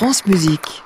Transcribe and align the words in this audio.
France 0.00 0.24
Musique. 0.24 0.82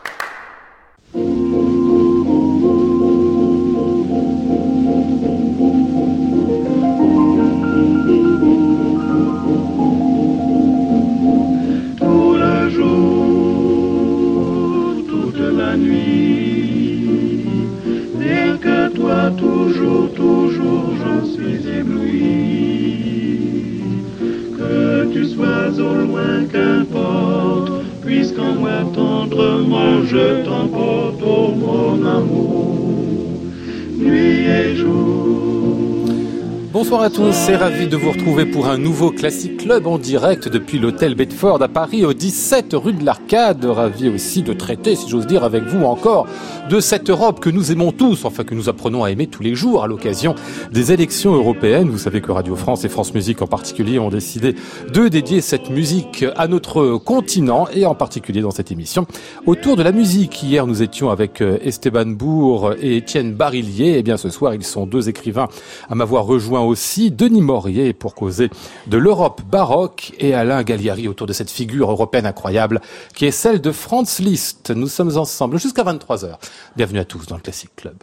Bonsoir 36.72 37.02
à 37.02 37.10
tous 37.10 37.48
et 37.48 37.56
ravi 37.56 37.88
de 37.88 37.96
vous 37.96 38.12
retrouver 38.12 38.46
pour 38.46 38.66
un 38.66 38.78
nouveau 38.78 39.10
Classic 39.10 39.56
Club 39.56 39.86
en 39.86 39.98
direct 39.98 40.48
depuis 40.48 40.78
l'hôtel 40.78 41.14
Bedford 41.16 41.62
à 41.62 41.68
Paris 41.68 42.04
au 42.04 42.12
17 42.12 42.74
rue 42.74 42.92
de 42.92 43.04
l'Arcade. 43.04 43.64
Ravi 43.64 44.08
aussi 44.08 44.42
de 44.42 44.52
traiter, 44.52 44.94
si 44.94 45.08
j'ose 45.08 45.26
dire, 45.26 45.42
avec 45.42 45.64
vous 45.64 45.84
encore 45.84 46.26
de 46.70 46.80
cette 46.80 47.10
Europe 47.10 47.40
que 47.40 47.50
nous 47.50 47.72
aimons 47.72 47.92
tous, 47.92 48.24
enfin 48.24 48.42
que 48.42 48.54
nous 48.54 48.68
apprenons 48.68 49.04
à 49.04 49.10
aimer 49.10 49.26
tous 49.26 49.42
les 49.42 49.54
jours 49.54 49.84
à 49.84 49.86
l'occasion 49.86 50.34
des 50.72 50.92
élections 50.92 51.34
européennes. 51.34 51.90
Vous 51.90 51.98
savez 51.98 52.22
que 52.22 52.32
Radio 52.32 52.56
France 52.56 52.84
et 52.84 52.88
France 52.88 53.12
Musique 53.12 53.42
en 53.42 53.46
particulier 53.46 53.98
ont 53.98 54.08
décidé 54.08 54.54
de 54.92 55.08
dédier 55.08 55.42
cette 55.42 55.68
musique 55.68 56.24
à 56.36 56.48
notre 56.48 56.96
continent 56.96 57.68
et 57.74 57.84
en 57.84 57.94
particulier 57.94 58.40
dans 58.40 58.50
cette 58.50 58.72
émission 58.72 59.06
autour 59.46 59.76
de 59.76 59.82
la 59.82 59.92
musique. 59.92 60.42
Hier, 60.42 60.66
nous 60.66 60.82
étions 60.82 61.10
avec 61.10 61.42
euh, 61.42 61.58
Esteban 61.62 62.06
Bourg 62.06 62.72
et 62.80 62.96
Étienne 62.96 63.34
Barillier. 63.34 63.98
Et 63.98 64.02
bien 64.02 64.16
ce 64.16 64.30
soir, 64.30 64.54
ils 64.54 64.64
sont 64.64 64.86
deux 64.86 65.08
écrivains 65.10 65.48
à 65.90 65.94
m'avoir 65.94 66.24
rejoint 66.24 66.62
aussi, 66.62 67.10
Denis 67.10 67.42
Maurier 67.42 67.92
pour 67.92 68.14
causer 68.14 68.48
de 68.86 68.96
l'Europe 68.96 69.42
baroque 69.50 70.12
et 70.18 70.32
Alain 70.32 70.62
Galliari 70.62 71.08
autour 71.08 71.26
de 71.26 71.34
cette 71.34 71.50
figure 71.50 71.90
européenne 71.90 72.26
incroyable 72.26 72.80
qui 73.14 73.26
est 73.26 73.30
celle 73.30 73.60
de 73.60 73.70
Franz 73.70 74.22
Liszt. 74.22 74.70
Nous 74.70 74.88
sommes 74.88 75.16
ensemble 75.16 75.58
jusqu'à 75.58 75.82
23h. 75.82 76.36
Bienvenue 76.76 76.98
à 76.98 77.04
tous 77.04 77.26
dans 77.26 77.36
le 77.36 77.42
Classic 77.42 77.74
Club. 77.74 78.02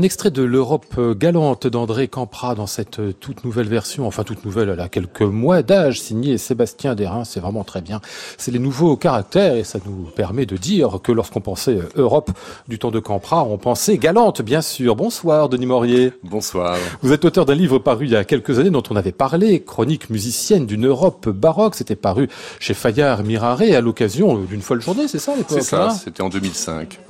Un 0.00 0.02
extrait 0.02 0.30
de 0.30 0.42
l'Europe 0.42 0.98
galante 1.18 1.66
d'André 1.66 2.08
Campra 2.08 2.54
dans 2.54 2.66
cette 2.66 3.20
toute 3.20 3.44
nouvelle 3.44 3.68
version, 3.68 4.06
enfin 4.06 4.24
toute 4.24 4.46
nouvelle, 4.46 4.70
elle 4.70 4.80
a 4.80 4.88
quelques 4.88 5.20
mois 5.20 5.62
d'âge, 5.62 6.00
signée 6.00 6.38
Sébastien 6.38 6.94
Derain, 6.94 7.24
c'est 7.24 7.38
vraiment 7.38 7.64
très 7.64 7.82
bien. 7.82 8.00
C'est 8.38 8.50
les 8.50 8.58
nouveaux 8.58 8.96
caractères 8.96 9.56
et 9.56 9.62
ça 9.62 9.78
nous 9.84 10.08
permet 10.16 10.46
de 10.46 10.56
dire 10.56 11.00
que 11.04 11.12
lorsqu'on 11.12 11.42
pensait 11.42 11.80
Europe 11.96 12.30
du 12.66 12.78
temps 12.78 12.90
de 12.90 12.98
Campra, 12.98 13.44
on 13.44 13.58
pensait 13.58 13.98
galante, 13.98 14.40
bien 14.40 14.62
sûr. 14.62 14.96
Bonsoir, 14.96 15.50
Denis 15.50 15.66
Maurier. 15.66 16.14
Bonsoir. 16.24 16.78
Vous 17.02 17.12
êtes 17.12 17.26
auteur 17.26 17.44
d'un 17.44 17.54
livre 17.54 17.78
paru 17.78 18.06
il 18.06 18.12
y 18.12 18.16
a 18.16 18.24
quelques 18.24 18.58
années 18.58 18.70
dont 18.70 18.82
on 18.88 18.96
avait 18.96 19.12
parlé, 19.12 19.60
Chronique 19.60 20.08
musicienne 20.08 20.64
d'une 20.64 20.86
Europe 20.86 21.28
baroque. 21.28 21.74
C'était 21.74 21.94
paru 21.94 22.30
chez 22.58 22.72
Fayard 22.72 23.22
Miraré 23.22 23.76
à 23.76 23.82
l'occasion 23.82 24.38
d'une 24.38 24.62
folle 24.62 24.80
journée, 24.80 25.08
c'est 25.08 25.18
ça 25.18 25.34
C'est 25.46 25.60
ça, 25.60 25.90
c'était 25.90 26.22
en 26.22 26.30
2005. 26.30 27.00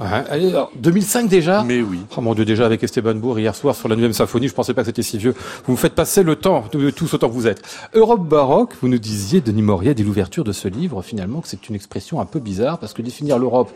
2005 0.74 1.28
déjà? 1.28 1.62
Mais 1.62 1.82
oui. 1.82 2.00
Oh 2.16 2.20
mon 2.20 2.34
Dieu, 2.34 2.44
déjà 2.44 2.66
avec 2.66 2.79
Esteban 2.82 3.14
Bourg 3.14 3.38
hier 3.38 3.54
soir 3.54 3.74
sur 3.74 3.88
la 3.88 3.96
9 3.96 4.12
symphonie, 4.12 4.48
je 4.48 4.54
pensais 4.54 4.74
pas 4.74 4.82
que 4.82 4.86
c'était 4.86 5.02
si 5.02 5.18
vieux. 5.18 5.34
Vous 5.66 5.72
me 5.72 5.76
faites 5.76 5.94
passer 5.94 6.22
le 6.22 6.36
temps, 6.36 6.64
tous 6.94 7.14
autant 7.14 7.28
que 7.28 7.34
vous 7.34 7.46
êtes. 7.46 7.62
Europe 7.94 8.26
baroque, 8.26 8.74
vous 8.80 8.88
nous 8.88 8.98
disiez, 8.98 9.40
Denis 9.40 9.62
Maurier, 9.62 9.94
dès 9.94 10.02
l'ouverture 10.02 10.44
de 10.44 10.52
ce 10.52 10.68
livre, 10.68 11.02
finalement, 11.02 11.40
que 11.40 11.48
c'est 11.48 11.68
une 11.68 11.74
expression 11.74 12.20
un 12.20 12.26
peu 12.26 12.40
bizarre, 12.40 12.78
parce 12.78 12.92
que 12.92 13.02
définir 13.02 13.38
l'Europe, 13.38 13.70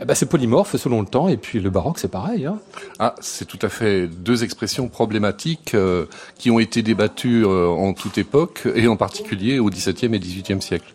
eh 0.00 0.04
ben, 0.04 0.14
c'est 0.14 0.26
polymorphe 0.26 0.76
selon 0.76 1.00
le 1.00 1.06
temps, 1.06 1.28
et 1.28 1.36
puis 1.36 1.60
le 1.60 1.70
baroque, 1.70 1.98
c'est 1.98 2.10
pareil. 2.10 2.46
Hein 2.46 2.58
ah, 2.98 3.14
c'est 3.20 3.46
tout 3.46 3.58
à 3.62 3.68
fait 3.68 4.06
deux 4.06 4.44
expressions 4.44 4.88
problématiques 4.88 5.74
euh, 5.74 6.06
qui 6.38 6.50
ont 6.50 6.58
été 6.58 6.82
débattues 6.82 7.44
euh, 7.44 7.68
en 7.68 7.92
toute 7.92 8.18
époque, 8.18 8.66
et 8.74 8.88
en 8.88 8.96
particulier 8.96 9.58
au 9.58 9.70
XVIIe 9.70 10.14
et 10.14 10.18
XVIIIe 10.18 10.62
siècle. 10.62 10.92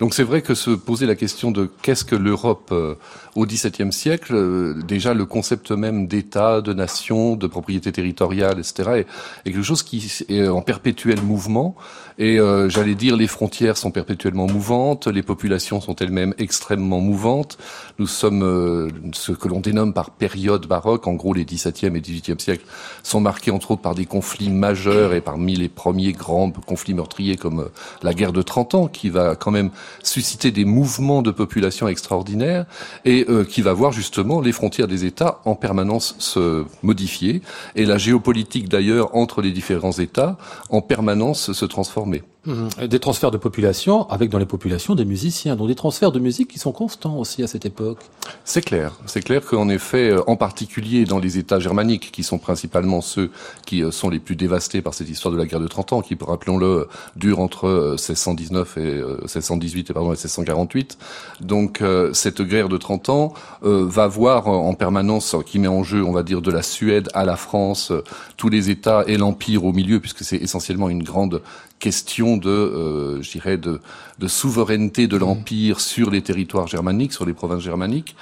Donc 0.00 0.12
c'est 0.12 0.24
vrai 0.24 0.42
que 0.42 0.54
se 0.54 0.70
poser 0.70 1.06
la 1.06 1.14
question 1.14 1.50
de 1.50 1.70
qu'est-ce 1.82 2.04
que 2.04 2.16
l'Europe 2.16 2.70
euh, 2.72 2.96
au 3.36 3.46
XVIIe 3.46 3.92
siècle, 3.92 4.34
euh, 4.34 4.82
déjà 4.82 5.14
le 5.14 5.24
concept 5.24 5.70
même 5.70 6.08
d'État, 6.08 6.60
de 6.60 6.72
nation, 6.72 7.36
de 7.36 7.46
propriété 7.46 7.92
territoriale, 7.92 8.58
etc., 8.58 9.04
est, 9.44 9.52
quelque 9.52 9.62
chose 9.62 9.82
qui 9.82 10.12
est 10.28 10.48
en 10.48 10.62
perpétuel 10.62 11.20
mouvement. 11.22 11.76
Et 12.18 12.38
euh, 12.38 12.68
j'allais 12.68 12.94
dire, 12.94 13.16
les 13.16 13.26
frontières 13.26 13.76
sont 13.76 13.90
perpétuellement 13.90 14.46
mouvantes, 14.46 15.06
les 15.06 15.22
populations 15.22 15.80
sont 15.80 15.96
elles-mêmes 15.96 16.34
extrêmement 16.38 17.00
mouvantes. 17.00 17.58
Nous 17.98 18.06
sommes 18.06 18.90
ce 19.12 19.32
que 19.32 19.48
l'on 19.48 19.60
dénomme 19.60 19.92
par 19.92 20.10
période 20.10 20.66
baroque. 20.66 21.06
En 21.06 21.14
gros, 21.14 21.34
les 21.34 21.44
XVIIe 21.44 21.96
et 21.96 22.00
XVIIIe 22.00 22.38
siècles 22.38 22.66
sont 23.02 23.20
marqués 23.20 23.50
entre 23.50 23.72
autres 23.72 23.82
par 23.82 23.94
des 23.94 24.06
conflits 24.06 24.50
majeurs 24.50 25.12
et 25.12 25.20
parmi 25.20 25.56
les 25.56 25.68
premiers 25.68 26.12
grands 26.12 26.50
conflits 26.50 26.94
meurtriers 26.94 27.36
comme 27.36 27.68
la 28.02 28.14
guerre 28.14 28.32
de 28.32 28.42
30 28.42 28.74
ans, 28.74 28.86
qui 28.86 29.08
va 29.08 29.34
quand 29.34 29.50
même 29.50 29.70
susciter 30.02 30.50
des 30.50 30.64
mouvements 30.64 31.22
de 31.22 31.30
population 31.30 31.88
extraordinaires 31.88 32.66
et 33.04 33.26
euh, 33.28 33.44
qui 33.44 33.62
va 33.62 33.72
voir 33.72 33.92
justement 33.92 34.40
les 34.40 34.52
frontières 34.52 34.88
des 34.88 35.04
États 35.04 35.40
en 35.44 35.54
permanence 35.54 36.14
se 36.18 36.64
modifier 36.82 37.42
et 37.76 37.86
la 37.86 37.98
géopolitique 37.98 38.68
d'ailleurs 38.68 39.16
entre 39.16 39.42
les 39.42 39.50
différents 39.52 39.92
États 39.92 40.36
en 40.70 40.80
permanence 40.80 41.52
se 41.52 41.64
transformer. 41.64 42.22
Mmh. 42.46 42.86
Des 42.88 42.98
transferts 42.98 43.30
de 43.30 43.38
population 43.38 44.08
avec 44.10 44.28
dans 44.28 44.38
les 44.38 44.44
populations 44.44 44.94
des 44.94 45.06
musiciens, 45.06 45.56
donc 45.56 45.68
des 45.68 45.74
transferts 45.74 46.12
de 46.12 46.18
musique 46.18 46.48
qui 46.48 46.58
sont 46.58 46.72
constants 46.72 47.16
aussi 47.16 47.42
à 47.42 47.46
cette 47.46 47.64
époque. 47.64 47.98
C'est 48.44 48.60
clair, 48.60 48.92
c'est 49.06 49.22
clair 49.22 49.42
qu'en 49.42 49.70
effet, 49.70 50.10
euh, 50.10 50.20
en 50.26 50.36
particulier 50.36 51.06
dans 51.06 51.18
les 51.18 51.38
États 51.38 51.58
germaniques, 51.58 52.12
qui 52.12 52.22
sont 52.22 52.36
principalement 52.36 53.00
ceux 53.00 53.30
qui 53.64 53.82
euh, 53.82 53.90
sont 53.90 54.10
les 54.10 54.18
plus 54.18 54.36
dévastés 54.36 54.82
par 54.82 54.92
cette 54.92 55.08
histoire 55.08 55.32
de 55.32 55.38
la 55.38 55.46
guerre 55.46 55.60
de 55.60 55.66
30 55.66 55.94
ans, 55.94 56.02
qui, 56.02 56.18
rappelons-le, 56.20 56.86
dure 57.16 57.40
entre 57.40 57.96
1619 57.96 58.76
et 58.76 59.02
1618 59.22 59.90
et 59.90 59.92
pardon 59.94 60.10
1648. 60.10 60.98
Donc 61.40 61.82
cette 62.12 62.42
guerre 62.42 62.68
de 62.68 62.76
30 62.76 63.08
ans 63.08 63.34
va 63.62 64.06
voir 64.06 64.48
en 64.48 64.74
permanence, 64.74 65.36
qui 65.46 65.58
met 65.58 65.68
en 65.68 65.82
jeu, 65.82 66.04
on 66.04 66.12
va 66.12 66.22
dire, 66.22 66.42
de 66.42 66.50
la 66.50 66.62
Suède 66.62 67.08
à 67.14 67.24
la 67.24 67.36
France, 67.36 67.92
tous 68.36 68.48
les 68.48 68.70
États 68.70 69.04
et 69.06 69.16
l'empire 69.16 69.64
au 69.64 69.72
milieu, 69.72 70.00
puisque 70.00 70.24
c'est 70.24 70.36
essentiellement 70.36 70.88
une 70.88 71.02
grande 71.02 71.42
question 71.84 72.38
de, 72.38 72.48
euh, 72.48 73.20
je 73.20 73.30
dirais, 73.30 73.58
de, 73.58 73.78
de 74.18 74.26
souveraineté 74.26 75.06
de 75.06 75.18
l'empire 75.18 75.80
sur 75.80 76.10
les 76.10 76.22
territoires 76.22 76.66
germaniques, 76.66 77.12
sur 77.12 77.26
les 77.26 77.34
provinces 77.34 77.62
germaniques. 77.62 78.16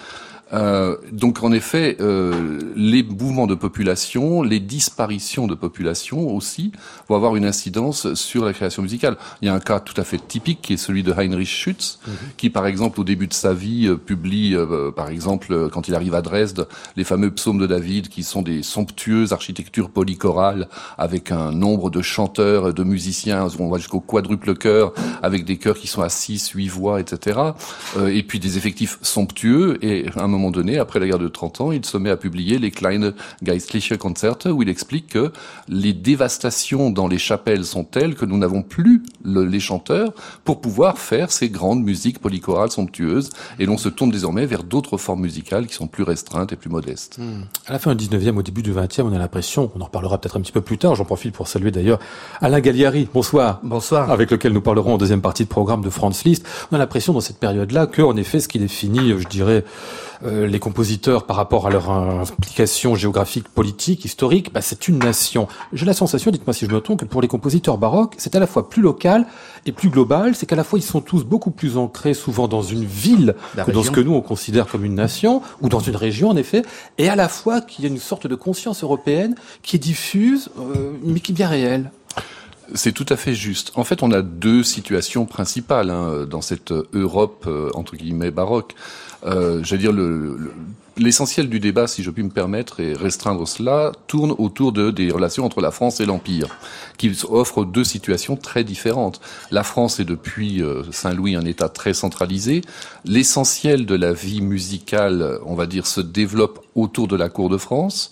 Euh, 0.53 0.97
donc 1.11 1.43
en 1.43 1.53
effet, 1.53 1.97
euh, 2.01 2.61
les 2.77 3.03
mouvements 3.03 3.47
de 3.47 3.55
population, 3.55 4.43
les 4.43 4.61
disparitions 4.61 5.47
de 5.47 5.55
population 5.55 6.35
aussi 6.35 6.73
vont 7.09 7.17
avoir 7.17 7.37
une 7.37 7.45
incidence 7.45 8.13
sur 8.15 8.45
la 8.45 8.53
création 8.53 8.83
musicale. 8.83 9.17
Il 9.41 9.47
y 9.47 9.49
a 9.49 9.55
un 9.55 9.61
cas 9.61 9.81
tout 9.81 9.99
à 10.01 10.05
fait 10.05 10.19
typique 10.19 10.61
qui 10.63 10.75
est 10.75 10.79
celui 10.79 11.03
de 11.03 11.13
Heinrich 11.13 11.49
Schütz, 11.49 11.99
mhm. 12.07 12.15
qui 12.37 12.51
par 12.51 12.67
exemple 12.67 13.01
au 13.01 13.05
début 13.05 13.27
de 13.27 13.35
sa 13.35 13.55
vie 13.55 13.87
euh, 13.87 13.97
publie, 13.97 14.55
euh, 14.55 14.91
par 14.91 15.09
exemple 15.09 15.71
quand 15.71 15.89
il 15.89 15.95
arrive 15.95 16.15
à 16.15 16.23
Dresde, 16.23 16.69
les 16.97 17.05
fameux 17.05 17.31
psaumes 17.31 17.59
de 17.59 17.67
David, 17.67 18.09
qui 18.09 18.23
sont 18.23 18.43
des 18.43 18.63
somptueuses 18.63 19.33
architectures 19.33 19.91
polychorales 19.91 20.69
avec 20.99 21.33
un 21.33 21.53
nombre 21.53 21.91
de 21.91 22.03
chanteurs, 22.03 22.75
de 22.75 22.85
musiciens, 22.85 23.47
on 23.59 23.69
va 23.69 23.79
jusqu'au 23.79 24.01
quadruple 24.01 24.55
chœur, 24.55 24.93
avec 25.23 25.45
des 25.45 25.57
chœurs 25.57 25.77
qui 25.77 25.87
sont 25.87 26.03
à 26.03 26.09
6, 26.09 26.51
8 26.51 26.69
voix, 26.69 27.01
etc. 27.01 27.39
et 28.07 28.23
puis 28.23 28.39
des 28.39 28.57
effectifs 28.57 28.99
somptueux 29.03 29.79
et 29.85 30.07
un 30.17 30.29
moment 30.29 30.42
donné, 30.51 30.79
après 30.79 31.01
la 31.01 31.07
guerre 31.07 31.19
de 31.19 31.29
30 31.29 31.61
ans, 31.61 31.73
il 31.73 31.85
se 31.85 31.97
met 31.97 32.11
à 32.11 32.17
publier 32.17 32.59
les 32.59 32.71
Kleine 32.71 33.15
Geistliche 33.43 33.97
Konzerte, 33.97 34.47
où 34.47 34.63
il 34.63 34.69
explique 34.69 35.09
que 35.09 35.33
les 35.69 35.93
dévastations 35.93 36.91
dans 36.91 37.09
les 37.09 37.19
chapelles 37.19 37.65
sont 37.65 37.85
telles 37.85 38.15
que 38.15 38.25
nous 38.25 38.39
n'avons 38.39 38.63
plus 38.63 39.03
les 39.25 39.61
chanteurs 39.61 40.13
pour 40.45 40.61
pouvoir 40.61 40.99
faire 40.99 41.31
ces 41.31 41.49
grandes 41.49 41.83
musiques 41.83 42.19
polychorales 42.19 42.71
somptueuses, 42.71 43.31
et 43.59 43.67
l'on 43.67 43.79
se 43.79 43.89
tourne 43.89 44.11
désormais 44.11 44.47
vers 44.47 44.65
d'autres 44.65 44.97
formes 44.97 45.21
musicales 45.23 45.67
qui 45.67 45.75
sont 45.75 45.87
plus 45.87 46.03
restreintes 46.03 46.53
et 46.53 46.57
plus 46.57 46.71
modestes. 46.71 47.19
Hmm. 47.19 47.43
À 47.67 47.73
la 47.73 47.79
fin 47.79 47.95
du 47.95 48.05
19e, 48.07 48.37
au 48.37 48.43
début 48.43 48.63
du 48.63 48.73
20e, 48.73 49.03
on 49.03 49.13
a 49.13 49.19
l'impression, 49.19 49.71
on 49.75 49.81
en 49.81 49.85
reparlera 49.85 50.19
peut-être 50.19 50.37
un 50.37 50.41
petit 50.41 50.53
peu 50.53 50.61
plus 50.61 50.79
tard, 50.79 50.95
j'en 50.95 51.05
profite 51.05 51.35
pour 51.35 51.49
saluer 51.49 51.71
d'ailleurs 51.71 51.99
Alain 52.41 52.61
Galliari, 52.61 53.09
bonsoir. 53.13 53.61
Bonsoir. 53.63 54.11
Avec 54.11 54.31
lequel 54.31 54.53
nous 54.53 54.61
parlerons 54.61 54.95
en 54.95 54.99
deuxième 54.99 55.21
partie 55.21 55.45
de 55.45 55.49
programme 55.49 55.83
de 55.83 55.91
Franz 55.91 56.23
Liszt. 56.25 56.47
On 56.71 56.77
a 56.77 56.79
l'impression 56.79 57.13
dans 57.13 57.21
cette 57.21 57.39
période-là 57.39 57.87
que, 57.87 58.03
en 58.03 58.17
effet, 58.17 58.41
ce 58.41 58.49
qui 58.49 58.59
définit, 58.59 59.15
je 59.19 59.29
dirais, 59.29 59.65
euh, 60.25 60.47
les 60.47 60.59
compositeurs 60.59 61.27
par 61.27 61.37
rapport 61.37 61.67
à 61.67 61.71
leur 61.71 61.91
implication 61.91 62.95
géographique, 62.95 63.49
politique, 63.49 64.05
historique, 64.05 64.53
bah, 64.53 64.61
c'est 64.63 64.87
une 64.89 64.99
nation. 64.99 65.49
J'ai 65.73 65.85
la 65.85 65.95
sensation, 65.95 66.31
dites-moi 66.31 66.55
si 66.55 66.67
je 66.67 66.71
me 66.71 66.81
trompe, 66.81 67.01
que 67.01 67.05
pour 67.05 67.23
les 67.23 67.29
compositeurs 67.29 67.79
baroques, 67.79 68.15
c'est 68.19 68.37
à 68.37 68.41
la 68.41 68.47
fois 68.47 68.69
plus 68.69 68.83
local 68.83 69.27
et 69.67 69.73
plus 69.73 69.89
global. 69.89 70.35
C'est 70.35 70.47
qu'à 70.47 70.57
la 70.57 70.65
fois 70.65 70.79
ils 70.79 70.83
sont 70.83 71.01
tous 71.01 71.25
beaucoup 71.25 71.51
plus 71.51 71.77
ancrés, 71.77 72.15
souvent 72.15 72.47
dans 72.47 72.63
une 72.63 72.85
ville 72.85 73.35
que 73.57 73.71
dans 73.73 73.83
ce 73.83 73.91
que 73.91 74.01
nous 74.01 74.15
on 74.15 74.21
considère 74.21 74.67
comme 74.67 74.85
une 74.85 74.95
nation 74.95 75.43
ou 75.61 75.69
dans 75.69 75.81
une 75.81 75.97
région 75.97 76.29
en 76.29 76.37
effet, 76.37 76.63
et 76.99 77.09
à 77.09 77.17
la 77.17 77.29
fois 77.29 77.61
qu'il 77.61 77.85
y 77.85 77.89
a 77.89 77.91
une 77.91 77.99
sorte 77.99 78.27
de 78.27 78.35
conscience 78.35 78.85
européenne 78.85 79.35
qui 79.63 79.77
est 79.77 79.81
diffuse, 79.81 80.51
euh, 80.59 80.93
mais 81.03 81.21
qui 81.21 81.33
est 81.33 81.35
bien 81.35 81.49
réelle. 81.49 81.91
C'est 82.75 82.93
tout 82.93 83.07
à 83.09 83.17
fait 83.17 83.35
juste. 83.35 83.73
En 83.75 83.85
fait, 83.85 84.03
on 84.03 84.13
a 84.13 84.23
deux 84.23 84.63
situations 84.63 85.27
principales 85.27 85.91
hein, 85.91 86.27
dans 86.29 86.41
cette 86.41 86.73
Europe 86.95 87.45
euh, 87.47 87.71
entre 87.75 87.97
guillemets 87.97 88.31
baroque 88.31 88.75
euh, 89.25 89.63
j'allais 89.63 89.83
dire, 89.83 89.93
le, 89.93 90.53
l'essentiel 90.97 91.49
du 91.49 91.61
débat, 91.61 91.87
si 91.87 92.03
je 92.03 92.11
puis 92.11 92.23
me 92.23 92.31
permettre, 92.31 92.81
et 92.81 92.95
restreindre 92.95 93.47
cela, 93.47 93.93
tourne 94.07 94.35
autour 94.39 94.73
de, 94.73 94.91
des 94.91 95.11
relations 95.11 95.45
entre 95.45 95.61
la 95.61 95.71
France 95.71 96.01
et 96.01 96.07
l'Empire, 96.07 96.49
qui 96.99 97.13
offrent 97.29 97.65
deux 97.65 97.85
situations 97.85 98.37
très 98.37 98.65
différentes. 98.65 99.21
La 99.51 99.63
France 99.63 100.01
est 100.01 100.05
depuis 100.05 100.63
euh, 100.63 100.83
Saint-Louis 100.91 101.37
un 101.37 101.45
État 101.45 101.69
très 101.69 101.95
centralisé. 101.95 102.63
L'essentiel 103.05 103.87
de 103.87 103.95
la 103.95 104.13
vie 104.13 104.43
musicale, 104.43 105.39
on 105.47 105.55
va 105.55 105.67
dire, 105.67 105.87
se 105.87 106.01
développe 106.01 106.65
autour 106.75 107.09
de 107.09 107.17
la 107.17 107.29
cour 107.29 107.49
de 107.49 107.59
France. 107.59 108.11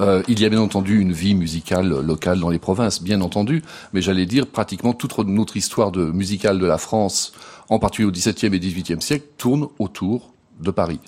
Euh, 0.00 0.22
il 0.28 0.40
y 0.40 0.44
a 0.44 0.48
bien 0.48 0.60
entendu 0.60 1.00
une 1.00 1.12
vie 1.12 1.34
musicale 1.34 1.88
locale 1.88 2.38
dans 2.38 2.50
les 2.50 2.60
provinces, 2.60 3.02
bien 3.02 3.20
entendu, 3.20 3.62
mais 3.92 4.00
j'allais 4.00 4.26
dire 4.26 4.46
pratiquement 4.46 4.92
toute 4.92 5.18
notre 5.18 5.56
histoire 5.56 5.90
de 5.90 6.04
musicale 6.04 6.58
de 6.58 6.66
la 6.66 6.78
France, 6.78 7.32
en 7.68 7.78
particulier 7.78 8.08
au 8.08 8.12
XVIIe 8.12 8.54
et 8.54 8.60
XVIIIe 8.60 9.02
siècle, 9.02 9.26
tourne 9.36 9.66
autour 9.78 10.32
de 10.58 10.70
Paris. 10.70 11.00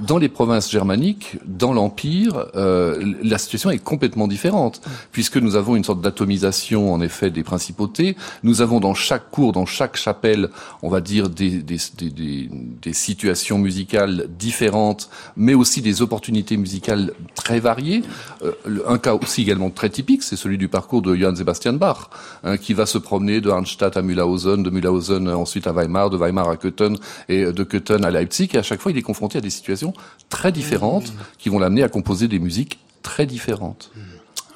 Dans 0.00 0.18
les 0.18 0.28
provinces 0.28 0.70
germaniques, 0.70 1.38
dans 1.46 1.72
l'Empire, 1.72 2.46
euh, 2.54 3.14
la 3.22 3.38
situation 3.38 3.70
est 3.70 3.78
complètement 3.78 4.28
différente, 4.28 4.82
puisque 5.10 5.38
nous 5.38 5.56
avons 5.56 5.74
une 5.74 5.84
sorte 5.84 6.02
d'atomisation, 6.02 6.92
en 6.92 7.00
effet, 7.00 7.30
des 7.30 7.42
principautés. 7.42 8.16
Nous 8.42 8.60
avons 8.60 8.78
dans 8.78 8.92
chaque 8.94 9.30
cour, 9.30 9.52
dans 9.52 9.64
chaque 9.64 9.96
chapelle, 9.96 10.50
on 10.82 10.90
va 10.90 11.00
dire, 11.00 11.30
des, 11.30 11.62
des, 11.62 11.78
des, 11.96 12.50
des 12.82 12.92
situations 12.92 13.58
musicales 13.58 14.26
différentes, 14.38 15.08
mais 15.36 15.54
aussi 15.54 15.80
des 15.80 16.02
opportunités 16.02 16.58
musicales 16.58 17.12
très 17.34 17.58
variées. 17.58 18.02
Euh, 18.44 18.52
un 18.86 18.98
cas 18.98 19.14
aussi 19.14 19.42
également 19.42 19.70
très 19.70 19.88
typique, 19.88 20.22
c'est 20.22 20.36
celui 20.36 20.58
du 20.58 20.68
parcours 20.68 21.00
de 21.00 21.14
Johann 21.14 21.36
Sebastian 21.36 21.74
Bach, 21.74 22.10
hein, 22.44 22.58
qui 22.58 22.74
va 22.74 22.84
se 22.84 22.98
promener 22.98 23.40
de 23.40 23.48
Arnstadt 23.48 23.96
à 23.96 24.02
Mühlhausen, 24.02 24.62
de 24.62 24.70
Mühlhausen 24.70 25.28
ensuite 25.28 25.66
à 25.66 25.72
Weimar, 25.72 26.10
de 26.10 26.18
Weimar 26.18 26.50
à 26.50 26.56
Köthen 26.56 26.98
et 27.28 27.44
de 27.44 27.64
Köthen 27.64 28.04
à 28.04 28.10
Leipzig, 28.10 28.50
et 28.52 28.58
à 28.58 28.62
chaque 28.62 28.80
fois 28.80 28.92
il 28.92 28.98
est 28.98 29.02
confronté 29.02 29.38
à 29.38 29.40
des 29.40 29.50
situations 29.50 29.85
très 30.28 30.52
différentes 30.52 31.12
qui 31.38 31.48
vont 31.48 31.58
l'amener 31.58 31.82
à 31.82 31.88
composer 31.88 32.28
des 32.28 32.38
musiques 32.38 32.78
très 33.02 33.26
différentes. 33.26 33.90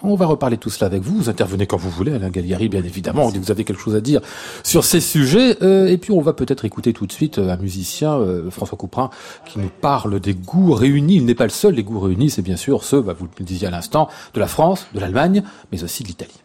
On 0.03 0.15
va 0.15 0.25
reparler 0.25 0.57
tout 0.57 0.71
cela 0.71 0.87
avec 0.87 1.03
vous. 1.03 1.17
Vous 1.17 1.29
intervenez 1.29 1.67
quand 1.67 1.77
vous 1.77 1.91
voulez, 1.91 2.13
Alain 2.13 2.31
Galliari, 2.31 2.71
bien 2.71 2.83
évidemment. 2.83 3.29
Vous 3.29 3.51
avez 3.51 3.65
quelque 3.65 3.81
chose 3.81 3.95
à 3.95 4.01
dire 4.01 4.23
sur 4.63 4.85
ces 4.85 5.01
sujets. 5.01 5.63
Euh, 5.63 5.89
et 5.89 5.99
puis, 5.99 6.11
on 6.13 6.23
va 6.23 6.33
peut-être 6.33 6.65
écouter 6.65 6.95
tout 6.95 7.07
de 7.07 7.13
suite 7.13 7.39
euh, 7.39 7.51
un 7.51 7.57
musicien, 7.59 8.15
euh, 8.15 8.51
François 8.51 8.79
Couperin, 8.79 9.11
qui 9.45 9.59
nous 9.59 9.69
parle 9.69 10.19
des 10.19 10.33
goûts 10.33 10.73
réunis. 10.73 11.17
Il 11.17 11.27
n'est 11.27 11.35
pas 11.35 11.45
le 11.45 11.51
seul. 11.51 11.75
Les 11.75 11.83
goûts 11.83 12.01
réunis, 12.01 12.31
c'est 12.31 12.43
bien 12.43 12.57
sûr 12.57 12.83
ceux, 12.83 13.03
bah, 13.03 13.15
vous 13.19 13.29
le 13.39 13.45
disiez 13.45 13.69
à 13.69 13.71
l'instant, 13.71 14.09
de 14.33 14.41
la 14.41 14.47
France, 14.47 14.87
de 14.95 15.01
l'Allemagne, 15.01 15.43
mais 15.71 15.85
aussi 15.85 16.03
de 16.03 16.09
l'Italie. 16.09 16.41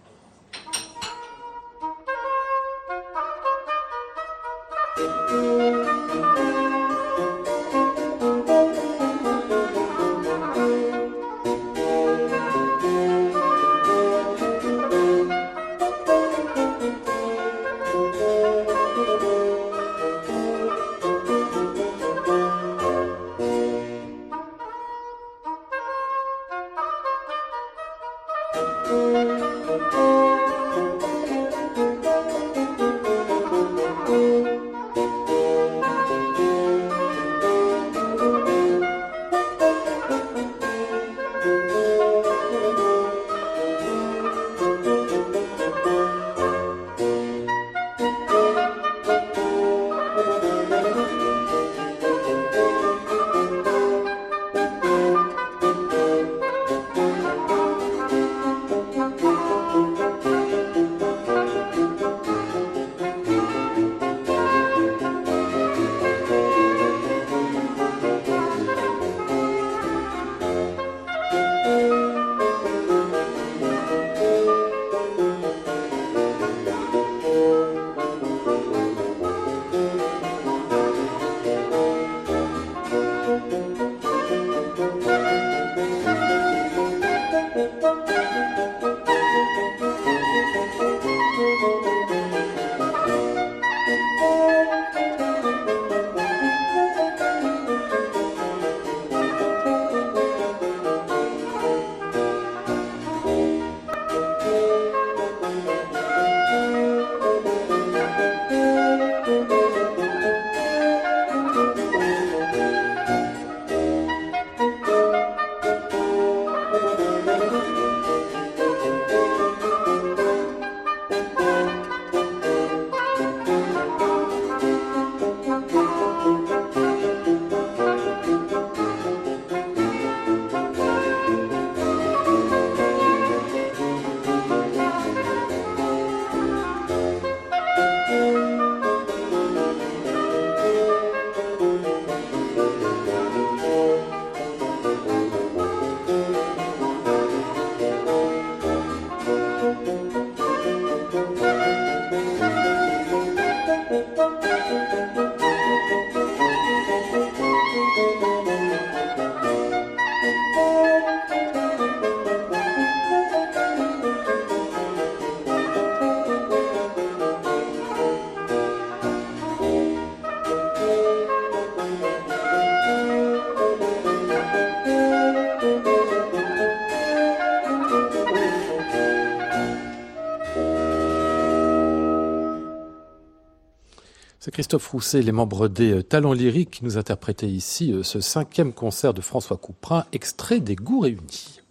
Les 185.14 185.32
membres 185.32 185.68
des 185.68 185.92
euh, 185.92 186.04
Talents 186.04 186.34
Lyriques, 186.34 186.72
qui 186.72 186.84
nous 186.84 186.98
interprétaient 186.98 187.48
ici 187.48 187.92
euh, 187.94 188.04
ce 188.04 188.20
cinquième 188.20 188.74
concert 188.74 189.14
de 189.14 189.22
François 189.22 189.58
Couperin, 189.58 190.06
extrait 190.12 190.60
des 190.60 190.76
Goûts 190.76 191.02
Réunis. 191.02 191.62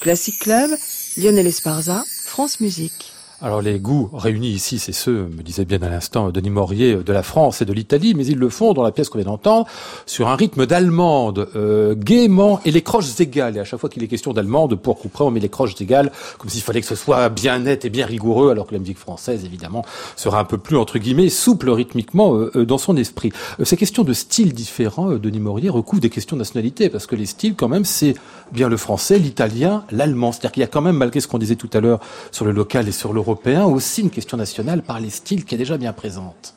Classic 0.00 0.38
Club, 0.38 0.70
Lionel 1.16 1.46
Esparza, 1.46 2.04
France 2.26 2.60
Musique. 2.60 3.09
Alors 3.42 3.62
les 3.62 3.78
goûts 3.78 4.10
réunis 4.12 4.50
ici, 4.50 4.78
c'est 4.78 4.92
ceux, 4.92 5.22
me 5.22 5.42
disait 5.42 5.64
bien 5.64 5.80
à 5.80 5.88
l'instant 5.88 6.30
Denis 6.30 6.50
Maurier, 6.50 6.96
de 6.96 7.12
la 7.12 7.22
France 7.22 7.62
et 7.62 7.64
de 7.64 7.72
l'Italie, 7.72 8.12
mais 8.14 8.26
ils 8.26 8.36
le 8.36 8.50
font 8.50 8.74
dans 8.74 8.82
la 8.82 8.92
pièce 8.92 9.08
qu'on 9.08 9.16
vient 9.16 9.30
d'entendre 9.30 9.66
sur 10.04 10.28
un 10.28 10.36
rythme 10.36 10.66
d'allemande, 10.66 11.48
euh, 11.56 11.94
gaiement 11.94 12.60
et 12.66 12.70
les 12.70 12.82
croches 12.82 13.18
égales. 13.18 13.56
Et 13.56 13.60
à 13.60 13.64
chaque 13.64 13.80
fois 13.80 13.88
qu'il 13.88 14.02
est 14.02 14.08
question 14.08 14.34
d'allemande, 14.34 14.74
pour 14.74 14.98
couper, 14.98 15.22
on 15.22 15.30
met 15.30 15.40
les 15.40 15.48
croches 15.48 15.80
égales, 15.80 16.12
comme 16.36 16.50
s'il 16.50 16.60
fallait 16.60 16.82
que 16.82 16.86
ce 16.86 16.94
soit 16.94 17.30
bien 17.30 17.60
net 17.60 17.86
et 17.86 17.88
bien 17.88 18.04
rigoureux, 18.04 18.50
alors 18.50 18.66
que 18.66 18.74
la 18.74 18.78
musique 18.78 18.98
française, 18.98 19.42
évidemment, 19.46 19.86
sera 20.16 20.38
un 20.38 20.44
peu 20.44 20.58
plus, 20.58 20.76
entre 20.76 20.98
guillemets, 20.98 21.30
souple 21.30 21.70
rythmiquement 21.70 22.34
euh, 22.34 22.50
euh, 22.56 22.66
dans 22.66 22.76
son 22.76 22.94
esprit. 22.98 23.32
Euh, 23.58 23.64
ces 23.64 23.78
questions 23.78 24.04
de 24.04 24.12
styles 24.12 24.52
différents, 24.52 25.12
euh, 25.12 25.18
Denis 25.18 25.40
Maurier, 25.40 25.70
recouvrent 25.70 26.02
des 26.02 26.10
questions 26.10 26.36
de 26.36 26.42
nationalité, 26.42 26.90
parce 26.90 27.06
que 27.06 27.16
les 27.16 27.24
styles, 27.24 27.54
quand 27.54 27.68
même, 27.68 27.86
c'est 27.86 28.12
bien 28.52 28.68
le 28.68 28.76
français, 28.76 29.18
l'italien, 29.18 29.84
l'allemand. 29.90 30.32
C'est-à-dire 30.32 30.52
qu'il 30.52 30.60
y 30.60 30.64
a 30.64 30.68
quand 30.68 30.82
même, 30.82 30.96
malgré 30.96 31.20
ce 31.20 31.28
qu'on 31.28 31.38
disait 31.38 31.56
tout 31.56 31.70
à 31.72 31.80
l'heure 31.80 32.00
sur 32.32 32.44
le 32.44 32.50
local 32.50 32.86
et 32.86 32.92
sur 32.92 33.14
l'européen, 33.30 33.64
aussi 33.64 34.00
une 34.02 34.10
question 34.10 34.36
nationale 34.36 34.82
par 34.82 34.98
les 34.98 35.10
styles 35.10 35.44
qui 35.44 35.54
est 35.54 35.58
déjà 35.58 35.78
bien 35.78 35.92
présente. 35.92 36.54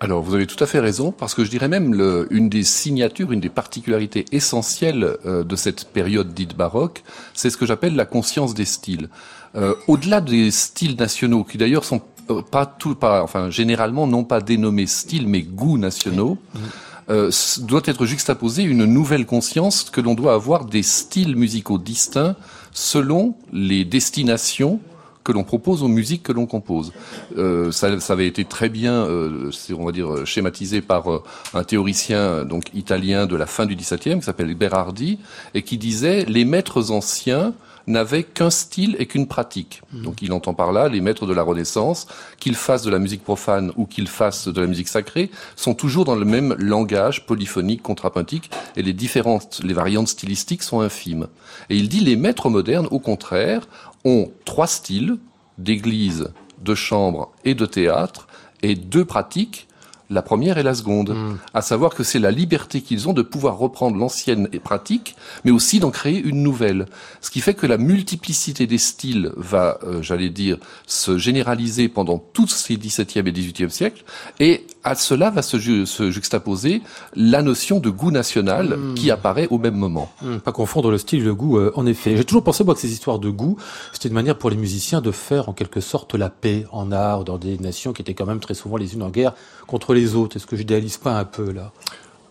Alors, 0.00 0.22
vous 0.22 0.34
avez 0.34 0.46
tout 0.46 0.62
à 0.62 0.66
fait 0.66 0.80
raison, 0.80 1.12
parce 1.12 1.34
que 1.34 1.44
je 1.44 1.50
dirais 1.50 1.68
même 1.68 2.26
une 2.30 2.48
des 2.48 2.62
signatures, 2.62 3.32
une 3.32 3.40
des 3.40 3.48
particularités 3.48 4.24
essentielles 4.32 5.16
euh, 5.24 5.44
de 5.44 5.56
cette 5.56 5.86
période 5.86 6.34
dite 6.34 6.56
baroque, 6.56 7.02
c'est 7.32 7.50
ce 7.50 7.56
que 7.56 7.66
j'appelle 7.66 7.96
la 7.96 8.04
conscience 8.04 8.54
des 8.54 8.64
styles. 8.64 9.08
Euh, 9.56 9.74
Au-delà 9.88 10.20
des 10.20 10.50
styles 10.50 10.96
nationaux, 10.96 11.42
qui 11.42 11.58
d'ailleurs 11.58 11.84
sont 11.84 12.02
euh, 12.30 12.42
pas 12.42 12.66
tout, 12.66 12.94
pas, 12.94 13.22
enfin 13.22 13.50
généralement 13.50 14.06
non 14.06 14.24
pas 14.24 14.40
dénommés 14.40 14.86
styles, 14.86 15.26
mais 15.26 15.42
goûts 15.42 15.78
nationaux. 15.78 16.38
doit 17.08 17.82
être 17.84 18.06
juxtaposée 18.06 18.62
une 18.62 18.84
nouvelle 18.84 19.26
conscience 19.26 19.84
que 19.90 20.00
l'on 20.00 20.14
doit 20.14 20.34
avoir 20.34 20.64
des 20.64 20.82
styles 20.82 21.36
musicaux 21.36 21.78
distincts 21.78 22.36
selon 22.72 23.34
les 23.52 23.84
destinations 23.84 24.80
que 25.24 25.32
l'on 25.32 25.42
propose 25.42 25.82
aux 25.82 25.88
musiques 25.88 26.22
que 26.22 26.32
l'on 26.32 26.46
compose. 26.46 26.92
Euh, 27.36 27.72
ça, 27.72 27.98
ça 27.98 28.12
avait 28.12 28.26
été 28.26 28.44
très 28.44 28.68
bien, 28.68 28.92
euh, 28.92 29.50
on 29.76 29.84
va 29.84 29.92
dire, 29.92 30.12
euh, 30.12 30.24
schématisé 30.24 30.82
par 30.82 31.10
euh, 31.10 31.22
un 31.54 31.64
théoricien 31.64 32.44
donc 32.44 32.64
italien 32.74 33.26
de 33.26 33.34
la 33.34 33.46
fin 33.46 33.66
du 33.66 33.74
XVIIe 33.74 34.18
qui 34.18 34.22
s'appelle 34.22 34.54
Berardi 34.54 35.18
et 35.54 35.62
qui 35.62 35.78
disait 35.78 36.24
les 36.26 36.44
maîtres 36.44 36.90
anciens 36.90 37.54
n'avait 37.86 38.22
qu'un 38.22 38.50
style 38.50 38.96
et 38.98 39.06
qu'une 39.06 39.26
pratique. 39.26 39.82
Donc 39.92 40.22
il 40.22 40.32
entend 40.32 40.54
par 40.54 40.72
là 40.72 40.88
les 40.88 41.00
maîtres 41.00 41.26
de 41.26 41.34
la 41.34 41.42
Renaissance, 41.42 42.06
qu'ils 42.38 42.54
fassent 42.54 42.82
de 42.82 42.90
la 42.90 42.98
musique 42.98 43.22
profane 43.22 43.72
ou 43.76 43.86
qu'ils 43.86 44.08
fassent 44.08 44.48
de 44.48 44.60
la 44.60 44.66
musique 44.66 44.88
sacrée, 44.88 45.30
sont 45.56 45.74
toujours 45.74 46.04
dans 46.04 46.14
le 46.14 46.24
même 46.24 46.54
langage 46.58 47.26
polyphonique, 47.26 47.82
contrapuntique, 47.82 48.50
et 48.76 48.82
les 48.82 48.92
différentes, 48.92 49.60
les 49.62 49.74
variantes 49.74 50.08
stylistiques 50.08 50.62
sont 50.62 50.80
infimes. 50.80 51.26
Et 51.68 51.76
il 51.76 51.88
dit 51.88 52.00
les 52.00 52.16
maîtres 52.16 52.48
modernes, 52.48 52.88
au 52.90 53.00
contraire, 53.00 53.66
ont 54.04 54.30
trois 54.44 54.66
styles, 54.66 55.18
d'église, 55.58 56.32
de 56.62 56.74
chambre 56.74 57.32
et 57.44 57.54
de 57.54 57.66
théâtre, 57.66 58.26
et 58.62 58.74
deux 58.74 59.04
pratiques, 59.04 59.68
la 60.10 60.22
première 60.22 60.58
et 60.58 60.62
la 60.62 60.74
seconde. 60.74 61.14
À 61.54 61.62
savoir 61.62 61.94
que 61.94 62.02
c'est 62.02 62.18
la 62.18 62.30
liberté 62.30 62.80
qu'ils 62.82 63.08
ont 63.08 63.12
de 63.12 63.22
pouvoir 63.22 63.58
reprendre 63.58 63.96
l'ancienne 63.96 64.48
pratique, 64.62 65.16
mais 65.44 65.50
aussi 65.50 65.80
d'en 65.80 65.90
créer 65.90 66.18
une 66.20 66.42
nouvelle. 66.42 66.86
Ce 67.20 67.30
qui 67.30 67.40
fait 67.40 67.54
que 67.54 67.66
la 67.66 67.78
multiplicité 67.78 68.66
des 68.66 68.78
styles 68.78 69.32
va, 69.36 69.78
euh, 69.84 70.02
j'allais 70.02 70.28
dire, 70.28 70.58
se 70.86 71.16
généraliser 71.18 71.88
pendant 71.88 72.18
tous 72.18 72.48
ces 72.48 72.76
17e 72.76 73.26
et 73.26 73.32
18e 73.32 73.70
siècles, 73.70 74.04
et 74.40 74.66
à 74.82 74.94
cela 74.94 75.30
va 75.30 75.40
se, 75.42 75.58
ju- 75.58 75.86
se 75.86 76.10
juxtaposer 76.10 76.82
la 77.16 77.40
notion 77.42 77.80
de 77.80 77.88
goût 77.90 78.10
national 78.10 78.76
qui 78.94 79.10
apparaît 79.10 79.48
au 79.50 79.58
même 79.58 79.74
moment. 79.76 80.10
Hum, 80.22 80.40
Pas 80.40 80.52
confondre 80.52 80.90
le 80.90 80.98
style 80.98 81.20
et 81.20 81.24
le 81.24 81.34
goût, 81.34 81.56
euh, 81.58 81.72
en 81.76 81.86
effet. 81.86 82.16
J'ai 82.16 82.24
toujours 82.24 82.44
pensé, 82.44 82.62
moi, 82.64 82.74
que 82.74 82.80
ces 82.80 82.92
histoires 82.92 83.18
de 83.18 83.30
goût, 83.30 83.56
c'était 83.92 84.08
une 84.08 84.14
manière 84.14 84.36
pour 84.36 84.50
les 84.50 84.56
musiciens 84.56 85.00
de 85.00 85.10
faire, 85.10 85.48
en 85.48 85.52
quelque 85.54 85.80
sorte, 85.80 86.14
la 86.14 86.28
paix 86.30 86.66
en 86.72 86.92
art, 86.92 87.24
dans 87.24 87.38
des 87.38 87.58
nations 87.58 87.92
qui 87.92 88.02
étaient 88.02 88.14
quand 88.14 88.26
même 88.26 88.40
très 88.40 88.54
souvent 88.54 88.76
les 88.76 88.94
unes 88.94 89.02
en 89.02 89.10
guerre 89.10 89.32
contre 89.66 89.93
les 89.94 90.14
autres? 90.14 90.36
Est-ce 90.36 90.46
que 90.46 90.56
j'idéalise 90.56 90.98
pas 90.98 91.18
un 91.18 91.24
peu, 91.24 91.52
là? 91.52 91.72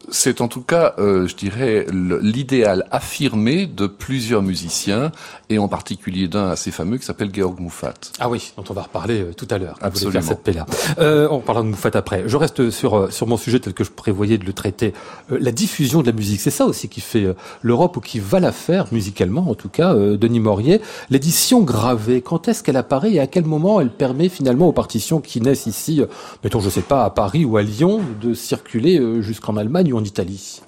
C'est 0.10 0.42
en 0.42 0.48
tout 0.48 0.62
cas, 0.62 0.94
euh, 1.00 1.28
je 1.28 1.36
dirais, 1.36 1.86
l'idéal 1.92 2.86
affirmé 2.92 3.66
de 3.68 3.88
plusieurs 3.88 4.42
musiciens, 4.42 5.12
et 5.50 5.58
en 5.58 5.68
particulier 5.68 6.28
d'un 6.28 6.50
assez 6.50 6.72
fameux 6.72 6.98
qui 6.98 7.06
s'appelle 7.06 7.30
Georg 7.34 7.60
Muffat. 7.60 7.94
Ah 8.20 8.30
oui, 8.30 8.54
dont 8.58 8.64
on 8.70 8.74
va 8.74 8.84
reparler 8.84 9.22
euh, 9.22 9.34
tout 9.34 9.48
à 9.50 9.58
l'heure. 9.58 9.78
Absolument. 9.82 10.12
faire 10.14 10.24
cette 10.24 10.44
paix-là. 10.44 10.66
Euh, 11.00 11.28
on 11.32 11.40
parlera 11.40 11.64
de 11.64 11.70
Moufat 11.70 11.92
après. 11.94 12.24
Je 12.28 12.38
reste 12.38 12.70
sur 12.70 12.98
euh, 12.98 13.10
sur 13.10 13.28
mon 13.28 13.38
sujet 13.38 13.60
tel 13.60 13.74
que 13.74 13.84
je 13.84 13.92
prévoyais 13.92 14.38
de 14.38 14.46
le 14.46 14.54
traiter. 14.54 14.94
Euh, 15.32 15.38
la 15.40 15.52
diffusion 15.52 16.02
de 16.02 16.08
la 16.08 16.14
musique, 16.14 16.42
c'est 16.42 16.52
ça 16.52 16.66
aussi 16.66 16.90
qui 16.90 17.02
fait 17.02 17.28
l'Europe 17.62 17.98
ou 17.98 18.02
qui 18.02 18.20
va 18.20 18.40
la 18.40 18.52
faire 18.52 18.88
musicalement, 18.92 19.50
en 19.50 19.56
tout 19.56 19.70
cas. 19.70 19.94
euh, 19.94 20.18
Denis 20.18 20.40
Maurier, 20.40 20.82
l'édition 21.10 21.62
gravée. 21.62 22.22
Quand 22.22 22.48
est-ce 22.48 22.64
qu'elle 22.64 22.78
apparaît 22.78 23.14
et 23.14 23.20
à 23.20 23.28
quel 23.28 23.46
moment 23.46 23.80
elle 23.80 23.90
permet 23.90 24.30
finalement 24.30 24.68
aux 24.68 24.72
partitions 24.74 25.22
qui 25.22 25.42
naissent 25.42 25.66
ici, 25.66 26.02
euh, 26.02 26.06
mettons, 26.44 26.60
je 26.60 26.70
sais 26.70 26.82
pas, 26.82 27.04
à 27.06 27.10
Paris 27.10 27.46
ou 27.46 27.58
à 27.58 27.64
Lyon, 27.64 28.02
de 28.22 28.34
circuler 28.34 29.00
euh, 29.00 29.22
jusqu'en 29.22 29.58
Allemagne 29.58 29.93
ou 29.94 29.98
en 29.98 30.04
Italie? 30.04 30.62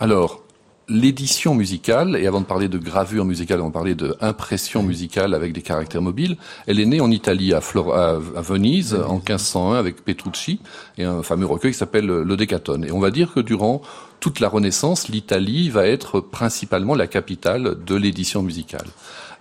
Alors, 0.00 0.42
l'édition 0.88 1.54
musicale, 1.54 2.16
et 2.16 2.26
avant 2.26 2.40
de 2.40 2.46
parler 2.46 2.68
de 2.68 2.78
gravure 2.78 3.24
musicale, 3.24 3.60
on 3.60 3.70
parler 3.70 3.94
de 3.94 4.16
impression 4.20 4.82
musicale 4.82 5.34
avec 5.34 5.52
des 5.52 5.60
caractères 5.62 6.00
mobiles, 6.02 6.36
elle 6.66 6.80
est 6.80 6.86
née 6.86 7.00
en 7.00 7.10
Italie, 7.10 7.52
à, 7.52 7.60
Flor- 7.60 7.94
à, 7.94 8.10
à 8.12 8.40
Venise, 8.40 8.94
en 8.94 9.16
1501, 9.16 9.74
avec 9.74 10.04
Petrucci, 10.04 10.60
et 10.96 11.04
un 11.04 11.22
fameux 11.22 11.46
recueil 11.46 11.72
qui 11.72 11.78
s'appelle 11.78 12.06
Le 12.06 12.36
Décatone. 12.36 12.84
Et 12.84 12.92
on 12.92 13.00
va 13.00 13.10
dire 13.10 13.34
que 13.34 13.40
durant 13.40 13.82
toute 14.20 14.40
la 14.40 14.48
Renaissance, 14.48 15.08
l'Italie 15.08 15.68
va 15.68 15.86
être 15.86 16.20
principalement 16.20 16.94
la 16.94 17.06
capitale 17.06 17.76
de 17.84 17.94
l'édition 17.94 18.42
musicale. 18.42 18.86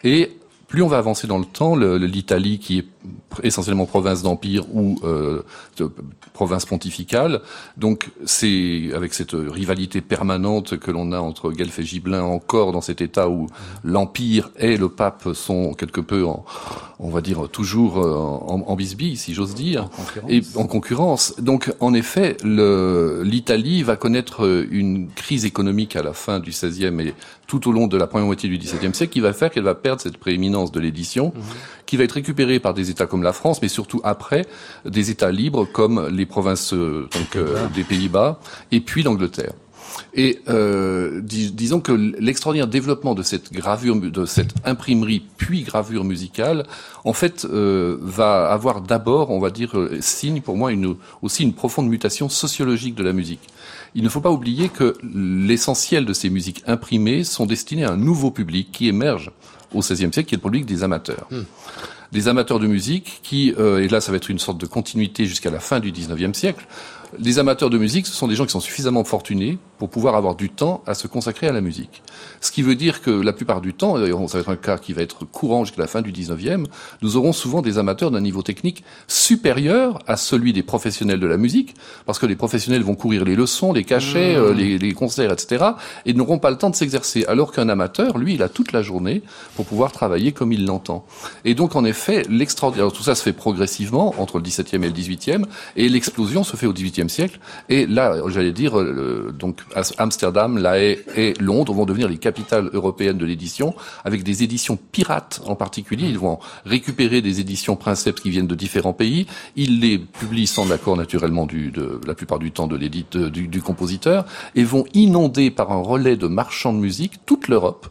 Et 0.03 0.37
plus 0.67 0.81
on 0.81 0.87
va 0.87 0.97
avancer 0.97 1.27
dans 1.27 1.37
le 1.37 1.45
temps, 1.45 1.77
l'Italie, 1.77 2.59
qui 2.59 2.79
est 2.79 2.85
essentiellement 3.41 3.85
province 3.85 4.21
d'empire 4.21 4.65
ou 4.75 4.99
euh, 5.05 5.43
province 6.37 6.67
pontificale, 6.67 7.41
donc 7.77 8.11
c'est 8.23 8.91
avec 8.93 9.15
cette 9.15 9.31
rivalité 9.33 10.01
permanente 10.01 10.77
que 10.77 10.91
l'on 10.91 11.11
a 11.11 11.19
entre 11.19 11.51
Guelph 11.51 11.79
et 11.79 11.83
Gibelin 11.83 12.21
encore 12.21 12.73
dans 12.73 12.81
cet 12.89 13.01
état 13.01 13.27
où 13.27 13.47
l'empire 13.83 14.51
et 14.59 14.77
le 14.77 14.87
pape 14.87 15.29
sont 15.33 15.73
quelque 15.73 15.99
peu, 15.99 16.23
en, 16.27 16.45
on 16.99 17.09
va 17.09 17.21
dire 17.21 17.49
toujours 17.51 17.97
euh, 17.97 18.13
en, 18.13 18.63
en 18.67 18.75
bisbille, 18.75 19.17
si 19.17 19.33
j'ose 19.33 19.55
dire, 19.55 19.89
et 20.29 20.41
en 20.53 20.67
concurrence. 20.67 21.33
Donc 21.39 21.73
en 21.79 21.95
effet, 21.95 22.37
l'Italie 22.43 23.81
va 23.81 23.95
connaître 23.95 24.67
une 24.69 25.09
crise 25.09 25.43
économique 25.43 25.95
à 25.95 26.03
la 26.03 26.13
fin 26.13 26.39
du 26.39 26.51
XVIe 26.51 27.01
et 27.01 27.15
tout 27.47 27.67
au 27.67 27.71
long 27.71 27.87
de 27.87 27.97
la 27.97 28.07
première 28.07 28.27
moitié 28.27 28.47
du 28.49 28.57
XVIIe 28.57 28.93
siècle 28.93 29.13
qui 29.13 29.21
va 29.21 29.33
faire 29.33 29.49
qu'elle 29.49 29.63
va 29.63 29.73
perdre 29.73 30.01
cette 30.01 30.17
prééminence 30.17 30.71
de 30.71 30.79
l'édition, 30.79 31.33
qui 31.87 31.97
va 31.97 32.03
être 32.03 32.11
récupérée 32.11 32.59
par 32.59 32.73
des 32.73 32.89
États 32.89 33.07
comme 33.07 33.23
la 33.23 33.33
France, 33.33 33.61
mais 33.61 33.69
surtout 33.69 34.01
après 34.03 34.45
des 34.85 35.09
États 35.09 35.31
libres 35.31 35.65
comme 35.65 36.07
les 36.09 36.26
provinces 36.27 36.73
euh, 36.73 37.09
euh, 37.35 37.67
des 37.73 37.83
Pays-Bas 37.83 38.39
et 38.71 38.79
puis 38.79 39.01
l'Angleterre. 39.01 39.53
Et 40.13 40.39
euh, 40.47 41.21
dis- 41.21 41.51
disons 41.51 41.79
que 41.79 41.91
l'extraordinaire 41.91 42.67
développement 42.67 43.15
de 43.15 43.23
cette 43.23 43.51
gravure, 43.51 43.95
de 43.95 44.25
cette 44.25 44.53
imprimerie 44.65 45.23
puis 45.37 45.63
gravure 45.63 46.03
musicale, 46.03 46.67
en 47.03 47.13
fait, 47.13 47.45
va 47.45 48.51
avoir 48.51 48.81
d'abord, 48.81 49.31
on 49.31 49.39
va 49.39 49.49
dire, 49.49 49.71
signe 50.01 50.41
pour 50.41 50.55
moi 50.57 50.71
une, 50.71 50.95
aussi 51.21 51.43
une 51.43 51.53
profonde 51.53 51.87
mutation 51.87 52.29
sociologique 52.29 52.95
de 52.95 53.03
la 53.03 53.13
musique. 53.13 53.47
Il 53.95 54.03
ne 54.03 54.09
faut 54.09 54.21
pas 54.21 54.29
oublier 54.29 54.69
que 54.69 54.93
l'essentiel 55.03 56.05
de 56.05 56.13
ces 56.13 56.29
musiques 56.29 56.63
imprimées 56.67 57.23
sont 57.23 57.47
destinées 57.47 57.85
à 57.85 57.93
un 57.93 57.97
nouveau 57.97 58.29
public 58.29 58.69
qui 58.71 58.87
émerge 58.87 59.31
au 59.73 59.79
XVIe 59.79 60.11
siècle, 60.13 60.23
qui 60.23 60.35
est 60.35 60.37
le 60.37 60.41
public 60.41 60.65
des 60.65 60.83
amateurs. 60.83 61.27
Des 62.11 62.29
amateurs 62.29 62.59
de 62.59 62.67
musique 62.67 63.19
qui, 63.21 63.53
euh, 63.59 63.83
et 63.83 63.89
là 63.89 63.99
ça 63.99 64.11
va 64.11 64.17
être 64.17 64.29
une 64.29 64.39
sorte 64.39 64.57
de 64.57 64.65
continuité 64.65 65.25
jusqu'à 65.25 65.49
la 65.49 65.59
fin 65.59 65.81
du 65.81 65.91
XIXe 65.91 66.37
siècle, 66.37 66.65
les 67.19 67.39
amateurs 67.39 67.69
de 67.69 67.77
musique, 67.77 68.05
ce 68.05 68.13
sont 68.13 68.27
des 68.27 68.35
gens 68.35 68.45
qui 68.45 68.51
sont 68.51 68.59
suffisamment 68.59 69.03
fortunés 69.03 69.57
pour 69.77 69.89
pouvoir 69.89 70.15
avoir 70.15 70.35
du 70.35 70.49
temps 70.49 70.83
à 70.87 70.93
se 70.93 71.07
consacrer 71.07 71.47
à 71.47 71.51
la 71.51 71.61
musique. 71.61 72.01
Ce 72.41 72.51
qui 72.51 72.61
veut 72.61 72.75
dire 72.75 73.01
que 73.01 73.11
la 73.11 73.31
plupart 73.31 73.61
du 73.61 73.73
temps, 73.73 74.03
et 74.03 74.11
ça 74.27 74.37
va 74.37 74.39
être 74.39 74.49
un 74.49 74.55
cas 74.55 74.77
qui 74.77 74.93
va 74.93 75.01
être 75.01 75.25
courant 75.25 75.63
jusqu'à 75.63 75.81
la 75.81 75.87
fin 75.87 76.01
du 76.01 76.11
19e, 76.11 76.65
nous 77.01 77.15
aurons 77.15 77.33
souvent 77.33 77.61
des 77.61 77.77
amateurs 77.77 78.11
d'un 78.11 78.21
niveau 78.21 78.41
technique 78.41 78.83
supérieur 79.07 79.99
à 80.07 80.17
celui 80.17 80.51
des 80.53 80.63
professionnels 80.63 81.19
de 81.19 81.27
la 81.27 81.37
musique, 81.37 81.75
parce 82.05 82.19
que 82.19 82.25
les 82.25 82.35
professionnels 82.35 82.81
vont 82.81 82.95
courir 82.95 83.23
les 83.23 83.35
leçons, 83.35 83.71
les 83.71 83.83
cachets, 83.83 84.35
euh, 84.35 84.53
les, 84.53 84.77
les 84.77 84.93
concerts, 84.93 85.31
etc., 85.31 85.65
et 86.05 86.13
n'auront 86.13 86.39
pas 86.39 86.49
le 86.49 86.57
temps 86.57 86.69
de 86.69 86.75
s'exercer, 86.75 87.25
alors 87.27 87.51
qu'un 87.51 87.69
amateur, 87.69 88.17
lui, 88.17 88.33
il 88.33 88.43
a 88.43 88.49
toute 88.49 88.71
la 88.71 88.81
journée 88.81 89.21
pour 89.57 89.65
pouvoir 89.65 89.91
travailler 89.91 90.33
comme 90.33 90.53
il 90.53 90.67
l'entend. 90.67 91.03
Et 91.43 91.55
donc, 91.55 91.75
en 91.75 91.83
effet, 91.83 92.21
l'extraordinaire, 92.29 92.91
tout 92.91 93.01
ça 93.01 93.15
se 93.15 93.23
fait 93.23 93.33
progressivement 93.33 94.13
entre 94.19 94.37
le 94.37 94.43
17e 94.43 94.83
et 94.83 94.87
le 94.87 94.93
18e, 94.93 95.45
et 95.75 95.89
l'explosion 95.89 96.43
se 96.43 96.55
fait 96.55 96.67
au 96.67 96.73
18e 96.73 97.09
siècle. 97.09 97.39
Et 97.67 97.87
là, 97.87 98.21
j'allais 98.27 98.51
dire, 98.51 98.79
euh, 98.79 99.33
donc 99.37 99.61
Amsterdam, 99.97 100.59
La 100.59 100.77
Haye 100.77 100.99
et 101.15 101.33
Londres 101.39 101.73
vont 101.73 101.85
devenir 101.85 102.07
les 102.07 102.19
capitales 102.19 102.69
européennes 102.71 103.17
de 103.17 103.25
l'édition, 103.25 103.73
avec 104.05 104.21
des 104.21 104.43
éditions 104.43 104.77
pirates 104.91 105.41
en 105.47 105.55
particulier. 105.55 106.07
Ils 106.07 106.19
vont 106.19 106.37
récupérer 106.63 107.23
des 107.23 107.39
éditions 107.39 107.75
princeps 107.75 108.21
qui 108.21 108.29
viennent 108.29 108.45
de 108.45 108.53
différents 108.53 108.93
pays. 108.93 109.25
Ils 109.55 109.79
les 109.79 109.97
publient 109.97 110.45
sans 110.45 110.67
l'accord 110.67 110.97
naturellement 110.97 111.47
du, 111.47 111.71
de 111.71 111.99
la 112.05 112.13
plupart 112.13 112.37
du 112.37 112.51
temps 112.51 112.67
de 112.67 112.75
l'édite 112.75 113.17
du, 113.17 113.61
compositeur, 113.63 114.25
et 114.53 114.63
vont 114.63 114.85
inonder 114.93 115.49
par 115.49 115.71
un 115.71 115.81
relais 115.81 116.15
de 116.15 116.27
marchands 116.27 116.73
de 116.73 116.77
musique 116.77 117.25
toute 117.25 117.47
l'Europe, 117.47 117.87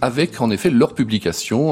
avec 0.00 0.40
en 0.40 0.50
effet 0.52 0.70
leur 0.70 0.94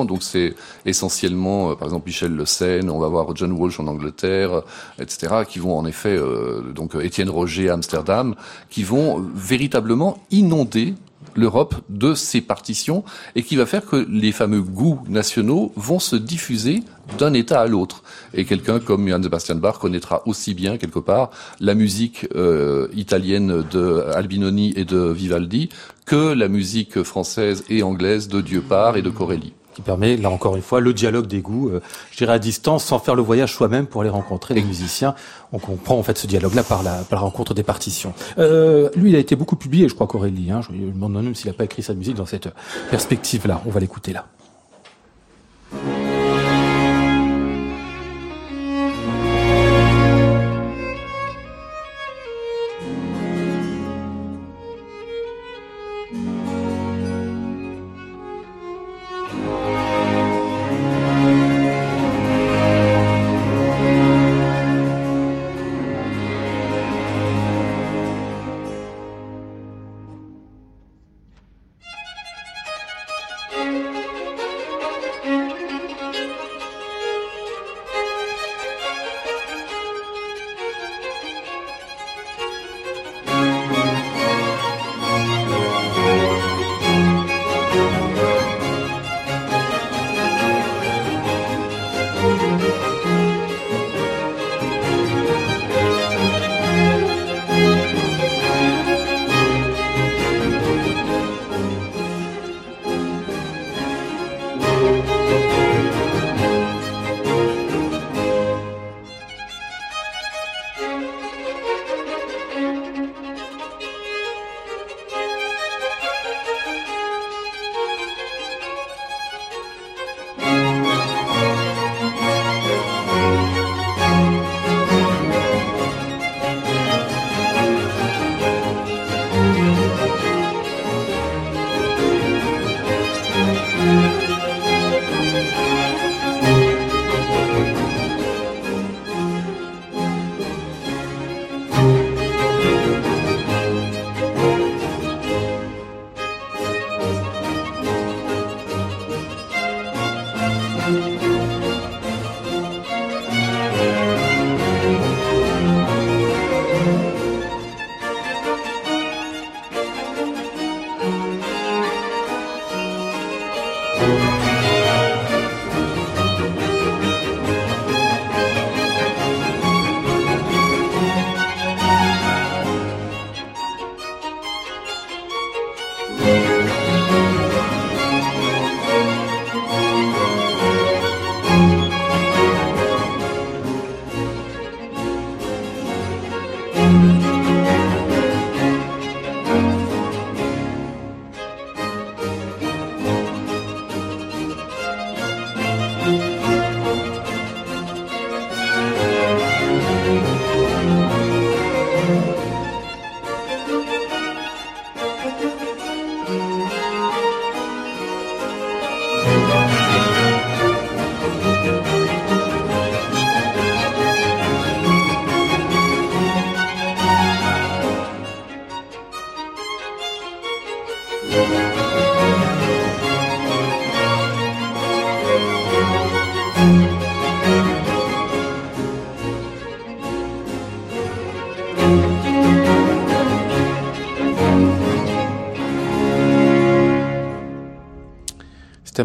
Donc 0.04 0.22
c'est 0.22 0.54
essentiellement, 0.84 1.70
euh, 1.70 1.74
par 1.74 1.88
exemple, 1.88 2.06
Michel 2.06 2.32
Le 2.32 2.46
Seine, 2.46 2.90
on 2.90 2.98
va 2.98 3.08
voir 3.08 3.34
John 3.36 3.52
Walsh 3.52 3.78
en 3.80 3.86
Angleterre, 3.86 4.54
euh, 4.54 4.62
etc., 4.98 5.44
qui 5.48 5.58
vont 5.58 5.76
en 5.76 5.84
effet, 5.86 6.16
euh, 6.16 6.72
donc 6.74 6.94
Étienne 6.94 7.30
Roger 7.30 7.70
à 7.70 7.74
Amsterdam, 7.74 8.34
qui 8.70 8.82
vont 8.82 9.24
véritablement 9.34 10.18
inonder 10.30 10.94
l'Europe 11.36 11.74
de 11.88 12.14
ces 12.14 12.40
partitions 12.40 13.04
et 13.34 13.42
qui 13.42 13.56
va 13.56 13.66
faire 13.66 13.84
que 13.84 14.06
les 14.08 14.32
fameux 14.32 14.62
goûts 14.62 15.00
nationaux 15.08 15.72
vont 15.76 15.98
se 15.98 16.16
diffuser 16.16 16.82
d'un 17.18 17.32
État 17.34 17.60
à 17.60 17.66
l'autre. 17.66 18.02
Et 18.34 18.44
quelqu'un 18.44 18.80
comme 18.80 19.06
Johann 19.08 19.22
Sebastian 19.22 19.56
Bach 19.56 19.78
connaîtra 19.78 20.26
aussi 20.26 20.54
bien 20.54 20.76
quelque 20.76 20.98
part 20.98 21.30
la 21.60 21.74
musique 21.74 22.26
euh, 22.34 22.88
italienne 22.94 23.64
de 23.70 24.04
Albinoni 24.14 24.72
et 24.76 24.84
de 24.84 24.98
Vivaldi 24.98 25.68
que 26.04 26.32
la 26.34 26.48
musique 26.48 27.02
française 27.02 27.64
et 27.68 27.82
anglaise 27.82 28.28
de 28.28 28.40
Dieupart 28.40 28.96
et 28.96 29.02
de 29.02 29.10
Corelli. 29.10 29.52
Qui 29.76 29.82
permet, 29.82 30.16
là 30.16 30.30
encore 30.30 30.56
une 30.56 30.62
fois, 30.62 30.80
le 30.80 30.94
dialogue 30.94 31.26
des 31.26 31.42
goûts, 31.42 31.68
euh, 31.68 31.82
je 32.10 32.16
dirais 32.16 32.32
à 32.32 32.38
distance, 32.38 32.82
sans 32.82 32.98
faire 32.98 33.14
le 33.14 33.22
voyage 33.22 33.52
soi-même 33.52 33.86
pour 33.86 34.00
aller 34.00 34.10
rencontrer 34.10 34.54
les 34.54 34.62
musiciens. 34.62 35.14
On 35.52 35.58
comprend 35.58 35.98
en 35.98 36.02
fait 36.02 36.16
ce 36.16 36.26
dialogue-là 36.26 36.62
par 36.62 36.82
la, 36.82 36.94
par 37.02 37.18
la 37.18 37.20
rencontre 37.20 37.52
des 37.52 37.62
partitions. 37.62 38.14
Euh, 38.38 38.88
lui, 38.96 39.10
il 39.10 39.16
a 39.16 39.18
été 39.18 39.36
beaucoup 39.36 39.56
publié, 39.56 39.86
je 39.88 39.94
crois 39.94 40.06
qu'Aurélie, 40.06 40.50
hein, 40.50 40.62
je 40.62 40.74
me 40.74 40.90
demande 40.90 41.12
même 41.12 41.34
s'il 41.34 41.48
n'a 41.48 41.52
pas 41.52 41.64
écrit 41.64 41.82
sa 41.82 41.92
musique 41.92 42.16
dans 42.16 42.24
cette 42.24 42.48
perspective-là. 42.90 43.60
On 43.66 43.70
va 43.70 43.80
l'écouter 43.80 44.14
là. 44.14 44.24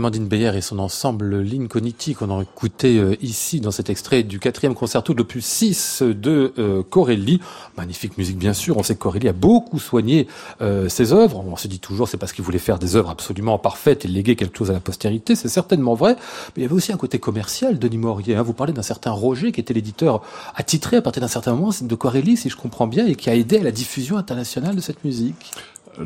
Amandine 0.02 0.28
Beyer 0.28 0.52
et 0.56 0.62
son 0.62 0.80
ensemble 0.80 1.42
L'Incogniti 1.42 2.16
qu'on 2.16 2.36
a 2.36 2.42
écouté 2.42 2.98
euh, 2.98 3.16
ici 3.22 3.62
dans 3.62 3.70
cet 3.70 3.92
extrait 3.92 4.24
du 4.24 4.40
quatrième 4.40 4.74
concerto 4.74 5.14
de 5.14 5.20
l'opus 5.20 5.46
6 5.46 6.02
de 6.02 6.84
Corelli. 6.90 7.40
Magnifique 7.78 8.18
musique 8.18 8.40
bien 8.40 8.54
sûr, 8.54 8.78
on 8.78 8.84
sait 8.84 8.96
que 8.96 9.00
Corelli 9.00 9.28
a 9.28 9.34
beaucoup 9.34 9.78
soigné 9.78 10.28
euh, 10.62 10.90
ses 10.90 11.14
œuvres. 11.14 11.44
On 11.46 11.56
se 11.56 11.68
dit 11.68 11.80
toujours 11.80 12.08
c'est 12.08 12.18
parce 12.18 12.34
qu'il 12.34 12.44
voulait 12.44 12.58
faire 12.58 12.80
des 12.80 12.96
œuvres 12.96 13.12
absolument 13.12 13.60
parfaites 13.60 14.04
et 14.04 14.08
léguer 14.08 14.36
quelque 14.36 14.58
chose 14.58 14.72
à 14.72 14.74
la 14.74 14.80
postérité, 14.80 15.36
c'est 15.36 15.50
certainement 15.50 15.94
vrai. 15.94 16.16
Mais 16.16 16.58
il 16.58 16.62
y 16.64 16.66
avait 16.66 16.74
aussi 16.74 16.92
un 16.92 16.98
côté 16.98 17.20
commercial, 17.20 17.78
Denis 17.78 18.00
Maurier. 18.00 18.36
Hein. 18.36 18.42
Vous 18.42 18.54
parlez 18.54 18.74
d'un 18.74 18.82
certain 18.82 19.12
Roger 19.12 19.52
qui 19.52 19.62
était 19.62 19.76
l'éditeur 19.76 20.24
attitré 20.56 20.98
à 20.98 21.04
partir 21.04 21.22
d'un 21.22 21.28
certain 21.28 21.54
moment 21.54 21.70
de 21.80 21.96
Corelli, 21.96 22.38
si 22.38 22.50
je 22.50 22.58
comprends 22.58 22.88
bien, 22.88 23.06
et 23.06 23.14
qui 23.14 23.30
a 23.30 23.36
aidé 23.36 23.60
à 23.60 23.64
la 23.64 23.72
diffusion 23.72 24.18
internationale 24.18 24.76
de 24.76 24.82
cette 24.82 25.06
musique. 25.06 25.52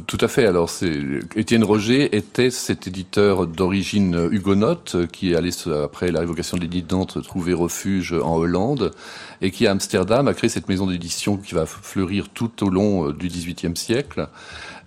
Tout 0.08 0.17
à 0.21 0.28
fait. 0.28 0.48
Alors, 0.48 0.69
c'est 0.69 1.00
Étienne 1.36 1.63
Roger 1.63 2.15
était 2.15 2.50
cet 2.50 2.88
éditeur 2.88 3.45
d'origine 3.45 4.30
hugonote 4.32 5.08
qui 5.12 5.36
allait 5.36 5.52
après 5.84 6.12
la 6.12 6.21
révocation 6.21 6.58
de 6.58 6.63
l'édit 6.63 6.82
de 6.82 6.91
Nantes 6.91 7.21
trouver 7.21 7.54
refuge 7.54 8.13
en 8.13 8.36
Hollande 8.36 8.91
et 9.41 9.52
qui 9.52 9.67
à 9.67 9.71
Amsterdam 9.71 10.28
a 10.28 10.34
créé 10.34 10.50
cette 10.50 10.69
maison 10.69 10.88
d'édition 10.88 11.38
qui 11.38 11.54
va 11.54 11.67
fleurir 11.67 12.30
tout 12.30 12.63
au 12.63 12.69
long 12.69 13.10
euh, 13.10 13.13
du 13.13 13.28
XVIIIe 13.28 13.78
siècle 13.78 14.28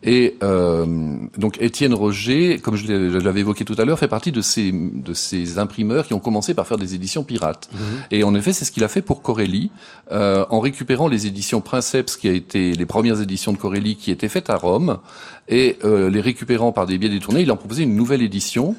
et 0.03 0.37
euh, 0.43 1.17
donc 1.37 1.61
Étienne 1.61 1.93
Roger, 1.93 2.59
comme 2.59 2.77
je 2.77 3.19
l'avais 3.19 3.41
évoqué 3.41 3.65
tout 3.65 3.75
à 3.79 3.85
l'heure, 3.85 3.99
fait 3.99 4.09
partie 4.09 4.31
de 4.31 4.41
ces, 4.41 4.73
de 4.73 5.13
ces 5.13 5.59
imprimeurs 5.59 6.07
qui 6.07 6.15
ont 6.15 6.21
commencé 6.21 6.55
par 6.55 6.67
faire 6.67 6.79
des 6.79 6.95
éditions 6.95 7.25
pirates. 7.25 7.69
Mhm. 7.73 7.81
Et 8.13 8.25
en 8.25 8.35
effet, 8.35 8.53
c'est 8.53 8.65
ce 8.65 8.71
qu'il 8.71 8.85
a 8.85 8.89
fait 8.89 9.03
pour 9.03 9.23
Corelli, 9.23 9.71
euh, 10.13 10.45
en 10.51 10.61
récupérant 10.61 11.09
les 11.09 11.27
éditions 11.27 11.61
Princeps, 11.61 12.17
qui 12.17 12.29
a 12.29 12.33
été 12.33 12.73
les 12.73 12.87
premières 12.87 13.21
éditions 13.21 13.53
de 13.53 13.59
Corelli 13.59 13.97
qui 13.97 14.11
étaient 14.11 14.29
faites 14.29 14.51
à 14.51 14.57
Rome, 14.57 14.99
et 15.49 15.79
euh, 15.85 16.11
les 16.11 16.21
récupérant 16.21 16.73
par 16.73 16.87
des 16.87 16.99
biais 16.99 17.09
détournés, 17.09 17.41
il 17.41 17.51
en 17.51 17.57
proposait 17.57 17.83
une 17.83 17.97
nouvelle 17.97 18.23
édition. 18.23 18.77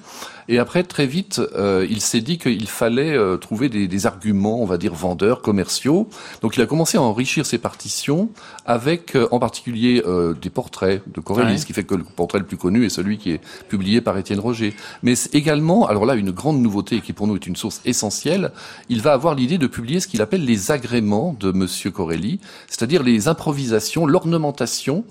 Et 0.50 0.58
après, 0.58 0.82
très 0.82 1.06
vite, 1.06 1.40
euh, 1.56 1.86
il 1.88 2.02
s'est 2.02 2.22
dit 2.22 2.40
qu'il 2.40 2.68
fallait 2.68 3.16
euh, 3.16 3.38
trouver 3.38 3.70
des, 3.70 3.88
des, 3.88 4.06
arguments, 4.08 4.60
on 4.60 4.66
va 4.66 4.80
dire, 4.80 4.96
vendeurs, 4.96 5.44
commerciaux. 5.44 6.10
Donc 6.42 6.58
il 6.58 6.62
a 6.64 6.66
commencé 6.66 6.98
à 6.98 7.04
enrichir 7.04 7.46
ses 7.46 7.60
partitions 7.60 8.30
avec, 8.66 9.16
euh, 9.16 9.28
en 9.30 9.38
particulier, 9.38 10.02
des 10.42 10.50
portraits 10.50 11.04
de 11.14 11.22
Corelli, 11.22 11.60
ce 11.60 11.66
qui 11.66 11.74
fait 11.74 11.84
que 11.84 11.96
le 11.96 12.04
portrait 12.04 12.40
le 12.40 12.46
plus 12.46 12.58
connu 12.58 12.86
est 12.86 12.90
celui 12.90 13.18
qui 13.18 13.32
est 13.32 13.42
publié 13.68 14.02
par 14.02 14.18
Étienne 14.18 14.40
Roger. 14.40 14.74
Mais 15.04 15.14
également, 15.34 15.88
alors 15.88 16.06
là, 16.06 16.16
une 16.16 16.32
grande 16.32 16.62
nouveauté 16.62 17.02
qui 17.02 17.14
pour 17.14 17.28
nous 17.28 17.36
est 17.36 17.48
une 17.48 17.56
source 17.56 17.82
essentielle, 17.86 18.52
il 18.90 19.02
va 19.02 19.14
avoir 19.14 19.36
l'idée 19.36 19.58
de 19.58 19.68
publier 19.68 20.00
ce 20.00 20.08
qu'il 20.08 20.22
appelle 20.22 20.46
les 20.46 20.72
agréments 20.72 21.36
de 21.40 21.52
Monsieur 21.52 21.92
Corelli, 21.92 22.40
c'est-à-dire 22.68 23.04
les 23.04 23.28
improvisations, 23.28 24.06
l'ornementation 24.06 25.04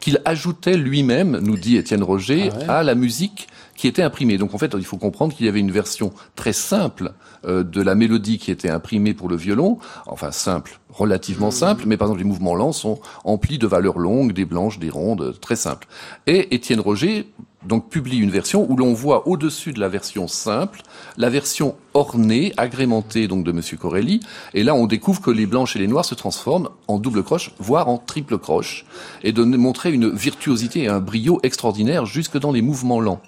qu'il 0.00 0.20
ajoutait 0.24 0.76
lui-même, 0.76 1.38
nous 1.38 1.56
dit 1.56 1.76
Étienne 1.76 2.02
Roger, 2.02 2.50
ah 2.68 2.78
à 2.78 2.82
la 2.82 2.94
musique 2.94 3.48
qui 3.76 3.88
était 3.88 4.02
imprimée. 4.02 4.38
Donc 4.38 4.54
en 4.54 4.58
fait, 4.58 4.74
il 4.76 4.84
faut 4.84 4.96
comprendre 4.96 5.34
qu'il 5.34 5.46
y 5.46 5.48
avait 5.48 5.60
une 5.60 5.70
version 5.70 6.12
très 6.34 6.52
simple 6.52 7.12
euh, 7.44 7.62
de 7.62 7.82
la 7.82 7.94
mélodie 7.94 8.38
qui 8.38 8.50
était 8.50 8.70
imprimée 8.70 9.14
pour 9.14 9.28
le 9.28 9.36
violon, 9.36 9.78
enfin 10.06 10.32
simple, 10.32 10.80
relativement 10.90 11.48
mmh. 11.48 11.52
simple, 11.52 11.84
mais 11.86 11.96
par 11.96 12.08
exemple 12.08 12.20
les 12.20 12.28
mouvements 12.28 12.54
lents 12.54 12.72
sont 12.72 13.00
emplis 13.24 13.58
de 13.58 13.66
valeurs 13.66 13.98
longues, 13.98 14.32
des 14.32 14.44
blanches, 14.44 14.78
des 14.78 14.90
rondes, 14.90 15.38
très 15.40 15.56
simples. 15.56 15.86
Et 16.26 16.54
Étienne 16.54 16.80
Roger 16.80 17.28
donc 17.66 17.88
publie 17.88 18.18
une 18.18 18.30
version 18.30 18.66
où 18.70 18.76
l'on 18.76 18.94
voit 18.94 19.28
au-dessus 19.28 19.72
de 19.72 19.80
la 19.80 19.88
version 19.88 20.28
simple 20.28 20.82
la 21.16 21.30
version 21.30 21.74
ornée, 21.94 22.52
agrémentée 22.56 23.26
donc 23.28 23.44
de 23.44 23.52
Monsieur 23.52 23.76
Corelli. 23.76 24.20
Et 24.54 24.62
là, 24.62 24.74
on 24.74 24.86
découvre 24.86 25.20
que 25.20 25.30
les 25.30 25.46
blanches 25.46 25.76
et 25.76 25.78
les 25.78 25.86
noires 25.86 26.04
se 26.04 26.14
transforment 26.14 26.68
en 26.88 26.98
double 26.98 27.22
croche, 27.22 27.52
voire 27.58 27.88
en 27.88 27.98
triple 27.98 28.38
croche, 28.38 28.84
et 29.22 29.32
de 29.32 29.44
montrer 29.44 29.92
une 29.92 30.10
virtuosité 30.10 30.82
et 30.82 30.88
un 30.88 31.00
brio 31.00 31.40
extraordinaire 31.42 32.06
jusque 32.06 32.38
dans 32.38 32.52
les 32.52 32.62
mouvements 32.62 33.00
lents. 33.00 33.20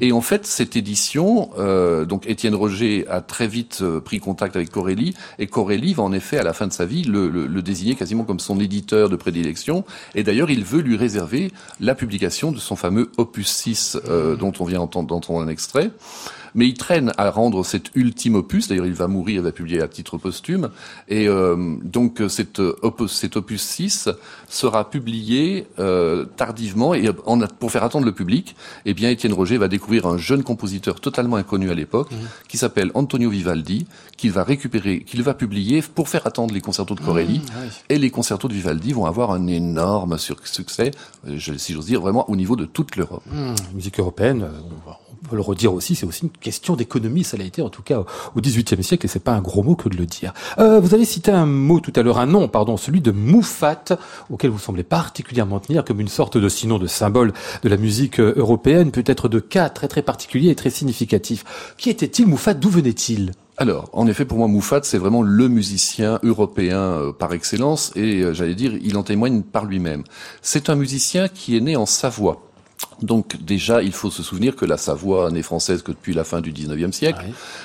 Et 0.00 0.12
en 0.12 0.20
fait, 0.20 0.46
cette 0.46 0.76
édition, 0.76 1.50
euh, 1.58 2.04
donc 2.04 2.26
Étienne 2.26 2.54
Roger 2.54 3.06
a 3.08 3.20
très 3.20 3.46
vite 3.46 3.80
euh, 3.82 4.00
pris 4.00 4.18
contact 4.18 4.56
avec 4.56 4.70
Corelli, 4.70 5.14
et 5.38 5.46
Corelli 5.46 5.94
va 5.94 6.02
en 6.02 6.12
effet, 6.12 6.38
à 6.38 6.42
la 6.42 6.52
fin 6.52 6.66
de 6.66 6.72
sa 6.72 6.86
vie, 6.86 7.04
le, 7.04 7.28
le, 7.28 7.62
désigner 7.62 7.94
quasiment 7.94 8.24
comme 8.24 8.40
son 8.40 8.58
éditeur 8.58 9.10
de 9.10 9.16
prédilection. 9.16 9.84
Et 10.14 10.22
d'ailleurs, 10.22 10.50
il 10.50 10.64
veut 10.64 10.80
lui 10.80 10.96
réserver 10.96 11.52
la 11.78 11.94
publication 11.94 12.52
de 12.52 12.58
son 12.58 12.76
fameux 12.76 13.10
Opus 13.18 13.48
6, 13.48 13.98
euh, 14.08 14.36
dont 14.36 14.52
on 14.58 14.64
vient 14.64 14.78
d'entendre 14.78 15.40
un 15.40 15.48
extrait 15.48 15.90
mais 16.54 16.68
il 16.68 16.74
traîne 16.74 17.12
à 17.16 17.30
rendre 17.30 17.64
cet 17.64 17.90
ultime 17.94 18.36
opus. 18.36 18.68
D'ailleurs, 18.68 18.86
il 18.86 18.94
va 18.94 19.08
mourir, 19.08 19.36
il 19.36 19.42
va 19.42 19.52
publier 19.52 19.80
à 19.80 19.88
titre 19.88 20.18
posthume. 20.18 20.70
Et 21.08 21.28
euh, 21.28 21.76
donc, 21.82 22.22
cet 22.28 22.58
opus, 22.58 23.12
cet 23.12 23.36
opus 23.36 23.62
6 23.62 24.08
sera 24.48 24.90
publié 24.90 25.66
euh, 25.78 26.24
tardivement. 26.36 26.94
Et 26.94 27.08
en, 27.26 27.40
pour 27.40 27.70
faire 27.70 27.84
attendre 27.84 28.04
le 28.04 28.12
public, 28.12 28.56
eh 28.84 28.94
bien, 28.94 29.10
Étienne 29.10 29.32
Roger 29.32 29.58
va 29.58 29.68
découvrir 29.68 30.06
un 30.06 30.18
jeune 30.18 30.42
compositeur 30.42 31.00
totalement 31.00 31.36
inconnu 31.36 31.70
à 31.70 31.74
l'époque, 31.74 32.10
mmh. 32.10 32.16
qui 32.48 32.58
s'appelle 32.58 32.90
Antonio 32.94 33.30
Vivaldi, 33.30 33.86
qu'il 34.16 34.32
va 34.32 34.44
récupérer, 34.44 35.00
qu'il 35.02 35.22
va 35.22 35.34
publier 35.34 35.82
pour 35.82 36.08
faire 36.08 36.26
attendre 36.26 36.54
les 36.54 36.60
concertos 36.60 36.94
de 36.94 37.00
Corelli. 37.00 37.38
Mmh, 37.38 37.52
et 37.88 37.98
les 37.98 38.10
concertos 38.10 38.48
de 38.48 38.54
Vivaldi 38.54 38.92
vont 38.92 39.06
avoir 39.06 39.30
un 39.30 39.46
énorme 39.46 40.18
succès, 40.18 40.90
euh, 41.26 41.38
si 41.56 41.72
j'ose 41.72 41.86
dire, 41.86 42.00
vraiment 42.00 42.28
au 42.30 42.36
niveau 42.36 42.56
de 42.56 42.64
toute 42.64 42.96
l'Europe. 42.96 43.22
Mmh, 43.26 43.54
musique 43.74 43.98
européenne, 43.98 44.46
on 45.22 45.28
peut 45.28 45.36
le 45.36 45.42
redire 45.42 45.72
aussi, 45.72 45.94
c'est 45.94 46.06
aussi 46.06 46.22
une 46.22 46.30
question 46.40 46.76
d'économie, 46.76 47.24
ça 47.24 47.36
l'a 47.36 47.44
été 47.44 47.62
en 47.62 47.68
tout 47.68 47.82
cas 47.82 48.04
au 48.34 48.40
XVIIIe 48.40 48.82
siècle, 48.82 49.06
et 49.06 49.08
c'est 49.08 49.22
pas 49.22 49.32
un 49.32 49.40
gros 49.40 49.62
mot 49.62 49.74
que 49.74 49.88
de 49.88 49.96
le 49.96 50.06
dire. 50.06 50.32
Euh, 50.58 50.80
vous 50.80 50.94
avez 50.94 51.04
cité 51.04 51.30
un 51.30 51.46
mot 51.46 51.80
tout 51.80 51.92
à 51.94 52.02
l'heure, 52.02 52.18
un 52.18 52.26
nom, 52.26 52.48
pardon, 52.48 52.76
celui 52.76 53.00
de 53.00 53.10
Moufat, 53.10 53.84
auquel 54.30 54.50
vous 54.50 54.58
semblez 54.58 54.82
particulièrement 54.82 55.60
tenir 55.60 55.84
comme 55.84 56.00
une 56.00 56.08
sorte 56.08 56.36
de 56.38 56.48
sinon 56.48 56.78
de 56.78 56.86
symbole 56.86 57.32
de 57.62 57.68
la 57.68 57.76
musique 57.76 58.18
euh, 58.20 58.34
européenne, 58.36 58.90
peut-être 58.90 59.28
de 59.28 59.38
cas 59.38 59.68
très 59.68 59.88
très 59.88 60.02
particuliers 60.02 60.50
et 60.50 60.54
très 60.56 60.70
significatifs. 60.70 61.44
Qui 61.76 61.90
était-il 61.90 62.26
Moufat? 62.26 62.54
D'où 62.54 62.70
venait-il? 62.70 63.32
Alors, 63.56 63.90
en 63.92 64.06
effet, 64.06 64.24
pour 64.24 64.38
moi, 64.38 64.48
Moufat, 64.48 64.80
c'est 64.84 64.96
vraiment 64.96 65.22
le 65.22 65.48
musicien 65.48 66.18
européen 66.22 66.78
euh, 66.78 67.12
par 67.12 67.32
excellence, 67.34 67.92
et 67.94 68.24
j'allais 68.32 68.54
dire, 68.54 68.72
il 68.82 68.96
en 68.96 69.02
témoigne 69.02 69.42
par 69.42 69.66
lui-même. 69.66 70.04
C'est 70.40 70.70
un 70.70 70.76
musicien 70.76 71.28
qui 71.28 71.56
est 71.56 71.60
né 71.60 71.76
en 71.76 71.86
Savoie. 71.86 72.49
Donc 73.02 73.42
déjà, 73.42 73.82
il 73.82 73.92
faut 73.92 74.10
se 74.10 74.22
souvenir 74.22 74.56
que 74.56 74.64
la 74.64 74.76
Savoie 74.76 75.30
n'est 75.30 75.42
française 75.42 75.82
que 75.82 75.92
depuis 75.92 76.12
la 76.12 76.24
fin 76.24 76.40
du 76.40 76.52
XIXe 76.52 76.94
siècle, 76.94 77.24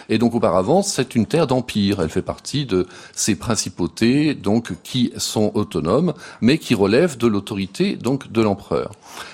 et 0.10 0.17
donc 0.17 0.34
auparavant, 0.34 0.82
c'est 0.82 1.15
une 1.15 1.25
terre 1.25 1.47
d'empire. 1.47 2.01
Elle 2.01 2.10
fait 2.10 2.21
partie 2.21 2.65
de 2.65 2.88
ces 3.13 3.36
principautés 3.36 4.34
donc 4.34 4.73
qui 4.84 5.12
sont 5.17 5.51
autonomes, 5.54 6.13
mais 6.41 6.58
qui 6.58 6.73
relèvent 6.73 7.17
de 7.17 7.28
l'autorité 7.28 7.95
donc 7.95 8.32
de 8.32 8.41
l'empereur. 8.41 8.91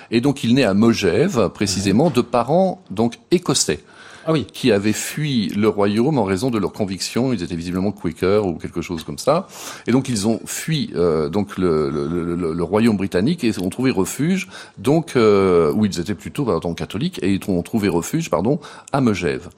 Et 0.09 0.21
donc 0.21 0.43
il 0.43 0.55
naît 0.55 0.63
à 0.63 0.73
Mogève, 0.73 1.49
précisément, 1.49 2.09
de 2.09 2.21
parents 2.21 2.81
donc 2.89 3.19
écossais 3.31 3.83
ah 4.25 4.31
oui. 4.31 4.45
qui 4.45 4.71
avaient 4.71 4.93
fui 4.93 5.49
le 5.49 5.67
royaume 5.67 6.17
en 6.17 6.23
raison 6.23 6.49
de 6.49 6.57
leurs 6.57 6.73
convictions. 6.73 7.33
Ils 7.33 7.43
étaient 7.43 7.55
visiblement 7.55 7.91
Quakers 7.91 8.45
ou 8.45 8.55
quelque 8.55 8.81
chose 8.81 9.03
comme 9.03 9.17
ça. 9.17 9.47
Et 9.87 9.91
donc 9.91 10.09
ils 10.09 10.27
ont 10.27 10.39
fui 10.45 10.91
euh, 10.95 11.29
donc 11.29 11.57
le, 11.57 11.89
le, 11.89 12.07
le, 12.07 12.53
le, 12.53 12.63
royaume 12.63 12.97
britannique 12.97 13.43
et 13.43 13.51
ont 13.59 13.69
trouvé 13.69 13.91
refuge 13.91 14.47
donc 14.77 15.15
euh, 15.15 15.71
où 15.73 15.85
ils 15.85 15.99
étaient 15.99 16.15
plutôt 16.15 16.45
pardon, 16.45 16.73
catholiques 16.73 17.19
et 17.21 17.33
ils 17.33 17.41
ont 17.49 17.61
trouvé 17.61 17.89
refuge 17.89 18.29
pardon 18.29 18.59
à 18.91 19.01
Megève. 19.01 19.49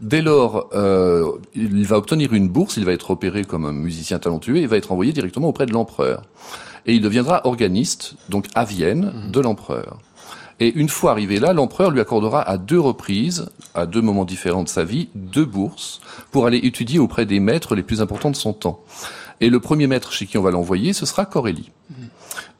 Dès 0.00 0.22
lors, 0.22 0.68
euh, 0.74 1.32
il 1.54 1.86
va 1.86 1.96
obtenir 1.96 2.34
une 2.34 2.48
bourse, 2.48 2.76
il 2.76 2.84
va 2.84 2.92
être 2.92 3.10
opéré 3.10 3.44
comme 3.44 3.64
un 3.64 3.72
musicien 3.72 4.18
talentueux 4.18 4.56
et 4.56 4.66
va 4.66 4.76
être 4.76 4.92
envoyé 4.92 5.12
directement 5.12 5.48
auprès 5.48 5.66
de 5.66 5.72
l'empereur. 5.72 6.22
Et 6.86 6.94
il 6.94 7.00
deviendra 7.00 7.46
organiste, 7.46 8.14
donc 8.28 8.46
à 8.54 8.64
Vienne, 8.64 9.12
mmh. 9.12 9.30
de 9.32 9.40
l'empereur. 9.40 9.98
Et 10.58 10.72
une 10.74 10.88
fois 10.88 11.10
arrivé 11.10 11.38
là, 11.38 11.52
l'empereur 11.52 11.90
lui 11.90 12.00
accordera 12.00 12.42
à 12.42 12.56
deux 12.56 12.80
reprises, 12.80 13.50
à 13.74 13.86
deux 13.86 14.00
moments 14.00 14.24
différents 14.24 14.62
de 14.62 14.68
sa 14.68 14.84
vie, 14.84 15.08
deux 15.14 15.44
bourses 15.44 16.00
pour 16.30 16.46
aller 16.46 16.58
étudier 16.58 16.98
auprès 16.98 17.26
des 17.26 17.40
maîtres 17.40 17.74
les 17.74 17.82
plus 17.82 18.00
importants 18.00 18.30
de 18.30 18.36
son 18.36 18.52
temps. 18.52 18.82
Et 19.40 19.50
le 19.50 19.60
premier 19.60 19.86
maître 19.86 20.12
chez 20.12 20.26
qui 20.26 20.38
on 20.38 20.42
va 20.42 20.50
l'envoyer, 20.50 20.94
ce 20.94 21.04
sera 21.04 21.26
Corelli. 21.26 21.70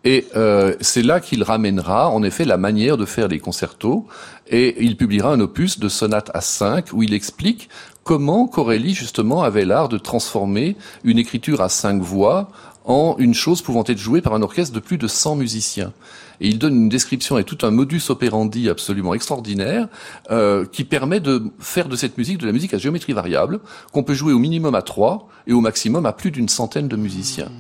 Et 0.05 0.27
euh, 0.37 0.77
c'est 0.81 1.03
là 1.03 1.21
qu'il 1.21 1.43
ramènera 1.43 2.11
en 2.11 2.23
effet 2.23 2.45
la 2.45 2.59
manière 2.59 2.97
de 2.97 3.05
faire 3.07 3.27
les 3.27 3.41
concertos 3.41 4.07
et 4.47 4.85
il 4.85 4.97
publiera 4.97 5.33
un 5.33 5.41
opus 5.41 5.81
de 5.81 5.89
sonate 5.89 6.31
à 6.33 6.41
5 6.41 6.93
où 6.93 7.03
il 7.03 7.13
explique 7.13 7.69
comment 8.05 8.47
Corelli 8.47 8.95
justement 8.95 9.43
avait 9.43 9.65
l'art 9.65 9.89
de 9.89 9.99
transformer 9.99 10.77
une 11.03 11.19
écriture 11.19 11.61
à 11.61 11.69
cinq 11.69 12.01
voix 12.03 12.51
en 12.85 13.17
une 13.19 13.35
chose 13.35 13.63
pouvant 13.63 13.83
être 13.85 13.99
jouée 13.99 14.21
par 14.21 14.35
un 14.35 14.43
orchestre 14.43 14.73
de 14.73 14.79
plus 14.79 14.97
de 14.97 15.09
100 15.09 15.35
musiciens. 15.35 15.93
Et 16.41 16.49
il 16.49 16.59
donne 16.59 16.75
une 16.75 16.89
description 16.89 17.39
et 17.39 17.45
tout 17.45 17.59
un 17.63 17.71
modus 17.71 18.03
operandi 18.09 18.69
absolument 18.69 19.15
extraordinaire 19.15 19.89
euh, 20.31 20.65
qui 20.67 20.85
permet 20.85 21.21
de 21.21 21.45
faire 21.59 21.89
de 21.89 21.97
cette 21.97 22.19
musique 22.19 22.39
de 22.39 22.47
la 22.47 22.53
musique 22.53 22.75
à 22.75 22.79
géométrie 22.79 23.13
variable 23.13 23.61
qu'on 23.93 24.03
peut 24.03 24.15
jouer 24.15 24.33
au 24.33 24.39
minimum 24.39 24.75
à 24.75 24.83
trois 24.83 25.29
et 25.47 25.53
au 25.53 25.61
maximum 25.61 26.07
à 26.07 26.13
plus 26.13 26.31
d'une 26.31 26.49
centaine 26.49 26.89
de 26.89 26.97
musiciens. 26.97 27.51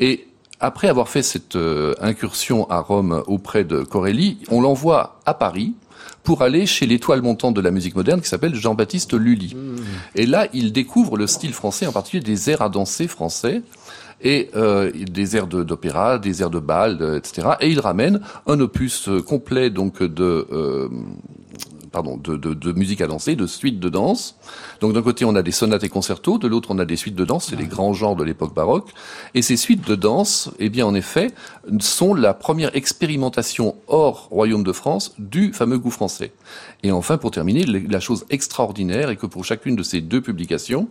Et 0.00 0.26
après 0.60 0.88
avoir 0.88 1.08
fait 1.08 1.22
cette 1.22 1.56
euh, 1.56 1.94
incursion 2.00 2.68
à 2.70 2.80
Rome 2.80 3.22
auprès 3.26 3.64
de 3.64 3.82
Corelli, 3.82 4.38
on 4.50 4.60
l'envoie 4.60 5.20
à 5.26 5.34
Paris 5.34 5.74
pour 6.22 6.42
aller 6.42 6.66
chez 6.66 6.86
l'étoile 6.86 7.22
montante 7.22 7.54
de 7.54 7.60
la 7.60 7.70
musique 7.70 7.96
moderne 7.96 8.20
qui 8.20 8.28
s'appelle 8.28 8.54
Jean-Baptiste 8.54 9.14
Lully. 9.14 9.56
Et 10.14 10.26
là, 10.26 10.46
il 10.52 10.72
découvre 10.72 11.16
le 11.16 11.26
style 11.26 11.52
français, 11.52 11.86
en 11.86 11.92
particulier 11.92 12.22
des 12.22 12.50
airs 12.50 12.62
à 12.62 12.68
danser 12.68 13.08
français 13.08 13.62
et 14.22 14.50
euh, 14.56 14.90
des 14.92 15.36
airs 15.36 15.46
de- 15.46 15.62
d'opéra, 15.64 16.18
des 16.18 16.42
airs 16.42 16.50
de 16.50 16.60
bal, 16.60 16.98
de- 16.98 17.16
etc. 17.16 17.48
Et 17.60 17.70
il 17.70 17.80
ramène 17.80 18.20
un 18.46 18.58
opus 18.60 19.08
euh, 19.08 19.20
complet 19.22 19.70
donc 19.70 20.02
de 20.02 20.46
euh, 20.52 20.88
pardon 21.90 22.16
de, 22.16 22.72
musique 22.72 23.02
à 23.02 23.06
danser, 23.06 23.36
de 23.36 23.46
suites 23.46 23.78
de 23.78 23.90
danse. 23.90 24.36
Donc 24.80 24.94
d'un 24.94 25.02
côté 25.02 25.26
on 25.26 25.34
a 25.34 25.42
des 25.42 25.50
sonates 25.52 25.84
et 25.84 25.90
concertos, 25.90 26.38
de 26.38 26.48
l'autre 26.48 26.70
on 26.70 26.78
a 26.78 26.86
des 26.86 26.96
suites 26.96 27.14
de 27.14 27.24
danse, 27.26 27.48
c'est 27.50 27.56
les 27.56 27.66
grands 27.66 27.92
genres 27.92 28.16
de 28.16 28.24
l'époque 28.24 28.54
baroque. 28.54 28.88
Et 29.34 29.42
ces 29.42 29.58
suites 29.58 29.86
de 29.86 29.94
danse, 29.94 30.50
eh 30.58 30.70
bien 30.70 30.86
en 30.86 30.94
effet, 30.94 31.32
sont 31.80 32.14
la 32.14 32.32
première 32.32 32.74
expérimentation 32.74 33.76
hors 33.88 34.28
royaume 34.30 34.64
de 34.64 34.72
France 34.72 35.14
du 35.18 35.52
fameux 35.52 35.78
goût 35.78 35.90
français. 35.90 36.32
Et 36.82 36.90
enfin 36.92 37.18
pour 37.18 37.30
terminer, 37.30 37.64
la 37.66 38.00
chose 38.00 38.24
extraordinaire 38.30 39.10
est 39.10 39.16
que 39.16 39.26
pour 39.26 39.44
chacune 39.44 39.76
de 39.76 39.82
ces 39.82 40.00
deux 40.00 40.22
publications, 40.22 40.88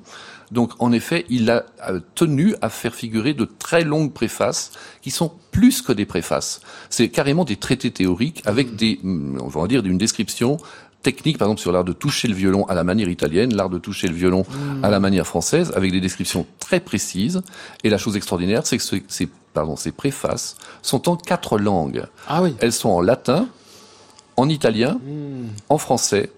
donc 0.52 0.74
en 0.80 0.92
effet, 0.92 1.26
il 1.30 1.50
a 1.50 1.64
euh, 1.90 2.00
tenu 2.16 2.56
à 2.62 2.70
faire 2.70 2.94
figurer 2.94 3.34
de 3.34 3.46
très 3.46 3.84
longues 3.84 4.12
préfaces 4.14 4.72
qui 5.02 5.10
sont 5.12 5.32
plus 5.52 5.82
que 5.82 5.94
des 5.94 6.06
préfaces. 6.06 6.62
C'est 6.90 7.10
carrément 7.10 7.46
des 7.46 7.56
traités 7.56 7.92
théoriques 7.92 8.42
avec 8.46 8.76
des, 8.76 9.00
hum, 9.04 9.40
on 9.42 9.48
va 9.48 9.68
dire, 9.68 9.86
une 9.86 9.98
description 9.98 10.58
technique, 11.04 11.40
par 11.40 11.48
exemple 11.48 11.62
sur 11.62 11.72
l'art 11.72 11.84
de 11.84 11.94
toucher 11.94 12.28
le 12.28 12.36
violon 12.36 12.64
à 12.68 12.76
la 12.76 12.84
manière 12.84 13.10
italienne, 13.10 13.56
l'art 13.56 13.70
de 13.72 13.80
toucher 13.80 14.08
le 14.08 14.14
violon 14.14 14.46
à 14.84 14.90
la 14.92 15.00
manière 15.00 15.26
française, 15.26 15.72
avec 15.76 15.92
des 15.92 16.00
descriptions 16.00 16.46
très 16.60 16.80
précises. 16.80 17.42
Et 17.84 17.90
la 17.90 17.98
chose 17.98 18.16
extraordinaire, 18.18 18.68
c'est 18.68 18.78
que 18.78 18.84
ce- 18.84 18.98
ces, 19.08 19.28
pardon, 19.54 19.76
ces 19.76 19.92
préfaces 19.92 20.58
sont 20.84 21.10
en 21.10 21.16
quatre 21.16 21.58
langues. 21.58 22.04
Ah 22.28 22.44
oui. 22.44 22.56
Elles 22.60 22.72
sont 22.72 22.90
en 22.90 23.02
latin, 23.02 23.48
en 24.38 24.48
italien, 24.48 25.00
en 25.70 25.78
français 25.80 26.30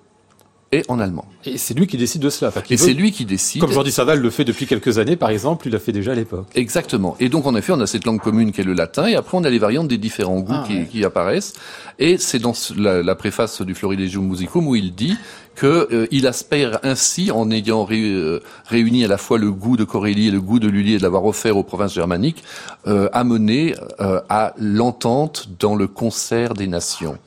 et 0.73 0.83
en 0.87 0.99
allemand. 0.99 1.25
Et 1.45 1.57
c'est 1.57 1.73
lui 1.73 1.87
qui 1.87 1.97
décide 1.97 2.21
de 2.21 2.29
cela. 2.29 2.49
Enfin, 2.49 2.61
Et 2.69 2.75
veut- 2.75 2.85
c'est 2.85 2.93
lui 2.93 3.11
qui 3.11 3.25
décide. 3.25 3.61
Comme 3.61 3.71
Jordi 3.71 3.91
Saval 3.91 4.19
le 4.19 4.29
fait 4.29 4.43
depuis 4.45 4.65
quelques 4.65 4.97
années, 4.97 5.15
par 5.15 5.29
exemple, 5.29 5.67
il 5.67 5.71
l'a 5.73 5.79
fait 5.79 5.91
déjà 5.91 6.13
à 6.13 6.15
l'époque. 6.15 6.47
Exactement. 6.55 7.15
Et 7.19 7.29
donc 7.29 7.45
en 7.45 7.55
effet, 7.55 7.73
on 7.73 7.79
a 7.79 7.87
cette 7.87 8.05
langue 8.05 8.21
commune 8.21 8.51
qui 8.51 8.61
est 8.61 8.63
le 8.63 8.73
latin, 8.73 9.05
et 9.07 9.15
après 9.15 9.37
on 9.37 9.43
a 9.43 9.49
les 9.49 9.59
variantes 9.59 9.87
des 9.87 9.97
différents 9.97 10.39
goûts 10.39 10.53
Ah, 10.55 10.63
qui, 10.67 10.77
ouais. 10.79 10.87
qui 10.91 11.03
apparaissent. 11.05 11.53
Et 11.99 12.17
c'est 12.17 12.39
dans 12.39 12.53
la, 12.77 13.03
la 13.03 13.15
préface 13.15 13.61
du 13.61 13.75
Florilegium 13.75 14.27
Musicum 14.27 14.67
où 14.67 14.75
il 14.75 14.95
dit 14.95 15.15
que 15.55 15.87
euh, 15.91 16.07
il 16.09 16.25
aspire 16.25 16.79
ainsi, 16.81 17.29
en 17.29 17.51
ayant 17.51 17.85
ré- 17.85 18.01
euh, 18.01 18.39
réuni 18.65 19.05
à 19.05 19.07
la 19.07 19.17
fois 19.17 19.37
le 19.37 19.51
goût 19.51 19.77
de 19.77 19.83
Corelli 19.83 20.29
et 20.29 20.31
le 20.31 20.41
goût 20.41 20.57
de 20.59 20.67
Lully 20.67 20.95
et 20.95 20.97
de 20.97 21.03
l'avoir 21.03 21.25
offert 21.25 21.55
aux 21.57 21.61
provinces 21.63 21.93
germaniques, 21.93 22.43
euh, 22.87 23.07
à 23.13 23.23
mener 23.23 23.75
euh, 23.99 24.19
à 24.29 24.53
l'entente 24.57 25.49
dans 25.59 25.75
le 25.75 25.85
concert 25.87 26.55
des 26.55 26.65
nations. 26.67 27.19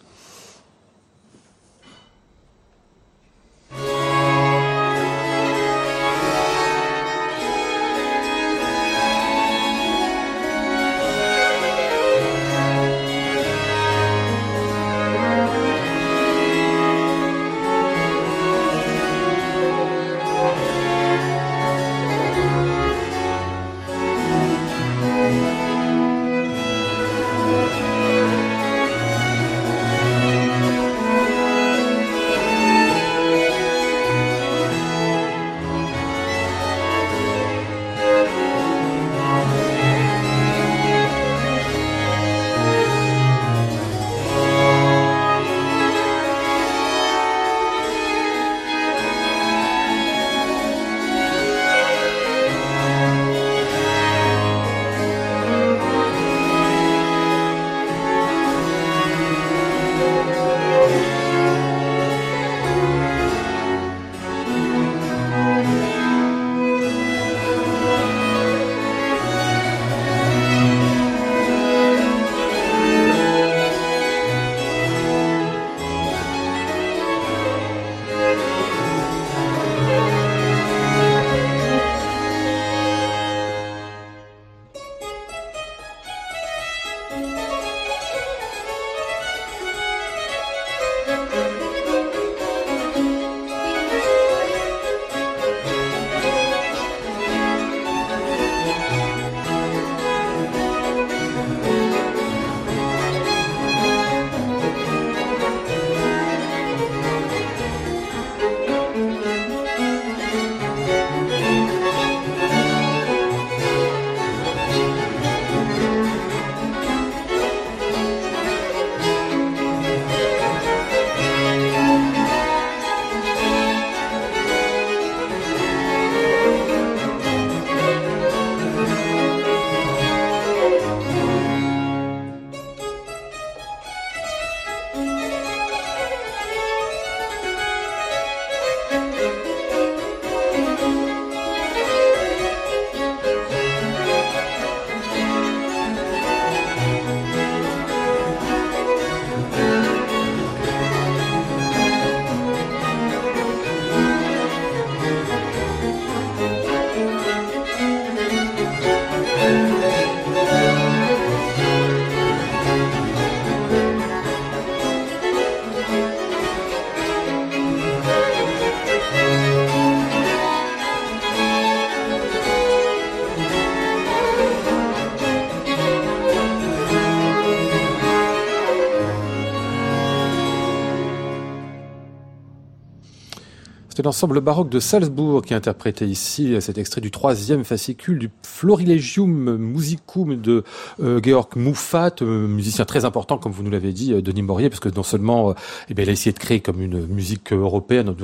L'ensemble 184.07 184.41
baroque 184.41 184.69
de 184.69 184.79
Salzbourg 184.79 185.43
qui 185.43 185.53
interprétait 185.53 186.07
ici 186.07 186.55
cet 186.61 186.79
extrait 186.79 187.01
du 187.01 187.11
troisième 187.11 187.65
fascicule 187.65 188.21
du 188.21 188.31
Florilegium 188.45 189.57
Musicum 189.57 190.41
de 190.41 190.63
euh, 191.03 191.21
Georg 191.21 191.49
Muffat, 191.57 192.13
euh, 192.23 192.47
musicien 192.47 192.85
très 192.85 193.05
important, 193.05 193.37
comme 193.37 193.51
vous 193.51 193.65
nous 193.65 193.71
l'avez 193.71 193.93
dit, 193.93 194.13
euh, 194.13 194.23
Denis 194.23 194.43
Maurier, 194.43 194.71
parce 194.71 194.79
que 194.79 194.89
non 194.89 195.03
seulement 195.03 195.55
eh 195.91 195.95
il 196.01 196.09
a 196.09 196.13
essayé 196.13 196.33
de 196.33 196.39
créer 196.39 196.61
comme 196.61 196.81
une 196.81 197.05
musique 197.09 197.53
européenne, 197.53 198.15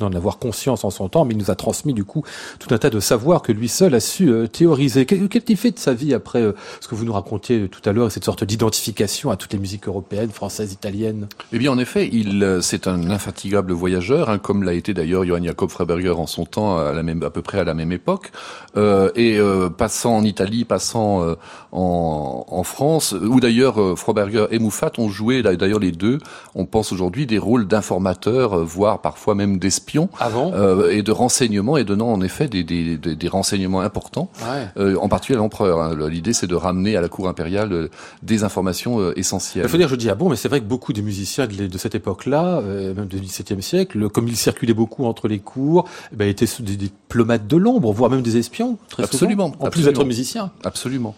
en 0.00 0.12
avoir 0.12 0.38
conscience 0.38 0.84
en 0.84 0.90
son 0.90 1.08
temps, 1.08 1.24
mais 1.24 1.32
il 1.32 1.38
nous 1.38 1.50
a 1.50 1.54
transmis 1.54 1.94
du 1.94 2.04
coup 2.04 2.22
tout 2.58 2.74
un 2.74 2.78
tas 2.78 2.90
de 2.90 3.00
savoirs 3.00 3.40
que 3.40 3.52
lui 3.52 3.68
seul 3.68 3.94
a 3.94 4.00
su 4.00 4.30
théoriser. 4.52 5.06
Qu'est-il 5.06 5.56
fait 5.56 5.70
de 5.70 5.78
sa 5.78 5.94
vie 5.94 6.12
après 6.12 6.52
ce 6.80 6.86
que 6.86 6.94
vous 6.94 7.06
nous 7.06 7.14
racontiez 7.14 7.68
tout 7.68 7.88
à 7.88 7.92
l'heure, 7.92 8.12
cette 8.12 8.24
sorte 8.24 8.44
d'identification 8.44 9.30
à 9.30 9.36
toutes 9.36 9.54
les 9.54 9.58
musiques 9.58 9.88
européennes, 9.88 10.30
françaises, 10.30 10.74
italiennes? 10.74 11.28
Eh 11.54 11.58
bien, 11.58 11.72
en 11.72 11.78
effet, 11.78 12.10
c'est 12.60 12.86
un 12.86 13.10
infatigable 13.10 13.72
voyageur, 13.72 14.28
hein, 14.28 14.38
comme 14.38 14.64
l'a 14.64 14.74
été 14.74 14.92
d'ailleurs 14.92 15.24
Johann 15.30 15.44
Jakob 15.44 15.70
Freiberger 15.70 16.10
en 16.10 16.26
son 16.26 16.44
temps, 16.44 16.78
à, 16.78 16.92
la 16.92 17.04
même, 17.04 17.22
à 17.22 17.30
peu 17.30 17.40
près 17.40 17.60
à 17.60 17.64
la 17.64 17.74
même 17.74 17.92
époque, 17.92 18.32
euh, 18.76 19.10
et 19.14 19.38
euh, 19.38 19.70
passant 19.70 20.16
en 20.16 20.24
Italie, 20.24 20.64
passant 20.64 21.22
euh, 21.22 21.34
en, 21.70 22.44
en, 22.48 22.62
France, 22.64 23.12
où 23.12 23.38
d'ailleurs 23.38 23.96
Freiberger 23.96 24.46
et 24.50 24.58
Moufat 24.58 24.90
ont 24.98 25.08
joué, 25.08 25.42
d'ailleurs 25.42 25.78
les 25.78 25.92
deux, 25.92 26.18
on 26.56 26.66
pense 26.66 26.92
aujourd'hui 26.92 27.26
des 27.26 27.38
rôles 27.38 27.68
d'informateurs, 27.68 28.58
voire 28.64 29.00
parfois 29.00 29.36
même 29.36 29.58
d'espions, 29.58 30.08
et 30.90 31.02
de 31.02 31.12
renseignements, 31.12 31.76
et 31.76 31.84
donnant 31.84 32.12
en 32.12 32.20
effet 32.22 32.48
des, 32.48 32.64
des, 32.64 32.96
des, 32.96 33.14
des 33.14 33.28
renseignements 33.28 33.80
importants, 33.80 34.30
ouais. 34.76 34.96
en 34.96 35.08
particulier 35.08 35.38
à 35.38 35.42
l'empereur. 35.42 35.80
Hein. 35.80 35.96
L'idée 36.08 36.32
c'est 36.32 36.48
de 36.48 36.56
ramener 36.56 36.96
à 36.96 37.00
la 37.00 37.08
cour 37.08 37.28
impériale 37.28 37.88
des 38.22 38.42
informations 38.42 39.12
essentielles. 39.12 39.64
Il 39.64 39.70
faut 39.70 39.76
dire, 39.76 39.88
je 39.88 39.96
dis 39.96 40.10
ah 40.10 40.16
bon, 40.16 40.28
mais 40.28 40.36
c'est 40.36 40.48
vrai 40.48 40.60
que 40.60 40.66
beaucoup 40.66 40.92
des 40.92 41.02
musiciens 41.02 41.46
de, 41.46 41.66
de 41.66 41.78
cette 41.78 41.94
époque-là, 41.94 42.60
même 42.60 43.06
du 43.06 43.20
XVIIe 43.20 43.62
siècle, 43.62 44.08
comme 44.08 44.26
ils 44.26 44.36
circulaient 44.36 44.74
beaucoup 44.74 45.06
entre 45.10 45.28
les 45.28 45.38
cours, 45.38 45.88
eh 46.12 46.16
ben, 46.16 46.28
étaient 46.28 46.46
des 46.60 46.76
diplomates 46.76 47.46
de 47.46 47.56
l'ombre, 47.56 47.92
voire 47.92 48.10
même 48.10 48.22
des 48.22 48.36
espions, 48.36 48.78
très 48.88 49.04
absolument, 49.04 49.52
souvent, 49.52 49.66
en 49.66 49.70
plus 49.70 49.84
d'être 49.84 50.04
musiciens. 50.04 50.50
Absolument. 50.64 51.14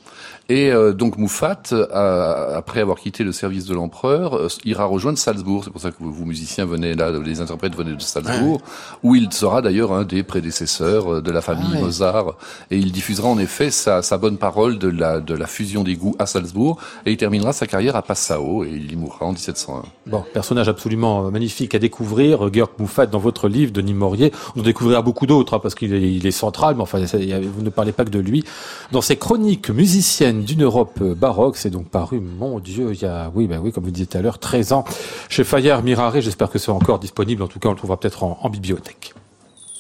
Et 0.53 0.71
euh, 0.71 0.93
donc 0.93 1.17
Moufat, 1.17 1.63
euh, 1.73 2.55
après 2.55 2.81
avoir 2.83 2.99
quitté 2.99 3.25
le 3.25 3.33
service 3.33 3.65
de 3.65 3.73
l'empereur, 3.73 4.35
euh, 4.35 4.49
ira 4.67 4.85
rejoindre 4.85 5.17
Salzbourg. 5.17 5.65
C'est 5.65 5.71
pour 5.71 5.81
ça 5.81 5.91
que 5.93 5.97
vous, 5.99 6.27
musiciens, 6.27 6.67
venez 6.67 6.93
là, 6.95 7.11
les 7.11 7.41
interprètes 7.41 7.75
venaient 7.75 7.97
de 7.97 8.03
Salzbourg, 8.03 8.61
où 9.03 9.15
il 9.15 9.33
sera 9.33 9.63
d'ailleurs 9.63 9.95
un 9.95 10.05
des 10.05 10.23
prédécesseurs 10.23 11.23
de 11.23 11.31
la 11.31 11.41
famille 11.41 11.73
ah 11.75 11.81
Mozart. 11.81 12.35
Et 12.71 12.77
il 12.77 12.93
diffusera 12.93 13.31
en 13.31 13.39
effet 13.39 13.71
sa, 13.71 14.03
sa, 14.03 14.19
bonne 14.19 14.37
parole 14.37 14.79
de 14.79 14.89
la, 14.89 15.21
de 15.21 15.33
la 15.33 15.47
fusion 15.47 15.85
des 15.85 15.97
goûts 15.97 16.17
à 16.19 16.27
Salzbourg. 16.27 16.79
Et 17.07 17.13
il 17.13 17.17
terminera 17.17 17.55
sa 17.55 17.67
carrière 17.67 17.97
à 17.97 18.03
Passau 18.03 18.63
et 18.65 18.73
il 18.73 18.93
y 18.93 18.97
mourra 18.97 19.25
en 19.25 19.33
1701. 19.33 19.85
Bon, 20.07 20.23
personnage 20.35 20.69
absolument 20.69 21.31
magnifique 21.31 21.75
à 21.75 21.79
découvrir. 21.79 22.53
Georg 22.53 22.73
Moufat, 22.79 23.07
dans 23.07 23.21
votre 23.21 23.49
livre, 23.49 23.73
Denis 23.73 23.95
Maurier, 23.95 24.33
on 24.55 24.61
en 24.61 24.65
découvrira 24.65 25.01
beaucoup 25.01 25.25
d'autres, 25.25 25.55
hein, 25.55 25.61
parce 25.63 25.75
qu'il 25.75 25.95
est, 25.95 26.13
il 26.13 26.27
est 26.27 26.31
central, 26.31 26.75
mais 26.75 26.83
enfin, 26.83 27.03
vous 27.03 27.63
ne 27.63 27.71
parlez 27.71 27.93
pas 27.93 28.05
que 28.05 28.11
de 28.11 28.19
lui. 28.19 28.45
Dans 28.91 29.01
ses 29.01 29.17
chroniques 29.17 29.71
musiciennes 29.71 30.42
d'une 30.43 30.63
Europe 30.63 31.03
baroque. 31.03 31.57
C'est 31.57 31.71
donc 31.71 31.89
paru, 31.89 32.21
mon 32.21 32.61
Dieu, 32.61 32.93
il 32.93 33.01
y 33.01 33.07
a, 33.07 33.31
oui, 33.35 33.47
ben 33.47 33.61
oui, 33.63 33.73
comme 33.73 33.85
vous 33.85 33.91
disiez 33.91 34.07
tout 34.07 34.19
à 34.19 34.23
l'heure, 34.23 34.39
13 34.39 34.73
ans 34.73 34.85
chez 35.29 35.45
Fayard 35.45 35.83
Mirare. 35.83 36.21
J'espère 36.21 36.51
que 36.51 36.59
c'est 36.59 36.71
encore 36.71 36.99
disponible. 36.99 37.43
En 37.43 37.49
tout 37.49 37.59
cas, 37.59 37.69
on 37.69 37.73
le 37.73 37.79
trouvera 37.79 37.99
peut-être 37.99 38.25
en, 38.25 38.51
bibliothèque. 38.51 39.15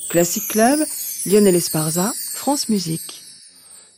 Classic 0.09 0.47
Club, 0.49 0.79
Lionel 1.27 1.55
Esparza, 1.55 2.13
France 2.35 2.69
Musique. 2.69 3.23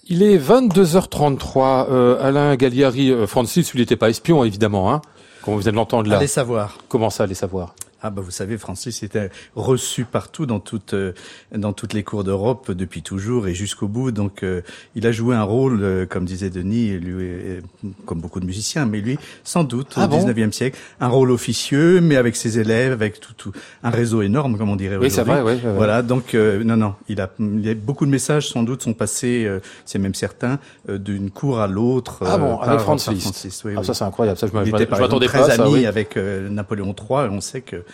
Il 0.09 0.22
est 0.22 0.37
22h33. 0.37 1.87
Euh, 1.90 2.27
Alain 2.27 2.57
Galliari, 2.57 3.11
euh, 3.11 3.27
Francis, 3.27 3.72
il 3.74 3.81
n'était 3.81 3.96
pas 3.96 4.11
espion, 4.11 4.44
évidemment, 4.44 4.92
hein, 4.92 5.00
comme 5.42 5.55
vous 5.55 5.61
venez 5.61 5.72
de 5.72 5.77
l'entendre 5.77 6.09
là. 6.11 6.18
Allez 6.18 6.27
savoir. 6.27 6.79
Comment 6.88 7.11
ça, 7.11 7.24
allez 7.24 7.35
savoir? 7.35 7.74
Ah 8.07 8.11
bah 8.11 8.21
vous 8.21 8.31
savez, 8.31 8.59
Francis 8.59 9.03
était 9.03 9.31
reçu 9.57 10.05
partout 10.05 10.45
dans 10.45 10.61
toutes 10.61 10.93
euh, 10.93 11.12
dans 11.55 11.73
toutes 11.73 11.95
les 11.95 12.03
cours 12.03 12.23
d'Europe 12.23 12.71
depuis 12.71 13.01
toujours 13.01 13.49
et 13.49 13.55
jusqu'au 13.55 13.88
bout. 13.88 14.11
Donc 14.11 14.43
euh, 14.43 14.61
il 14.95 15.07
a 15.07 15.12
joué 15.12 15.35
un 15.35 15.43
rôle, 15.43 15.83
euh, 15.83 16.05
comme 16.05 16.27
disait 16.27 16.51
Denis, 16.51 16.99
lui, 16.99 17.62
comme 18.05 18.21
beaucoup 18.21 18.40
de 18.40 18.45
musiciens, 18.45 18.85
mais 18.85 19.01
lui 19.01 19.19
sans 19.43 19.64
doute 19.64 19.95
ah 19.97 20.05
au 20.05 20.09
19e 20.09 20.53
siècle, 20.53 20.79
un 21.01 21.09
rôle 21.09 21.31
officieux, 21.31 22.03
mais 22.03 22.17
avec 22.17 22.37
ses 22.37 22.59
élèves, 22.59 22.93
avec 22.93 23.21
tout, 23.21 23.33
tout 23.33 23.53
un 23.83 23.88
réseau 23.88 24.21
énorme, 24.21 24.59
comme 24.59 24.69
on 24.69 24.77
dirait 24.77 24.99
oui, 24.99 25.11
c'est 25.11 25.23
vrai, 25.23 25.40
oui, 25.40 25.59
Voilà, 25.75 26.03
donc 26.03 26.35
non 26.35 26.77
non, 26.77 26.95
il 27.09 27.23
a, 27.23 27.31
il 27.38 27.67
a 27.71 27.75
beaucoup 27.75 28.05
de 28.05 28.11
messages 28.11 28.49
sans 28.51 28.64
doute 28.64 28.83
sont 28.83 28.93
passés, 28.93 29.51
c'est 29.87 29.99
même 29.99 30.14
certain, 30.14 30.59
d'une 30.88 31.31
cour 31.31 31.59
à 31.59 31.67
l'autre. 31.67 32.23
Ah 32.27 32.37
bon, 32.37 32.59
avec 32.59 32.81
Francis. 32.81 33.23
Francis 33.23 33.64
oui, 33.64 33.73
ah, 33.79 33.83
ça 33.83 33.95
c'est 33.95 34.05
incroyable, 34.05 34.38
ça 34.38 34.47
je 34.47 34.53
m'attendais 34.53 34.85
pas. 34.85 34.99
Très 35.25 35.59
ami 35.59 35.87
avec 35.87 36.17
Napoléon 36.17 36.95
III, 36.95 37.29
on 37.31 37.40
sait 37.40 37.62
que 37.62 37.75
euh, 37.75 37.85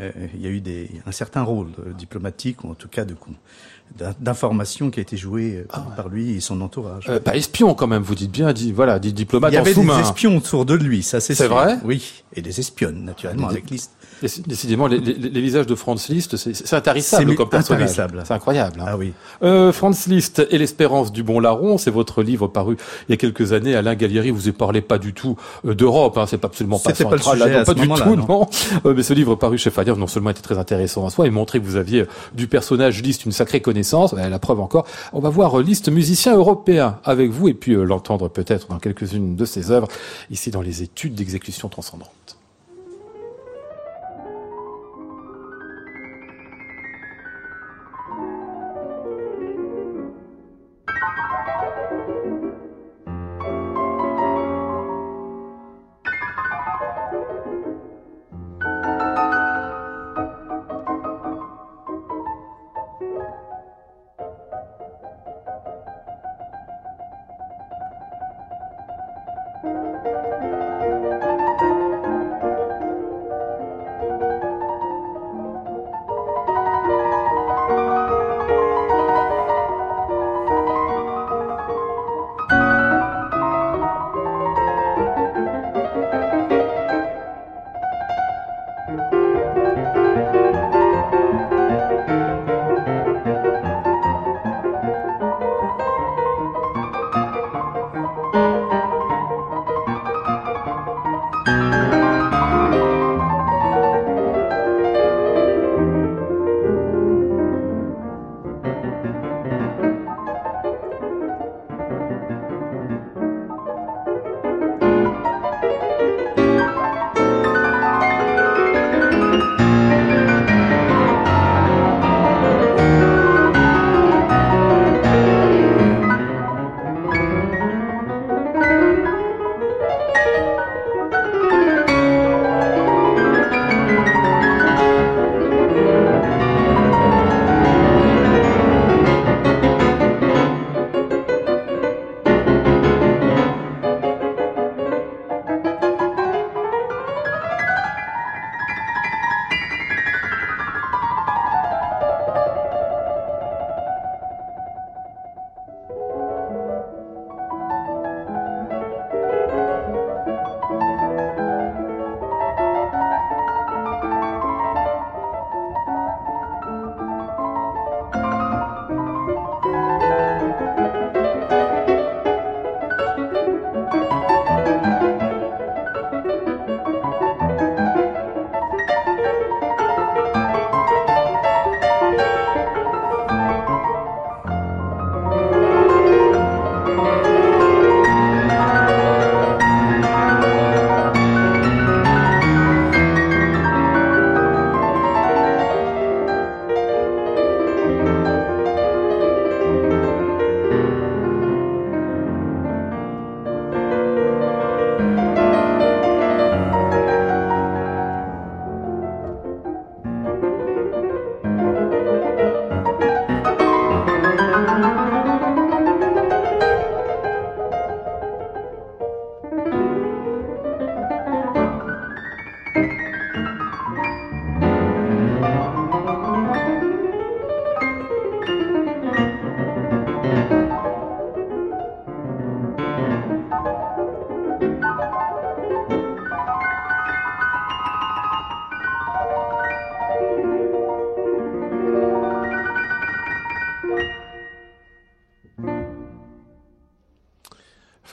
il 0.00 0.40
y 0.40 0.46
a 0.46 0.50
eu 0.50 0.62
un 1.04 1.12
certain 1.12 1.42
rôle 1.42 1.70
diplomatique, 1.98 2.64
ou 2.64 2.70
en 2.70 2.74
tout 2.74 2.88
cas 2.88 3.04
de 3.04 3.14
d'information 4.20 4.90
qui 4.90 5.00
a 5.00 5.02
été 5.02 5.16
jouée 5.16 5.56
euh, 5.56 5.66
ah 5.70 5.86
par 5.96 6.08
lui 6.08 6.36
et 6.36 6.40
son 6.40 6.60
entourage. 6.60 7.06
Euh, 7.08 7.20
pas 7.20 7.36
espion 7.36 7.74
quand 7.74 7.86
même, 7.86 8.02
vous 8.02 8.14
dites 8.14 8.30
bien, 8.30 8.52
dit, 8.52 8.72
voilà, 8.72 8.98
dit 8.98 9.12
diplomate 9.12 9.52
Il 9.52 9.56
y 9.56 9.58
avait 9.58 9.74
des 9.74 10.00
espions 10.00 10.36
autour 10.36 10.64
de 10.64 10.74
lui, 10.74 11.02
ça 11.02 11.20
c'est 11.20 11.34
C'est 11.34 11.48
vrai 11.48 11.78
Oui, 11.84 12.22
et 12.34 12.42
des 12.42 12.60
espionnes 12.60 13.04
naturellement 13.04 13.48
avec 13.48 13.70
liste. 13.70 13.92
Décidément, 14.46 14.86
les, 14.86 14.98
les, 14.98 15.14
les, 15.14 15.40
visages 15.40 15.66
de 15.66 15.74
Franz 15.74 16.06
Liszt, 16.08 16.36
c'est 16.36 16.74
intarissable 16.74 17.34
comme 17.34 17.48
personnage. 17.48 17.90
C'est 17.90 18.32
incroyable. 18.32 18.80
Hein. 18.80 18.84
Ah 18.86 18.96
oui. 18.96 19.12
Euh, 19.42 19.72
Franz 19.72 20.08
Liszt 20.08 20.46
et 20.48 20.58
l'espérance 20.58 21.12
du 21.12 21.24
bon 21.24 21.40
larron, 21.40 21.76
c'est 21.76 21.90
votre 21.90 22.22
livre 22.22 22.46
paru 22.46 22.76
il 23.08 23.12
y 23.12 23.14
a 23.14 23.16
quelques 23.16 23.52
années. 23.52 23.74
Alain 23.74 23.96
Gallieri, 23.96 24.30
vous 24.30 24.46
ne 24.46 24.52
parlé 24.52 24.80
pas 24.80 24.98
du 24.98 25.12
tout 25.12 25.36
euh, 25.66 25.74
d'Europe, 25.74 26.18
hein, 26.18 26.26
c'est 26.28 26.44
absolument 26.44 26.78
pas 26.78 26.94
central, 26.94 27.20
pas, 27.20 27.34
le 27.34 27.52
là, 27.52 27.64
pas 27.64 27.74
du 27.74 27.88
tout, 27.88 28.16
non. 28.16 28.48
Euh, 28.86 28.94
mais 28.94 29.02
ce 29.02 29.12
livre 29.12 29.34
paru 29.34 29.58
chez 29.58 29.70
Fayard, 29.70 29.96
non 29.96 30.06
seulement 30.06 30.30
était 30.30 30.40
très 30.40 30.58
intéressant 30.58 31.02
en 31.02 31.10
soi, 31.10 31.26
et 31.26 31.30
montrait 31.30 31.58
que 31.58 31.64
vous 31.64 31.76
aviez 31.76 32.06
du 32.32 32.46
personnage 32.46 33.02
Liszt 33.02 33.24
une 33.24 33.32
sacrée 33.32 33.60
connaissance. 33.60 33.81
La 34.12 34.38
preuve 34.38 34.60
encore. 34.60 34.86
On 35.12 35.20
va 35.20 35.28
voir 35.28 35.58
Liszt 35.58 35.88
musicien 35.88 36.36
européen 36.36 36.98
avec 37.04 37.30
vous 37.30 37.48
et 37.48 37.54
puis 37.54 37.74
l'entendre 37.74 38.28
peut-être 38.28 38.68
dans 38.68 38.78
quelques-unes 38.78 39.36
de 39.36 39.44
ses 39.44 39.70
œuvres 39.70 39.88
ici 40.30 40.50
dans 40.50 40.62
les 40.62 40.82
études 40.82 41.14
d'exécution 41.14 41.68
transcendante. 41.68 42.36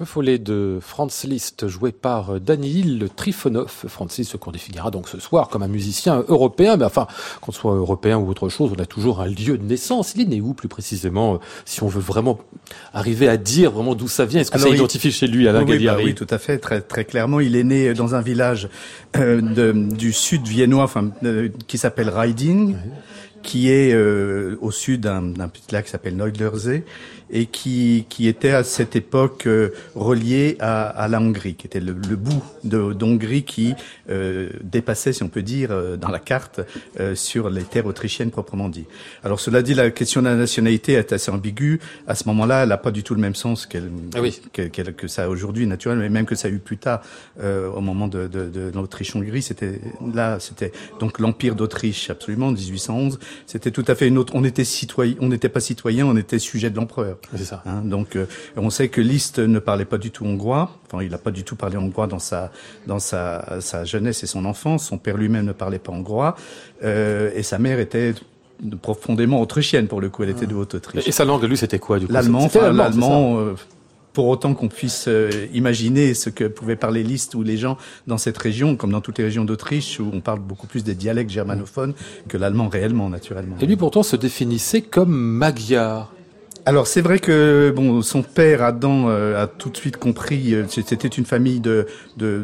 Follet 0.10 0.40
de 0.40 0.80
Franz 0.82 1.28
Liszt, 1.28 1.68
joué 1.68 1.92
par 1.92 2.42
Daniil 2.42 3.10
Trifonov. 3.16 3.72
Franz 3.88 4.18
Liszt 4.18 4.38
qu'on 4.38 4.50
définira 4.50 4.90
donc 4.90 5.08
ce 5.08 5.20
soir 5.20 5.50
comme 5.50 5.62
un 5.62 5.68
musicien 5.68 6.26
européen, 6.28 6.78
mais 6.78 6.86
enfin, 6.86 7.06
qu'on 7.42 7.52
soit 7.52 7.76
européen 7.76 8.18
ou 8.18 8.28
autre 8.28 8.50
chose, 8.50 8.72
on 8.76 8.82
a 8.82 8.88
toujours 8.88 9.22
un 9.22 9.28
lieu 9.28 9.56
de 9.60 9.64
naissance. 9.64 10.14
Il 10.16 10.22
est 10.22 10.26
né 10.26 10.42
où 10.42 10.56
plus 10.56 10.68
précisément, 10.68 11.40
si 11.64 11.84
on 11.84 11.88
veut 11.88 12.02
vraiment 12.02 12.40
arriver 12.92 13.30
à 13.30 13.38
dire 13.38 13.70
vraiment 13.70 13.94
d'où 13.94 14.08
ça 14.08 14.26
vient? 14.26 14.42
Est-ce 14.42 14.50
que 14.50 14.58
ça 14.58 14.70
identifie 14.70 15.12
chez 15.12 15.28
lui, 15.28 15.48
Alain 15.48 15.64
oui, 15.64 15.86
bah 15.86 15.98
oui, 16.04 16.16
tout 16.16 16.28
à 16.32 16.40
fait, 16.40 16.58
très, 16.58 16.82
très 16.82 17.06
clairement. 17.06 17.40
Il 17.40 17.56
est 17.56 17.64
né 17.64 17.94
dans 17.94 18.16
un 18.16 18.22
village 18.22 18.68
euh, 19.16 19.42
de, 19.42 19.72
du 19.72 20.12
sud 20.12 20.48
viennois, 20.48 20.86
enfin, 20.86 21.12
qui 21.68 21.78
s'appelle 21.78 22.10
Riding, 22.10 22.76
qui 23.44 23.70
est 23.70 23.94
euh, 23.94 24.58
au 24.60 24.72
sud 24.72 25.02
d'un 25.02 25.50
petit 25.50 25.72
lac 25.72 25.86
qui 25.86 25.92
s'appelle 25.92 26.16
Neudlersee 26.16 26.84
et 27.32 27.46
qui, 27.46 28.06
qui 28.10 28.28
était 28.28 28.52
à 28.52 28.64
cette 28.64 28.96
époque 28.96 29.48
euh, 29.48 29.70
relié 29.96 30.58
à, 30.60 30.88
à, 30.88 31.08
la 31.08 31.20
Hongrie, 31.20 31.56
qui 31.56 31.68
était 31.68 31.80
le, 31.80 31.94
le 31.94 32.16
bout 32.16 32.44
d'Hongrie 32.64 33.44
qui 33.44 33.74
euh, 34.10 34.50
dépassait, 34.64 35.14
si 35.14 35.24
on 35.24 35.30
peut 35.30 35.42
dire, 35.42 35.72
euh, 35.72 35.98
dans 35.98 36.10
la 36.10 36.20
carte 36.20 36.62
euh, 37.00 37.16
sur 37.16 37.50
les 37.50 37.64
terres 37.64 37.86
autrichiennes 37.86 38.32
proprement 38.32 38.70
dit. 38.70 38.86
Alors 39.24 39.40
cela 39.40 39.62
dit, 39.62 39.74
la 39.74 39.92
question 39.92 40.22
de 40.22 40.28
la 40.28 40.36
nationalité 40.36 40.94
est 40.94 41.14
assez 41.14 41.32
ambiguë. 41.32 41.80
À 42.08 42.16
ce 42.16 42.28
moment-là, 42.28 42.64
elle 42.64 42.70
n'a 42.70 42.78
pas 42.78 42.92
du 42.92 43.04
tout 43.04 43.16
le 43.16 43.22
même 43.22 43.36
sens 43.36 43.66
qu'elle 43.66 43.90
ah 44.16 44.22
oui. 44.22 44.40
que 44.54 45.08
ça 45.08 45.26
a 45.26 45.30
aujourd'hui, 45.30 45.68
naturellement, 45.68 46.04
mais 46.04 46.10
même 46.10 46.26
que 46.26 46.36
ça 46.36 46.48
a 46.48 46.52
eu 46.52 46.60
plus 46.60 46.78
tard, 46.78 47.02
euh, 47.42 47.70
au 47.70 47.82
moment 47.82 48.08
de, 48.08 48.28
de, 48.28 48.50
de 48.50 48.72
l'Autriche-Hongrie. 48.74 49.42
C'était 49.42 49.80
là, 50.14 50.40
c'était 50.40 50.72
donc 51.00 51.20
l'Empire 51.20 51.56
d'Autriche, 51.56 52.10
absolument, 52.10 52.52
1811. 52.52 53.20
C'était 53.46 53.72
tout 53.72 53.86
à 53.88 53.96
fait 53.96 54.08
une 54.08 54.18
autre. 54.18 54.34
On 54.36 54.44
était 54.44 54.64
citoyen, 54.64 55.16
on 55.20 55.28
n'était 55.28 55.50
pas 55.50 55.60
citoyen, 55.60 56.06
on 56.06 56.18
était 56.18 56.40
sujet 56.40 56.70
de 56.70 56.76
l'empereur. 56.76 57.19
C'est 57.36 57.46
ça. 57.46 57.62
Hein, 57.66 57.82
donc, 57.84 58.16
euh, 58.16 58.26
on 58.58 58.70
sait 58.70 58.90
que 58.90 59.02
Liszt 59.02 59.40
ne 59.40 59.60
parlait 59.60 59.86
pas 59.86 59.98
du 59.98 60.12
tout 60.12 60.26
hongrois. 60.26 60.72
Enfin, 60.88 61.04
il 61.04 61.12
n'a 61.12 61.18
pas 61.18 61.32
du 61.32 61.44
tout 61.44 61.56
parlé 61.56 61.78
hongrois 61.78 62.08
dans 62.08 62.20
sa 62.20 62.52
dans 62.88 63.00
sa, 63.00 63.62
sa 63.62 63.86
jeunesse 63.86 64.24
et 64.24 64.28
son 64.28 64.46
enfance. 64.46 64.88
Son 64.88 64.98
père 64.98 65.18
lui-même 65.18 65.46
ne 65.46 65.52
parlait 65.52 65.80
pas 65.80 65.92
hongrois 65.92 66.36
euh, 66.84 67.32
et 67.36 67.44
sa 67.44 67.60
mère 67.60 67.80
était 67.80 68.16
profondément 68.82 69.42
autrichienne 69.42 69.88
pour 69.88 70.02
le 70.02 70.10
coup. 70.10 70.24
Elle 70.24 70.32
était 70.32 70.48
de 70.48 70.56
Haute-Autriche. 70.56 71.08
Et 71.08 71.12
sa 71.12 71.26
langue, 71.26 71.44
lui, 71.44 71.58
c'était 71.58 71.80
quoi 71.80 72.00
du 72.00 72.08
coup? 72.08 72.14
L'allemand. 72.14 72.44
Enfin, 72.44 72.72
l'allemand. 72.72 73.40
Euh, 73.40 73.54
pour 74.14 74.28
autant 74.28 74.54
qu'on 74.54 74.68
puisse 74.68 75.06
euh, 75.08 75.30
imaginer 75.54 76.14
ce 76.14 76.30
que 76.30 76.46
pouvaient 76.46 76.76
parler 76.76 77.04
Liszt 77.04 77.36
ou 77.36 77.44
les 77.44 77.58
gens 77.58 77.78
dans 78.08 78.18
cette 78.18 78.38
région, 78.38 78.76
comme 78.76 78.92
dans 78.92 79.02
toutes 79.02 79.18
les 79.20 79.24
régions 79.24 79.46
d'Autriche, 79.46 80.00
où 80.00 80.10
on 80.12 80.20
parle 80.20 80.40
beaucoup 80.40 80.68
plus 80.68 80.84
des 80.84 80.96
dialectes 80.96 81.30
germanophones 81.30 81.94
que 82.28 82.36
l'allemand 82.36 82.68
réellement, 82.70 83.10
naturellement. 83.10 83.56
Et 83.62 83.66
lui, 83.66 83.76
pourtant, 83.76 84.04
se 84.04 84.16
définissait 84.16 84.82
comme 84.82 85.16
magyar. 85.16 86.12
Alors 86.66 86.86
c'est 86.88 87.02
vrai 87.02 87.20
que 87.20 87.72
bon, 87.76 88.02
son 88.02 88.22
père 88.22 88.62
Adam 88.64 89.10
euh, 89.10 89.42
a 89.42 89.48
tout 89.48 89.70
de 89.70 89.78
suite 89.78 89.98
compris. 89.98 90.54
Euh, 90.54 90.66
c'était 90.68 91.08
une 91.08 91.26
famille 91.26 91.60
de, 91.62 91.88
de 92.18 92.44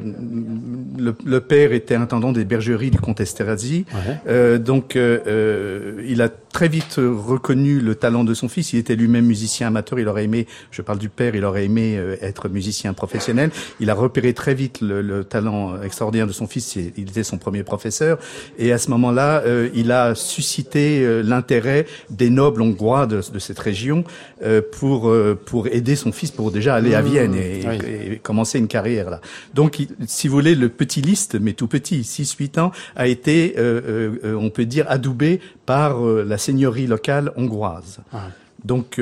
le, 0.97 1.13
le, 1.23 1.41
père 1.41 1.73
était 1.73 1.95
intendant 1.95 2.31
des 2.31 2.45
bergeries 2.45 2.89
du 2.91 2.97
comte 2.99 3.19
Esterhazy, 3.19 3.85
Ouais. 3.93 4.17
euh, 4.27 4.57
donc 4.57 4.95
euh, 4.95 6.01
il 6.07 6.21
a 6.21 6.29
très 6.29 6.69
vite 6.69 6.95
reconnu 6.97 7.81
le 7.81 7.95
talent 7.95 8.23
de 8.23 8.33
son 8.33 8.47
fils. 8.47 8.71
Il 8.73 8.79
était 8.79 8.95
lui-même 8.95 9.25
musicien 9.25 9.67
amateur. 9.67 9.99
Il 9.99 10.07
aurait 10.07 10.23
aimé, 10.23 10.47
je 10.71 10.81
parle 10.81 10.97
du 10.99 11.09
père, 11.09 11.35
il 11.35 11.43
aurait 11.43 11.65
aimé 11.65 11.95
euh, 11.97 12.15
être 12.21 12.47
musicien 12.47 12.93
professionnel. 12.93 13.51
Il 13.81 13.89
a 13.89 13.93
repéré 13.93 14.33
très 14.33 14.53
vite 14.55 14.79
le, 14.81 15.01
le 15.01 15.25
talent 15.25 15.81
extraordinaire 15.83 16.27
de 16.27 16.31
son 16.31 16.47
fils. 16.47 16.75
Il 16.77 17.09
était 17.09 17.23
son 17.23 17.37
premier 17.37 17.63
professeur, 17.63 18.17
et 18.57 18.71
à 18.71 18.77
ce 18.77 18.89
moment-là, 18.91 19.43
euh, 19.45 19.69
il 19.75 19.91
a 19.91 20.15
suscité 20.15 21.03
euh, 21.03 21.21
l'intérêt 21.21 21.85
des 22.09 22.29
nobles 22.29 22.61
hongrois 22.61 23.05
de, 23.05 23.17
de 23.33 23.39
cette 23.39 23.59
région 23.59 24.04
euh, 24.43 24.61
pour 24.79 25.09
euh, 25.09 25.39
pour 25.45 25.67
aider 25.67 25.95
son 25.95 26.11
fils 26.11 26.31
pour 26.31 26.51
déjà 26.51 26.75
aller 26.75 26.95
à 26.95 27.01
Vienne 27.01 27.35
et, 27.35 27.61
oui. 27.67 27.77
et, 27.87 28.13
et 28.13 28.17
commencer 28.17 28.59
une 28.59 28.67
carrière 28.67 29.09
là. 29.09 29.21
Donc, 29.53 29.79
il, 29.79 29.89
si 30.07 30.27
vous 30.27 30.35
voulez, 30.35 30.55
le 30.55 30.69
petit 30.69 31.01
Liszt, 31.01 31.37
mais 31.39 31.53
tout 31.53 31.67
petit, 31.67 32.01
6-8 32.01 32.59
ans, 32.59 32.71
a 32.95 33.07
été, 33.07 33.55
euh, 33.57 34.35
on 34.37 34.49
peut 34.49 34.65
dire, 34.65 34.85
adoubé 34.89 35.39
par 35.65 35.99
la 36.01 36.37
seigneurie 36.37 36.87
locale 36.87 37.31
hongroise. 37.35 37.99
Ouais. 38.13 38.19
Donc, 38.63 38.99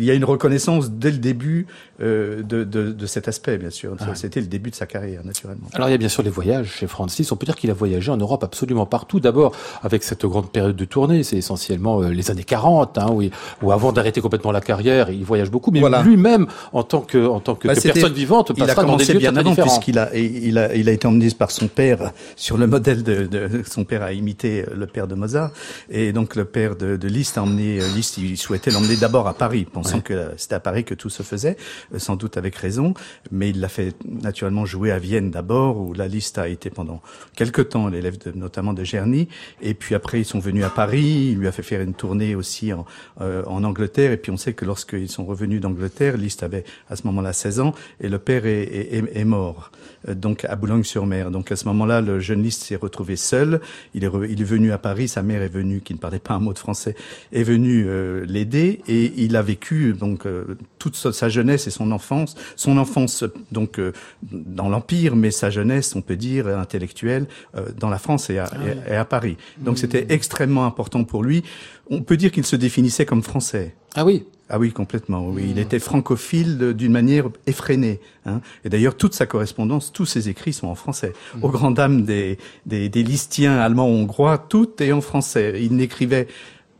il 0.00 0.04
y 0.04 0.10
a 0.10 0.14
une 0.14 0.24
reconnaissance 0.24 0.90
dès 0.90 1.10
le 1.10 1.18
début 1.18 1.66
de, 2.00 2.42
de, 2.64 2.64
de, 2.92 3.06
cet 3.06 3.28
aspect, 3.28 3.58
bien 3.58 3.70
sûr. 3.70 3.92
Ouais. 3.92 4.14
C'était 4.14 4.40
le 4.40 4.46
début 4.46 4.70
de 4.70 4.74
sa 4.74 4.86
carrière, 4.86 5.24
naturellement. 5.24 5.68
Alors 5.72 5.88
il 5.88 5.92
y 5.92 5.94
a 5.94 5.98
bien 5.98 6.08
sûr 6.08 6.22
les 6.22 6.30
voyages 6.30 6.70
chez 6.78 6.86
Francis. 6.86 7.30
On 7.32 7.36
peut 7.36 7.46
dire 7.46 7.56
qu'il 7.56 7.70
a 7.70 7.74
voyagé 7.74 8.10
en 8.10 8.16
Europe 8.16 8.42
absolument 8.44 8.86
partout. 8.86 9.20
D'abord 9.20 9.52
avec 9.82 10.02
cette 10.02 10.24
grande 10.24 10.50
période 10.50 10.76
de 10.76 10.84
tournée, 10.84 11.22
c'est 11.22 11.36
essentiellement 11.36 12.02
euh, 12.02 12.08
les 12.10 12.30
années 12.30 12.44
40, 12.44 12.98
hein, 12.98 13.06
où, 13.10 13.22
il, 13.22 13.30
où 13.62 13.72
avant 13.72 13.92
d'arrêter 13.92 14.20
complètement 14.20 14.52
la 14.52 14.60
carrière, 14.60 15.10
il 15.10 15.24
voyage 15.24 15.50
beaucoup. 15.50 15.70
Mais 15.70 15.80
Voilà. 15.80 16.02
lui-même, 16.02 16.46
en 16.72 16.82
tant 16.82 17.00
que, 17.00 17.26
en 17.26 17.40
tant 17.40 17.54
que, 17.54 17.68
Bah, 17.68 17.74
que 17.74 17.80
personne 17.80 18.12
vivante, 18.12 18.52
Il 18.56 18.62
a 18.68 18.74
commencé 18.74 19.14
bien 19.14 19.36
avant 19.36 19.54
puisqu'il 19.54 19.98
a, 19.98 20.14
il 20.16 20.56
a, 20.58 20.74
il 20.74 20.88
a, 20.88 20.92
été 20.92 21.06
emmené 21.06 21.28
par 21.30 21.50
son 21.50 21.68
père 21.68 22.12
sur 22.36 22.56
le 22.56 22.66
modèle 22.66 23.02
de, 23.02 23.26
de 23.26 23.62
son 23.68 23.84
père 23.84 24.02
a 24.02 24.12
imité 24.12 24.64
le 24.74 24.86
père 24.86 25.06
de 25.06 25.14
Mozart 25.14 25.50
et 25.90 26.12
donc 26.12 26.34
le 26.36 26.44
père 26.44 26.76
de, 26.76 26.96
de 26.96 27.08
Liszt 27.08 27.36
a 27.38 27.42
emmené 27.42 27.80
euh, 27.80 27.88
Liszt, 27.94 28.18
il 28.18 28.36
souhaitait 28.36 28.70
l'emmener 28.70 28.96
d'abord 28.96 29.26
à 29.28 29.34
Paris, 29.34 29.66
pensant 29.70 29.96
Ouais. 29.96 30.02
que 30.02 30.14
euh, 30.14 30.28
c'était 30.36 30.54
à 30.54 30.60
Paris 30.60 30.84
que 30.84 30.94
tout 30.94 31.10
se 31.10 31.22
faisait, 31.22 31.56
euh, 31.89 31.89
sans 31.98 32.16
doute 32.16 32.36
avec 32.36 32.54
raison, 32.56 32.94
mais 33.30 33.50
il 33.50 33.60
l'a 33.60 33.68
fait 33.68 33.94
naturellement 34.04 34.64
jouer 34.66 34.90
à 34.92 34.98
Vienne 34.98 35.30
d'abord 35.30 35.78
où 35.80 35.92
la 35.94 36.08
Liszt 36.08 36.38
a 36.38 36.48
été 36.48 36.70
pendant 36.70 37.00
quelque 37.36 37.62
temps 37.62 37.88
l'élève 37.88 38.16
notamment 38.34 38.72
de 38.72 38.84
Gerny 38.84 39.28
et 39.62 39.74
puis 39.74 39.94
après 39.94 40.20
ils 40.20 40.24
sont 40.24 40.38
venus 40.40 40.64
à 40.64 40.70
Paris, 40.70 41.30
il 41.32 41.38
lui 41.38 41.48
a 41.48 41.52
fait 41.52 41.62
faire 41.62 41.80
une 41.80 41.94
tournée 41.94 42.34
aussi 42.34 42.72
en, 42.72 42.84
euh, 43.20 43.42
en 43.46 43.64
Angleterre 43.64 44.12
et 44.12 44.16
puis 44.16 44.30
on 44.30 44.36
sait 44.36 44.52
que 44.52 44.64
lorsqu'ils 44.64 45.08
sont 45.08 45.24
revenus 45.24 45.60
d'Angleterre, 45.60 46.16
Liszt 46.16 46.42
avait 46.42 46.64
à 46.88 46.96
ce 46.96 47.06
moment-là 47.06 47.32
16 47.32 47.60
ans 47.60 47.74
et 48.00 48.08
le 48.08 48.18
père 48.18 48.46
est, 48.46 48.62
est, 48.62 48.94
est- 48.98 49.16
est 49.20 49.24
mort 49.24 49.70
euh, 50.08 50.14
donc 50.14 50.44
à 50.44 50.56
Boulogne-sur-Mer. 50.56 51.30
Donc 51.30 51.52
à 51.52 51.56
ce 51.56 51.64
moment-là, 51.66 52.00
le 52.00 52.20
jeune 52.20 52.42
Liszt 52.42 52.62
s'est 52.62 52.76
retrouvé 52.76 53.16
seul. 53.16 53.60
Il 53.94 54.04
est, 54.04 54.08
re- 54.08 54.26
il 54.30 54.40
est 54.40 54.44
venu 54.44 54.72
à 54.72 54.78
Paris. 54.78 55.08
Sa 55.08 55.22
mère 55.22 55.42
est 55.42 55.48
venue, 55.48 55.80
qui 55.80 55.92
ne 55.94 55.98
parlait 55.98 56.18
pas 56.18 56.34
un 56.34 56.38
mot 56.38 56.52
de 56.52 56.58
français, 56.58 56.94
est 57.32 57.42
venue 57.42 57.84
euh, 57.88 58.24
l'aider 58.26 58.80
et 58.88 59.12
il 59.16 59.36
a 59.36 59.42
vécu 59.42 59.92
donc 59.92 60.26
euh, 60.26 60.56
toute 60.80 60.96
sa, 60.96 61.28
jeunesse 61.28 61.68
et 61.68 61.70
son 61.70 61.92
enfance, 61.92 62.34
son 62.56 62.76
enfance 62.78 63.22
donc 63.52 63.78
euh, 63.78 63.92
dans 64.32 64.68
l'empire, 64.68 65.14
mais 65.14 65.30
sa 65.30 65.48
jeunesse, 65.50 65.94
on 65.94 66.02
peut 66.02 66.16
dire 66.16 66.48
intellectuelle, 66.48 67.26
euh, 67.54 67.68
dans 67.78 67.90
la 67.90 67.98
France 67.98 68.28
et 68.30 68.38
à, 68.38 68.50
et- 68.88 68.92
et 68.92 68.96
à 68.96 69.04
Paris. 69.04 69.36
Donc 69.58 69.78
c'était 69.78 70.06
extrêmement 70.08 70.64
important 70.66 71.04
pour 71.04 71.22
lui. 71.22 71.44
On 71.90 72.02
peut 72.02 72.16
dire 72.16 72.32
qu'il 72.32 72.44
se 72.46 72.56
définissait 72.56 73.06
comme 73.06 73.22
français. 73.22 73.76
Ah 73.94 74.04
oui. 74.04 74.24
Ah 74.52 74.58
oui, 74.58 74.72
complètement. 74.72 75.28
Oui, 75.28 75.44
il 75.50 75.60
était 75.60 75.78
francophile 75.78 76.72
d'une 76.76 76.90
manière 76.90 77.26
effrénée. 77.46 78.00
Hein. 78.26 78.40
Et 78.64 78.68
d'ailleurs, 78.68 78.96
toute 78.96 79.14
sa 79.14 79.24
correspondance, 79.26 79.92
tous 79.92 80.06
ses 80.06 80.28
écrits 80.28 80.52
sont 80.52 80.66
en 80.66 80.74
français. 80.74 81.12
Aux 81.40 81.50
grandes 81.50 81.76
dames 81.76 82.02
des, 82.04 82.36
des, 82.66 82.88
des 82.88 83.02
listiens 83.04 83.58
allemands 83.60 83.86
hongrois, 83.88 84.38
tout 84.38 84.82
est 84.82 84.90
en 84.90 85.00
français. 85.02 85.60
Il 85.62 85.76
n'écrivait 85.76 86.26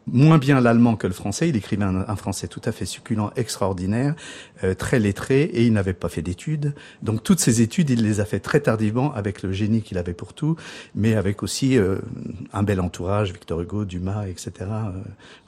moins 0.07 0.39
bien 0.39 0.61
l'allemand 0.61 0.97
que 0.97 1.07
le 1.07 1.13
français. 1.13 1.49
Il 1.49 1.57
écrivait 1.57 1.85
un, 1.85 2.05
un 2.09 2.17
français 2.17 2.49
tout 2.49 2.61
à 2.65 2.73
fait 2.73 2.87
succulent, 2.87 3.31
extraordinaire, 3.37 4.15
euh, 4.65 4.75
très 4.75 4.99
lettré, 4.99 5.43
et 5.43 5.65
il 5.65 5.73
n'avait 5.73 5.93
pas 5.93 6.09
fait 6.09 6.23
d'études. 6.23 6.75
Donc 7.03 7.23
toutes 7.23 7.41
ces 7.41 7.63
études, 7.63 7.91
il 7.91 8.03
les 8.03 8.21
a 8.21 8.25
fait 8.25 8.41
très 8.41 8.61
tardivement 8.61 9.13
avec 9.15 9.43
le 9.43 9.53
génie 9.53 9.83
qu'il 9.83 9.99
avait 9.99 10.15
pour 10.15 10.35
tout, 10.35 10.57
mais 10.95 11.15
avec 11.15 11.43
aussi 11.43 11.79
euh, 11.79 11.99
un 12.53 12.63
bel 12.63 12.81
entourage, 12.81 13.33
Victor 13.33 13.61
Hugo, 13.61 13.85
Dumas, 13.85 14.27
etc. 14.27 14.53
euh, 14.61 14.91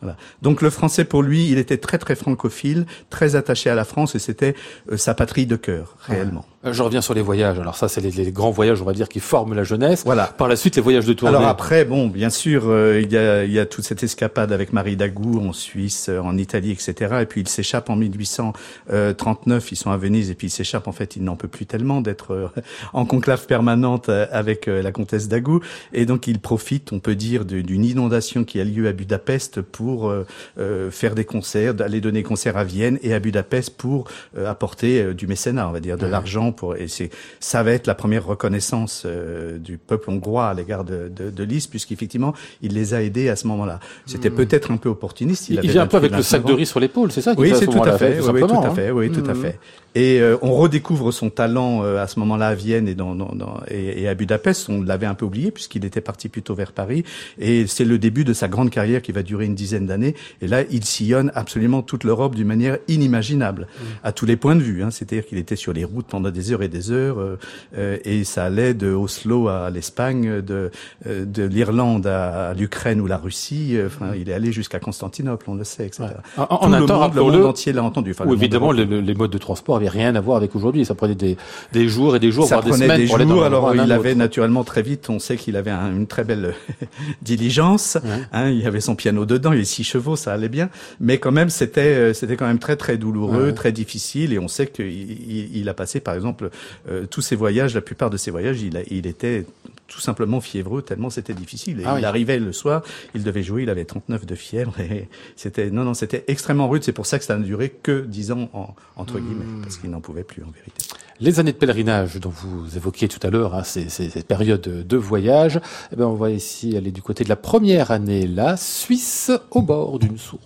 voilà. 0.01 0.17
Donc 0.43 0.63
le 0.63 0.71
français 0.71 1.05
pour 1.05 1.23
lui, 1.23 1.49
il 1.49 1.59
était 1.59 1.79
très 1.79 1.99
très 1.99 2.15
francophile, 2.15 2.87
très 3.11 3.37
attaché 3.37 3.71
à 3.71 3.75
la 3.75 3.85
France, 3.85 4.15
et 4.15 4.19
c'était 4.19 4.55
euh, 4.91 4.97
sa 4.97 5.15
patrie 5.15 5.47
de 5.47 5.57
cœur, 5.57 5.97
réellement. 6.01 6.47
Je 6.65 6.83
reviens 6.83 7.01
sur 7.01 7.15
les 7.15 7.23
voyages. 7.23 7.59
Alors 7.59 7.77
ça, 7.77 7.89
c'est 7.89 8.01
les, 8.01 8.11
les 8.11 8.31
grands 8.31 8.51
voyages, 8.51 8.81
on 8.81 8.85
va 8.85 8.93
dire, 8.93 9.09
qui 9.09 9.19
forment 9.19 9.55
la 9.55 9.65
jeunesse. 9.65 10.03
Voilà. 10.05 10.27
Par 10.27 10.47
la 10.47 10.55
suite, 10.55 10.77
les 10.77 10.83
voyages 10.83 11.07
de 11.07 11.13
tournée. 11.13 11.37
Alors 11.37 11.49
après, 11.49 11.85
bon, 11.85 12.07
bien 12.07 12.31
sûr, 12.31 12.65
euh, 12.67 13.01
il, 13.03 13.11
y 13.11 13.17
a, 13.17 13.45
il 13.45 13.53
y 13.53 13.59
a 13.59 13.67
toute 13.67 13.85
cette 13.85 14.03
escapade 14.03 14.53
avec 14.53 14.73
Marie 14.73 14.97
Dagou 14.97 15.41
en 15.41 15.53
Suisse, 15.53 16.07
euh, 16.09 16.21
en 16.21 16.39
Italie, 16.39 16.71
etc. 16.71 17.17
Et 17.23 17.27
puis 17.27 17.41
il 17.41 17.49
s'échappe 17.49 17.91
en 17.91 17.97
1839, 17.97 19.73
ils 19.73 19.77
sont 19.77 19.91
à 19.91 19.97
Venise, 19.97 20.31
et 20.31 20.35
puis 20.35 20.47
il 20.47 20.51
s'échappe, 20.51 20.87
en 20.87 20.93
fait, 20.93 21.17
il 21.17 21.25
n'en 21.25 21.35
peut 21.35 21.49
plus 21.49 21.67
tellement 21.67 22.01
d'être 22.01 22.33
euh, 22.33 22.49
en 22.93 23.07
conclave 23.07 23.47
permanente 23.47 24.09
euh, 24.09 24.27
avec 24.31 24.69
euh, 24.69 24.83
la 24.83 24.93
comtesse 24.93 25.29
Dagou. 25.29 25.61
Et 25.93 26.07
donc 26.07 26.27
il 26.27 26.39
profite, 26.39 26.93
on 26.93 27.01
peut 27.01 27.17
dire, 27.17 27.45
d'une 27.45 27.85
inondation 27.85 28.45
qui 28.45 28.61
a 28.61 28.65
lieu 28.65 28.87
à 28.87 28.93
Budapest 28.93 29.61
pour 29.63 30.09
euh, 30.09 30.27
euh, 30.59 30.91
faire 30.91 31.15
des 31.15 31.25
concerts, 31.25 31.75
d'aller 31.75 32.01
donner 32.01 32.23
concerts 32.23 32.57
à 32.57 32.65
Vienne 32.65 32.99
et 33.03 33.15
à 33.15 33.19
Budapest 33.19 33.77
pour 33.77 34.09
euh, 34.37 34.49
apporter 34.49 35.03
euh, 35.03 35.15
du 35.15 35.27
mécénat, 35.27 35.69
on 35.69 35.73
va 35.73 35.81
dire, 35.81 35.99
de 35.99 36.07
l'argent 36.07 36.52
pour 36.53 36.77
et 36.77 36.89
c'est 36.89 37.11
ça 37.41 37.63
va 37.63 37.73
être 37.73 37.87
la 37.87 37.95
première 37.95 38.25
reconnaissance 38.27 39.05
euh, 39.07 39.59
du 39.59 39.79
peuple 39.79 40.11
hongrois 40.11 40.49
à 40.49 40.55
l'égard 40.55 40.85
de, 40.85 41.11
de, 41.15 41.31
de 41.31 41.45
Liszt 41.45 41.71
puisqu'effectivement 41.71 42.35
il 42.61 42.75
les 42.75 42.95
a 42.95 43.03
aidés 43.03 43.29
à 43.29 43.37
ce 43.37 43.47
moment-là. 43.49 43.81
C'était 44.07 44.31
peut-être 44.31 44.71
un 44.71 44.77
peu 44.77 44.89
opportuniste. 44.89 45.49
Il, 45.49 45.59
avait 45.59 45.69
vient 45.69 45.83
un 45.83 45.87
peu 45.87 45.99
28, 45.99 46.07
avec 46.07 46.17
le 46.17 46.23
sac 46.23 46.43
29 46.43 46.55
de 46.55 46.59
riz 46.59 46.67
sur 46.67 46.81
l'épaule, 46.81 47.13
c'est 47.13 47.23
ça 47.23 47.35
Oui, 47.37 47.51
c'est 47.55 47.61
ce 47.61 47.65
tout 47.67 47.73
à 47.73 47.75
moment-là, 47.75 47.99
fait. 47.99 48.21
Oui, 48.21 48.41
tout 48.41 48.55
à 48.55 48.67
hein. 48.67 48.75
fait. 48.75 48.91
Oui, 48.91 49.11
tout 49.11 49.31
à 49.31 49.35
fait. 49.35 49.59
Et 49.95 50.21
euh, 50.21 50.37
on 50.43 50.53
redécouvre 50.55 51.13
son 51.13 51.29
talent 51.29 51.85
euh, 51.85 52.03
à 52.03 52.07
ce 52.07 52.19
moment-là 52.21 52.49
à 52.49 52.55
Vienne 52.55 52.89
et, 52.89 52.95
dans, 52.95 53.15
dans, 53.15 53.35
dans- 53.35 53.61
et, 53.71 54.03
et 54.03 54.09
à 54.09 54.15
Budapest. 54.15 54.69
On 54.71 54.83
l'avait 54.83 55.07
un 55.07 55.15
peu 55.15 55.27
oublié 55.27 55.51
puisqu'il 55.51 55.85
était 55.85 56.01
parti 56.01 56.29
plutôt 56.29 56.55
vers 56.55 56.73
Paris. 56.73 57.05
Et 57.39 57.67
c'est 57.67 57.85
le 57.85 57.99
début 57.99 58.25
de 58.25 58.33
sa 58.33 58.49
grande 58.49 58.71
carrière 58.71 59.03
qui 59.03 59.13
va 59.13 59.23
durer 59.23 59.45
une 59.45 59.55
dizaine 59.55 59.87
d'années. 59.87 60.15
Et 60.41 60.47
là, 60.47 60.63
il 60.71 60.85
sillonne 60.85 61.31
absolument 61.35 61.83
toute 61.83 62.05
l'Europe 62.05 62.35
d'une 62.35 62.47
manière 62.49 62.79
inimaginable, 62.89 63.67
à 64.05 64.13
tous 64.13 64.25
les 64.27 64.37
points 64.37 64.57
de 64.57 64.63
vue. 64.63 64.83
Hein. 64.83 64.91
C'est-à-dire 64.91 65.27
qu'il 65.27 65.39
était 65.39 65.57
sur 65.57 65.73
les 65.73 65.85
routes 65.85 66.07
pendant 66.07 66.31
des 66.31 66.53
heures 66.53 66.63
et 66.63 66.69
des 66.69 66.91
heures. 66.91 67.19
euh, 67.21 67.39
euh, 67.77 67.99
et 68.05 68.25
ça 68.25 68.45
allait 68.45 68.75
de 68.75 68.93
Oslo 68.93 69.49
à 69.49 69.69
l'Espagne, 69.71 70.41
de, 70.41 70.71
euh, 71.07 71.25
de 71.27 71.43
l'Irlande 71.43 72.07
à, 72.07 72.49
à 72.51 72.55
l'Ukraine 72.55 73.01
ou 73.01 73.07
la 73.07 73.19
Russie. 73.19 73.77
Euh, 73.77 73.89
Enfin, 73.89 74.13
il 74.17 74.31
est 74.31 74.33
allé 74.33 74.53
jusqu'à 74.53 74.79
Constantinople, 74.79 75.45
on 75.49 75.55
le 75.55 75.65
sait, 75.65 75.85
etc. 75.87 76.05
Ouais. 76.05 76.45
En- 76.49 76.55
en 76.55 76.59
Tout 76.67 76.71
le 76.81 76.87
temps, 76.87 77.01
monde, 77.01 77.15
le 77.15 77.21
monde 77.23 77.45
entier 77.45 77.73
l'a 77.75 77.83
entendu. 77.83 78.13
Enfin, 78.13 78.25
Où 78.25 78.31
le 78.31 78.37
évidemment 78.37 78.67
européen. 78.73 78.87
le- 78.87 78.97
le- 79.01 79.07
les 79.07 79.15
modes 79.15 79.31
de 79.31 79.39
transport 79.39 79.82
avaient 79.83 79.99
rien 79.99 80.15
à 80.15 80.21
voir 80.21 80.37
avec 80.37 80.55
aujourd'hui. 80.57 80.85
Ça 80.85 80.95
prenait 80.95 81.15
des, 81.15 81.37
des 81.73 81.89
jours 81.89 82.17
et 82.17 82.21
des 82.21 82.31
jours, 82.33 82.47
ça 82.47 82.57
voire 82.57 82.65
des 82.65 82.71
prenait 82.71 82.85
semaines 82.87 83.01
des 83.01 83.07
pour 83.07 83.19
jours. 83.19 83.45
Alors 83.45 83.75
il 83.75 83.93
avait 83.93 84.15
naturellement 84.15 84.65
très 84.65 84.83
vite. 84.83 85.09
On 85.11 85.19
sait 85.19 85.37
qu'il 85.37 85.57
avait 85.57 85.71
un- 85.71 85.91
une 85.95 86.07
très 86.07 86.25
belle 86.25 86.55
diligence. 87.23 87.99
Hein, 88.33 88.51
il 88.51 88.67
avait 88.67 88.81
son 88.81 88.95
piano 88.95 89.25
dedans. 89.27 89.51
Il 89.53 89.57
y 89.57 89.59
avait 89.59 89.65
six 89.65 89.85
chevaux, 89.85 90.17
ça 90.17 90.33
allait 90.33 90.49
bien. 90.49 90.69
Mais 91.01 91.19
quand 91.19 91.33
même, 91.33 91.51
c'était 91.51 91.81
euh, 91.81 92.13
c'était 92.15 92.37
quand 92.37 92.47
même 92.47 92.59
très 92.59 92.77
très 92.77 92.97
douloureux, 92.97 93.47
Ouais. 93.47 93.53
très 93.53 93.73
difficile. 93.73 94.33
Et 94.33 94.39
on 94.39 94.49
sait 94.49 94.67
qu'il 94.67 94.87
il, 94.91 95.57
il 95.57 95.69
a 95.69 95.75
passé, 95.75 96.01
par 96.01 96.15
exemple, 96.15 96.51
euh, 96.91 97.07
tous 97.11 97.21
ses 97.21 97.37
voyages. 97.37 97.75
La 97.75 97.81
plupart 97.81 98.11
de 98.11 98.17
ses 98.17 98.31
voyages, 98.31 98.61
il, 98.63 98.77
a- 98.77 98.83
il 98.91 99.07
était 99.07 99.45
tout 99.93 100.01
simplement 100.01 100.41
fiévreux 100.41 100.81
tellement 100.83 101.11
c'était 101.11 101.35
difficile. 101.35 101.81
Et 101.81 101.85
Ah 101.87 101.97
il 101.99 102.05
arrivait 102.05 102.39
le 102.39 102.53
soir, 102.53 102.83
il 103.15 103.23
devait 103.23 103.43
jouer, 103.43 103.65
il 103.65 103.71
avait 103.71 103.85
39 103.85 104.25
de 104.27 104.35
fièvre 104.35 104.79
et 104.81 105.09
c'était 105.37 105.71
non 105.71 105.85
non 105.85 105.95
c'était 105.95 106.25
extrêmement 106.29 106.69
rude. 106.69 106.83
C'est 106.83 106.93
pour 106.93 107.07
ça 107.07 107.19
que 107.19 107.25
ça 107.25 107.37
n'a 107.37 107.45
duré 107.45 107.69
que 107.83 108.01
10 108.01 108.33
ans 108.33 108.49
en- 108.55 108.75
entre 108.97 109.19
guillemets 109.19 109.45
Hmm. 109.45 109.63
parce 109.63 109.77
qu'il 109.77 109.91
n'en 109.91 110.01
pouvait 110.01 110.25
plus 110.25 110.43
en 110.43 110.51
vérité. 110.51 110.73
Les 111.21 111.39
années 111.39 111.53
de 111.53 111.57
pèlerinage 111.59 112.17
dont 112.17 112.31
vous 112.31 112.77
évoquiez 112.77 113.07
tout 113.09 113.21
à 113.25 113.31
l'heure, 113.31 113.55
hein, 113.55 113.63
ces, 113.65 113.89
ces- 113.89 114.09
ces 114.11 114.23
périodes 114.23 114.87
de 114.87 114.97
voyage, 114.97 115.61
eh 115.93 115.97
ben 115.97 116.07
on 116.07 116.15
va 116.15 116.31
ici 116.31 116.77
aller 116.77 116.91
du 116.91 117.03
côté 117.03 117.23
de 117.25 117.29
la 117.29 117.37
première 117.37 117.91
année, 117.91 118.27
la 118.27 118.57
Suisse, 118.57 119.31
au 119.51 119.63
bord 119.63 119.99
d'une 119.99 120.19
source. 120.19 120.43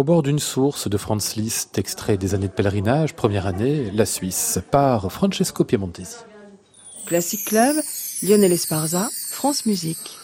Au 0.00 0.02
bord 0.02 0.22
d'une 0.22 0.38
source 0.38 0.88
de 0.88 0.96
Franz 0.96 1.34
Liszt, 1.36 1.76
extrait 1.76 2.16
des 2.16 2.34
années 2.34 2.48
de 2.48 2.52
pèlerinage, 2.52 3.14
première 3.14 3.46
année, 3.46 3.90
la 3.92 4.06
Suisse, 4.06 4.58
par 4.70 5.12
Francesco 5.12 5.62
Piemontesi. 5.62 6.16
Classic 7.04 7.44
Club, 7.44 7.76
Lionel 8.22 8.50
Esparza, 8.50 9.10
France 9.28 9.66
Musique. 9.66 10.16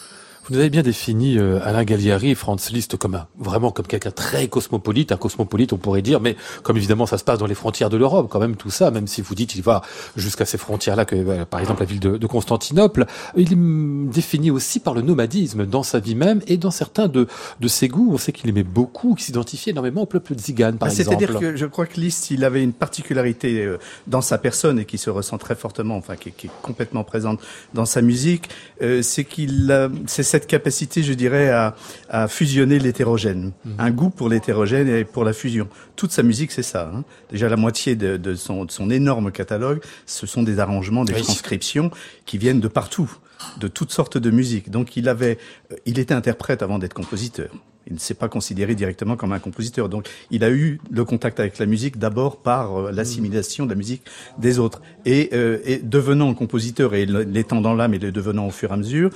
Vous 0.47 0.53
nous 0.53 0.61
avez 0.61 0.69
bien 0.69 0.81
défini 0.81 1.37
euh, 1.37 1.59
Alain 1.61 1.83
Galliari 1.83 2.29
et 2.31 2.35
Franz 2.35 2.71
Liszt 2.71 2.95
comme 2.95 3.15
un, 3.15 3.27
vraiment 3.37 3.69
comme 3.71 3.85
quelqu'un 3.85 4.11
très 4.11 4.47
cosmopolite, 4.47 5.11
un 5.11 5.17
cosmopolite 5.17 5.73
on 5.73 5.77
pourrait 5.77 6.01
dire, 6.01 6.21
mais 6.21 6.37
comme 6.63 6.77
évidemment 6.77 7.05
ça 7.05 7.17
se 7.17 7.25
passe 7.25 7.37
dans 7.37 7.47
les 7.47 7.53
frontières 7.55 7.89
de 7.89 7.97
l'Europe, 7.97 8.29
quand 8.31 8.39
même 8.39 8.55
tout 8.55 8.69
ça, 8.69 8.89
même 8.89 9.07
si 9.07 9.21
vous 9.21 9.35
dites 9.35 9.55
il 9.55 9.61
va 9.61 9.81
jusqu'à 10.15 10.45
ces 10.45 10.57
frontières-là, 10.57 11.03
que 11.03 11.17
euh, 11.17 11.43
par 11.43 11.59
exemple 11.59 11.81
la 11.81 11.85
ville 11.85 11.99
de, 11.99 12.15
de 12.17 12.27
Constantinople, 12.27 13.07
il 13.35 13.51
est 13.51 13.55
mm, 13.57 14.09
défini 14.09 14.49
aussi 14.49 14.79
par 14.79 14.93
le 14.93 15.01
nomadisme 15.01 15.65
dans 15.65 15.83
sa 15.83 15.99
vie 15.99 16.15
même 16.15 16.39
et 16.47 16.55
dans 16.55 16.71
certains 16.71 17.09
de, 17.09 17.27
de 17.59 17.67
ses 17.67 17.89
goûts. 17.89 18.11
On 18.13 18.17
sait 18.17 18.31
qu'il 18.31 18.49
aimait 18.49 18.63
beaucoup, 18.63 19.15
qu'il 19.15 19.25
s'identifiait 19.25 19.71
énormément 19.71 20.03
au 20.03 20.05
peuple 20.05 20.33
tzigane 20.33 20.77
par 20.77 20.87
Ah, 20.87 20.91
exemple. 20.93 21.17
C'est-à-dire 21.19 21.39
que 21.41 21.57
je 21.57 21.65
crois 21.65 21.87
que 21.87 21.99
Liszt, 21.99 22.31
il 22.31 22.45
avait 22.45 22.63
une 22.63 22.71
particularité 22.71 23.65
euh, 23.65 23.79
dans 24.07 24.21
sa 24.21 24.37
personne 24.37 24.79
et 24.79 24.85
qui 24.85 24.97
se 24.97 25.09
ressent 25.09 25.37
très 25.37 25.55
fortement, 25.55 25.97
enfin 25.97 26.15
qui, 26.15 26.31
qui 26.31 26.47
est 26.47 26.51
complètement 26.61 27.03
présente 27.03 27.41
dans 27.73 27.85
sa 27.85 28.01
musique, 28.01 28.47
euh, 28.81 29.01
c'est 29.01 29.25
qu'il 29.25 29.69
a- 29.73 29.89
c'est 30.05 30.36
cette 30.37 30.45
capacité, 30.47 31.01
je 31.01 31.13
dirais, 31.13 31.49
à, 31.49 31.75
à 32.09 32.27
fusionner 32.27 32.77
l'hétérogène, 32.77 33.53
un 33.79 33.89
goût 33.89 34.11
pour 34.11 34.29
l'hétérogène 34.29 34.87
et 34.87 35.03
pour 35.03 35.23
la 35.25 35.33
fusion. 35.33 35.67
Toute 35.95 36.11
sa 36.11 36.21
musique, 36.21 36.51
c'est 36.51 36.61
ça. 36.63 36.91
hein. 36.93 37.03
Déjà 37.31 37.49
la 37.49 37.57
moitié 37.57 37.95
de, 37.95 38.17
de 38.17 38.35
son, 38.35 38.65
de 38.65 38.71
son 38.71 38.91
énorme 38.91 39.31
catalogue, 39.31 39.79
ce 40.05 40.27
sont 40.27 40.43
des 40.43 40.59
arrangements, 40.59 41.05
des 41.05 41.13
Oui. 41.15 41.23
transcriptions 41.23 41.89
qui 42.27 42.37
viennent 42.37 42.59
de 42.59 42.67
partout, 42.67 43.11
de 43.59 43.67
toutes 43.67 43.91
sortes 43.91 44.19
de 44.19 44.29
musiques. 44.29 44.69
Donc 44.69 44.95
il 44.95 45.09
avait, 45.09 45.39
euh, 45.71 45.75
il 45.87 45.97
était 45.97 46.13
interprète 46.13 46.61
avant 46.61 46.77
d'être 46.77 46.93
compositeur. 46.93 47.49
Il 47.89 47.93
ne 47.93 47.99
s'est 47.99 48.15
pas 48.15 48.27
considéré 48.29 48.75
directement 48.75 49.15
comme 49.15 49.31
un 49.31 49.39
compositeur. 49.39 49.87
Donc, 49.87 50.09
il 50.29 50.43
a 50.43 50.49
eu 50.51 50.81
le 50.91 51.05
contact 51.05 51.39
avec 51.39 51.57
la 51.57 51.65
musique 51.65 51.97
d'abord 51.97 52.41
par 52.41 52.75
euh, 52.75 52.91
l'assimilation 52.91 53.63
de 53.65 53.69
la 53.71 53.77
musique 53.77 54.03
des 54.37 54.59
autres. 54.59 54.81
Et, 55.05 55.29
euh, 55.31 55.59
et 55.63 55.77
devenant 55.77 56.33
compositeur 56.33 56.93
et 56.95 57.05
l'étant 57.05 57.61
dans 57.61 57.73
l'âme 57.73 57.93
et 57.93 57.99
le 57.99 58.11
devenant 58.11 58.45
au 58.45 58.51
fur 58.51 58.71
et 58.71 58.73
à 58.73 58.77
mesure, 58.77 59.09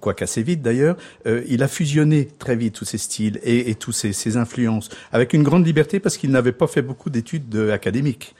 quoique 0.00 0.24
assez 0.24 0.42
vite 0.42 0.62
d'ailleurs, 0.62 0.96
euh, 1.26 1.42
il 1.48 1.62
a 1.62 1.68
fusionné 1.68 2.28
très 2.38 2.56
vite 2.56 2.74
tous 2.74 2.84
ces 2.84 2.98
styles 2.98 3.38
et, 3.42 3.70
et 3.70 3.74
tous 3.74 3.92
ces, 3.92 4.12
ces 4.12 4.36
influences 4.36 4.88
avec 5.12 5.32
une 5.32 5.42
grande 5.42 5.66
liberté 5.66 6.00
parce 6.00 6.16
qu'il 6.16 6.30
n'avait 6.30 6.52
pas 6.52 6.66
fait 6.66 6.82
beaucoup 6.82 7.10
d'études 7.10 7.48
de- 7.48 7.70
académiques. 7.70 8.34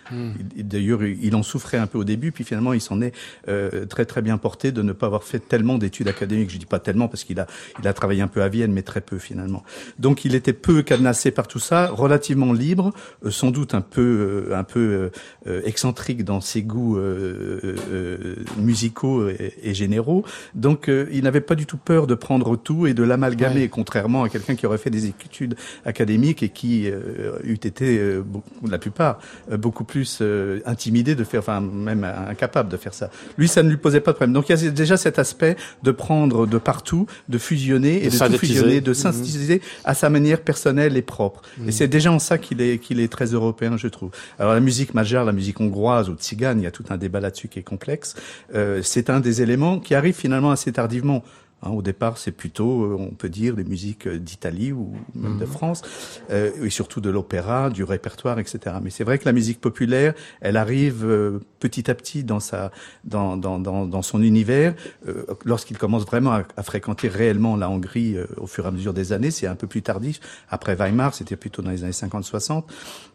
Il- 0.57 0.67
D'ailleurs, 0.69 1.03
il 1.05 1.35
en 1.35 1.43
souffrait 1.43 1.79
un 1.79 1.87
peu 1.87 1.99
au 1.99 2.05
début, 2.05 2.33
puis 2.33 2.45
finalement, 2.45 2.73
il 2.73 2.81
s'en 2.81 3.01
est 3.03 3.13
euh, 3.49 3.85
très 3.87 4.05
très 4.05 4.23
bien 4.23 4.39
porté 4.39 4.73
de 4.73 4.83
ne 4.83 4.93
pas 4.93 5.07
avoir 5.07 5.25
fait 5.25 5.39
tellement 5.41 5.79
d'études 5.79 6.09
académiques. 6.09 6.51
Je 6.51 6.59
dis 6.59 6.67
pas 6.67 6.79
tellement 6.79 7.09
parce 7.09 7.25
qu'il 7.25 7.39
a 7.41 7.47
il 7.81 7.87
a 7.89 7.93
travaillé 7.93 8.23
un 8.23 8.29
peu 8.29 8.43
à 8.43 8.49
Vienne, 8.49 8.73
mais 8.73 8.83
très 8.83 9.01
peu 9.01 9.19
finalement. 9.19 9.63
Donc, 9.99 10.25
il 10.25 10.35
était 10.35 10.53
peu 10.53 10.83
cadenassé 10.83 11.31
par 11.31 11.49
tout 11.49 11.59
ça, 11.59 11.89
relativement 11.89 12.53
libre, 12.53 12.93
euh, 13.25 13.31
sans 13.31 13.51
doute 13.51 13.75
un 13.75 13.81
peu 13.81 14.47
euh, 14.51 14.57
un 14.57 14.65
peu 14.65 14.81
euh, 14.81 15.11
euh, 15.47 15.61
excentrique 15.65 16.25
dans 16.25 16.41
ses 16.41 16.63
goûts 16.63 16.97
euh, 16.97 17.61
euh, 17.65 17.77
euh, 17.91 18.35
musicaux 18.59 19.29
et, 19.29 19.53
et 19.63 19.75
généraux. 19.75 20.25
Donc, 20.55 20.89
euh, 20.89 21.07
il 21.13 21.25
n'avait 21.25 21.41
pas 21.43 21.55
du 21.55 21.67
tout 21.67 21.77
peur 21.77 22.07
de 22.07 22.15
prendre 22.15 22.57
tout 22.57 22.87
et 22.87 22.95
de 22.95 23.03
l'amalgamer, 23.03 23.63
Ouais. 23.63 23.69
contrairement 23.69 24.23
à 24.25 24.29
quelqu'un 24.29 24.55
qui 24.55 24.67
aurait 24.67 24.79
fait 24.79 24.91
des 24.91 25.07
études 25.07 25.57
académiques 25.85 26.43
et 26.43 26.49
qui 26.49 26.89
euh, 26.91 27.39
eût 27.45 27.55
été, 27.55 27.99
euh, 27.99 28.23
beaucoup, 28.25 28.67
la 28.69 28.79
plupart, 28.79 29.19
euh, 29.51 29.57
beaucoup 29.57 29.85
plus 29.85 30.19
euh, 30.23 30.61
intimidé 30.67 31.15
de 31.15 31.25
faire, 31.25 31.41
enfin 31.41 31.61
même 31.61 32.05
incapable 32.05 32.69
de 32.69 32.77
faire 32.77 32.95
ça. 32.95 33.11
Lui, 33.39 33.49
ça 33.49 33.63
ne 33.63 33.69
lui 33.71 33.77
posait 33.77 34.01
pas 34.01 34.13
de 34.13 34.17
problème. 34.17 34.33
Donc 34.33 34.49
il 34.49 34.57
y 34.61 34.67
a 34.67 34.71
déjà 34.71 34.97
cet 34.97 35.19
aspect 35.19 35.57
de 35.83 35.91
prendre 35.91 36.47
de 36.47 36.59
partout, 36.59 37.07
de 37.29 37.39
fusionner 37.39 38.05
et 38.05 38.09
De 38.09 38.19
de, 38.19 38.33
tout 38.33 38.39
fusionner, 38.39 38.81
de 38.81 38.91
Mhm. 38.91 38.95
synthétiser 38.95 39.61
à 39.85 39.95
sa 39.95 40.09
manière 40.11 40.41
personnelle 40.41 40.97
et 40.97 41.03
propre. 41.03 41.43
Et 41.67 41.73
c'est 41.73 41.89
déjà 41.89 42.13
en 42.13 42.19
ça 42.19 42.39
qu'il 42.39 42.61
est 42.61 42.79
qu'il 42.79 43.01
est 43.01 43.11
très 43.11 43.27
européen, 43.27 43.77
je 43.77 43.89
trouve. 43.89 44.11
Alors 44.39 44.55
la 44.55 44.61
musique 44.61 44.95
magyare, 44.95 45.25
la 45.25 45.33
musique 45.33 45.61
hongroise 45.61 46.09
ou 46.09 46.15
tzigane, 46.15 46.61
il 46.61 46.65
y 46.65 46.67
a 46.67 46.71
tout 46.71 46.85
un 46.91 46.97
débat 46.97 47.21
là-dessus 47.21 47.49
qui 47.49 47.59
est 47.59 47.63
complexe. 47.63 48.15
Euh, 48.55 48.81
c'est 48.83 49.11
un 49.11 49.21
des 49.21 49.43
éléments 49.43 49.79
qui 49.81 49.95
arrive 49.95 50.15
finalement 50.15 50.51
assez 50.51 50.73
tardivement. 50.73 51.23
Hein, 51.63 51.71
au 51.71 51.83
départ, 51.83 52.19
c'est 52.19 52.33
plutôt, 52.33 52.85
euh, 52.85 52.97
on 52.99 53.11
peut 53.15 53.29
dire, 53.29 53.55
des 53.55 53.65
musiques 53.65 54.07
euh, 54.07 54.19
d'Italie 54.19 54.73
ou 54.73 54.93
même 55.15 55.39
de 55.39 55.47
France, 55.47 55.83
euh, 56.31 56.51
et 56.65 56.71
surtout 56.71 57.01
de 57.01 57.09
l'opéra, 57.11 57.71
du 57.71 57.85
répertoire, 57.85 58.39
etc. 58.39 58.77
Mais 58.83 58.91
c'est 58.91 59.05
vrai 59.05 59.19
que 59.19 59.25
la 59.25 59.33
musique 59.33 59.61
populaire, 59.61 60.15
elle 60.41 60.57
arrive 60.57 61.05
euh, 61.05 61.39
petit 61.61 61.91
à 61.91 61.95
petit 61.95 62.25
dans 62.25 62.41
sa, 62.41 62.73
dans, 63.05 63.37
dans, 63.37 63.59
dans, 63.61 63.87
dans 63.87 64.03
son 64.03 64.23
univers. 64.23 64.75
Euh, 65.09 65.25
Lorsqu'il 65.45 65.79
commence 65.79 66.05
vraiment 66.05 66.33
à, 66.33 66.43
à 66.57 66.63
fréquenter 66.63 67.09
réellement 67.09 67.57
la 67.57 67.69
Hongrie 67.71 68.17
euh, 68.17 68.27
au 68.39 68.47
fur 68.47 68.65
et 68.65 68.69
à 68.69 68.71
mesure 68.71 68.93
des 68.93 69.13
années, 69.13 69.31
c'est 69.31 69.47
un 69.47 69.55
peu 69.55 69.67
plus 69.67 69.83
tardif. 69.83 70.21
Après 70.51 70.75
Weimar, 70.75 71.15
c'était 71.15 71.37
plutôt 71.37 71.63
dans 71.63 71.71
les 71.71 71.85
années 71.85 71.93
50-60. 71.93 72.65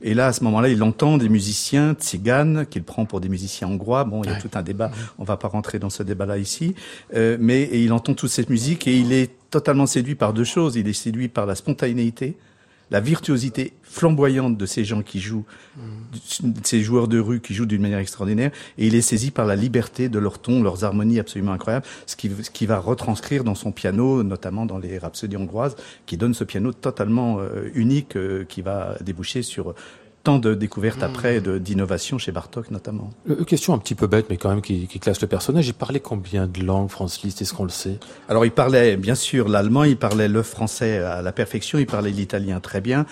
Et 0.01 0.13
là, 0.13 0.27
à 0.27 0.33
ce 0.33 0.43
moment-là, 0.45 0.69
il 0.69 0.81
entend 0.83 1.17
des 1.17 1.29
musiciens 1.29 1.93
tziganes 1.95 2.65
qu'il 2.65 2.83
prend 2.83 3.05
pour 3.05 3.19
des 3.19 3.29
musiciens 3.29 3.67
hongrois. 3.67 4.03
Bon, 4.05 4.23
il 4.23 4.27
y 4.27 4.29
a 4.29 4.35
Ouais. 4.35 4.41
tout 4.41 4.51
un 4.55 4.61
débat. 4.61 4.91
On 5.17 5.23
va 5.23 5.35
pas 5.37 5.47
rentrer 5.47 5.79
dans 5.79 5.89
ce 5.89 6.03
débat-là 6.03 6.37
ici. 6.37 6.75
Euh, 7.15 7.37
mais 7.39 7.63
et 7.63 7.83
il 7.83 7.91
entend 7.91 8.13
toute 8.13 8.29
cette 8.37 8.51
musique 8.51 8.87
et 8.87 8.95
il 8.95 9.13
est 9.13 9.31
totalement 9.49 9.87
séduit 9.87 10.13
par 10.13 10.31
deux 10.31 10.43
choses. 10.43 10.75
Il 10.75 10.87
est 10.87 10.93
séduit 10.93 11.27
par 11.27 11.47
la 11.47 11.55
spontanéité, 11.55 12.37
la 12.91 12.99
virtuosité 12.99 13.73
flamboyante 13.81 14.55
de 14.55 14.65
ces 14.67 14.85
gens 14.85 15.01
qui 15.01 15.19
jouent, 15.19 15.45
de 16.43 16.59
ces 16.63 16.81
joueurs 16.83 17.07
de 17.07 17.17
rue 17.17 17.41
qui 17.41 17.55
jouent 17.55 17.65
d'une 17.65 17.81
manière 17.81 17.97
extraordinaire, 17.97 18.51
et 18.77 18.85
il 18.85 18.93
est 18.93 19.01
saisi 19.01 19.31
par 19.31 19.47
la 19.47 19.55
liberté 19.55 20.07
de 20.07 20.19
leurs 20.19 20.37
tons, 20.37 20.61
leurs 20.61 20.83
harmonies 20.83 21.19
absolument 21.19 21.51
incroyables, 21.51 21.85
ce 22.05 22.15
qui, 22.15 22.29
ce 22.43 22.51
qui 22.51 22.67
va 22.67 22.77
retranscrire 22.77 23.43
dans 23.43 23.55
son 23.55 23.71
piano, 23.71 24.21
notamment 24.21 24.67
dans 24.67 24.77
les 24.77 24.99
rhapsodies 24.99 25.37
hongroises, 25.37 25.75
qui 26.05 26.15
donne 26.15 26.35
ce 26.35 26.43
piano 26.43 26.73
totalement 26.73 27.39
euh, 27.39 27.71
unique, 27.73 28.15
euh, 28.15 28.45
qui 28.47 28.61
va 28.61 28.97
déboucher 29.01 29.41
sur 29.41 29.73
tant 30.23 30.39
de 30.39 30.53
découvertes 30.53 31.03
après, 31.03 31.39
de- 31.39 31.57
d'innovations 31.57 32.17
chez 32.17 32.31
Bartok 32.33 32.69
notamment. 32.71 33.11
Euh, 33.29 33.43
question 33.45 33.73
un 33.73 33.77
petit 33.77 33.95
peu 33.95 34.07
bête, 34.07 34.25
mais 34.29 34.35
quand 34.37 34.49
même 34.49 34.61
qui, 34.61 34.87
qui 34.87 34.99
classe 34.99 35.21
le 35.21 35.27
personnage. 35.27 35.67
Il 35.67 35.73
parlait 35.73 35.99
combien 36.01 36.47
de 36.47 36.61
langues, 36.63 36.89
Franz 36.89 37.19
Liszt 37.23 37.41
Est-ce 37.41 37.53
qu'on 37.53 37.63
le 37.63 37.69
sait? 37.69 37.97
Alors 38.27 38.43
il 38.45 38.51
parlait 38.51 38.97
bien 38.97 39.15
sûr 39.15 39.47
l'allemand, 39.47 39.83
il 39.85 39.95
parlait 39.97 40.27
le 40.27 40.43
français 40.43 40.97
à 40.97 41.21
la 41.21 41.31
perfection, 41.31 41.79
il 41.79 41.85
parlait 41.85 42.11
l'italien 42.11 42.59
très 42.59 42.81
bien. 42.81 43.05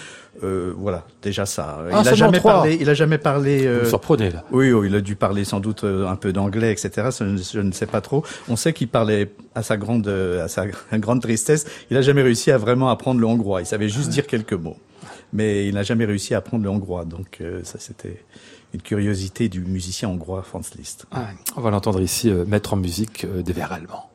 Euh, 0.44 0.74
voilà, 0.76 1.06
déjà 1.22 1.46
ça. 1.46 1.78
Ah, 1.80 1.88
il 1.90 1.94
a 1.96 2.04
seulement 2.04 2.16
jamais 2.18 2.38
trois. 2.40 2.52
parlé, 2.56 2.78
il 2.82 2.90
a 2.90 2.94
jamais 2.94 3.18
parlé. 3.18 3.60
Vous 3.60 3.68
euh, 3.68 3.80
me 3.84 3.86
surprenez 3.88 4.32
là. 4.32 4.44
oui, 4.52 4.70
oh, 4.74 4.84
il 4.84 4.94
a 4.94 5.00
dû 5.00 5.16
parler 5.16 5.46
sans 5.46 5.62
doute 5.62 5.86
euh, 5.86 6.06
un 6.10 6.18
peu 6.18 6.34
d'anglais, 6.34 6.74
etc. 6.74 7.08
Ça, 7.12 7.26
Je, 7.26 7.38
je 7.42 7.60
ne 7.62 7.72
sais 7.72 7.86
pas 7.86 8.02
trop. 8.02 8.26
On 8.50 8.58
sait 8.58 8.74
qu'il 8.74 8.90
parlait 8.90 9.32
à 9.56 9.64
sa 9.64 9.78
grande, 9.78 10.06
euh, 10.10 10.44
à 10.44 10.50
sa 10.50 10.66
grande 10.94 11.22
tristesse. 11.22 11.66
Il 11.90 11.96
a 11.96 12.02
jamais 12.02 12.22
réussi 12.22 12.52
à 12.52 12.58
vraiment 12.58 12.90
apprendre 12.90 13.22
le 13.22 13.26
hongrois. 13.28 13.62
Il 13.62 13.66
savait 13.66 13.88
juste 13.88 14.10
dire 14.10 14.28
quelques 14.28 14.52
mots, 14.52 14.76
mais 15.36 15.68
il 15.68 15.76
n'a 15.76 15.84
jamais 15.84 16.06
réussi 16.06 16.34
à 16.34 16.38
apprendre 16.38 16.64
le 16.64 16.70
hongrois. 16.70 17.06
Donc 17.06 17.40
euh, 17.42 17.62
ça, 17.64 17.78
c'était 17.78 18.24
une 18.74 18.82
curiosité 18.82 19.50
du 19.50 19.60
musicien 19.62 20.10
hongrois 20.10 20.42
Franz 20.42 20.72
Liszt. 20.78 21.06
Ah, 21.12 21.28
on 21.56 21.62
va 21.62 21.70
l'entendre 21.70 22.02
ici 22.02 22.30
euh, 22.30 22.46
mettre 22.46 22.74
en 22.74 22.78
musique 22.78 23.26
euh, 23.26 23.44
des 23.44 23.54
vers 23.54 23.72
allemands. 23.72 24.10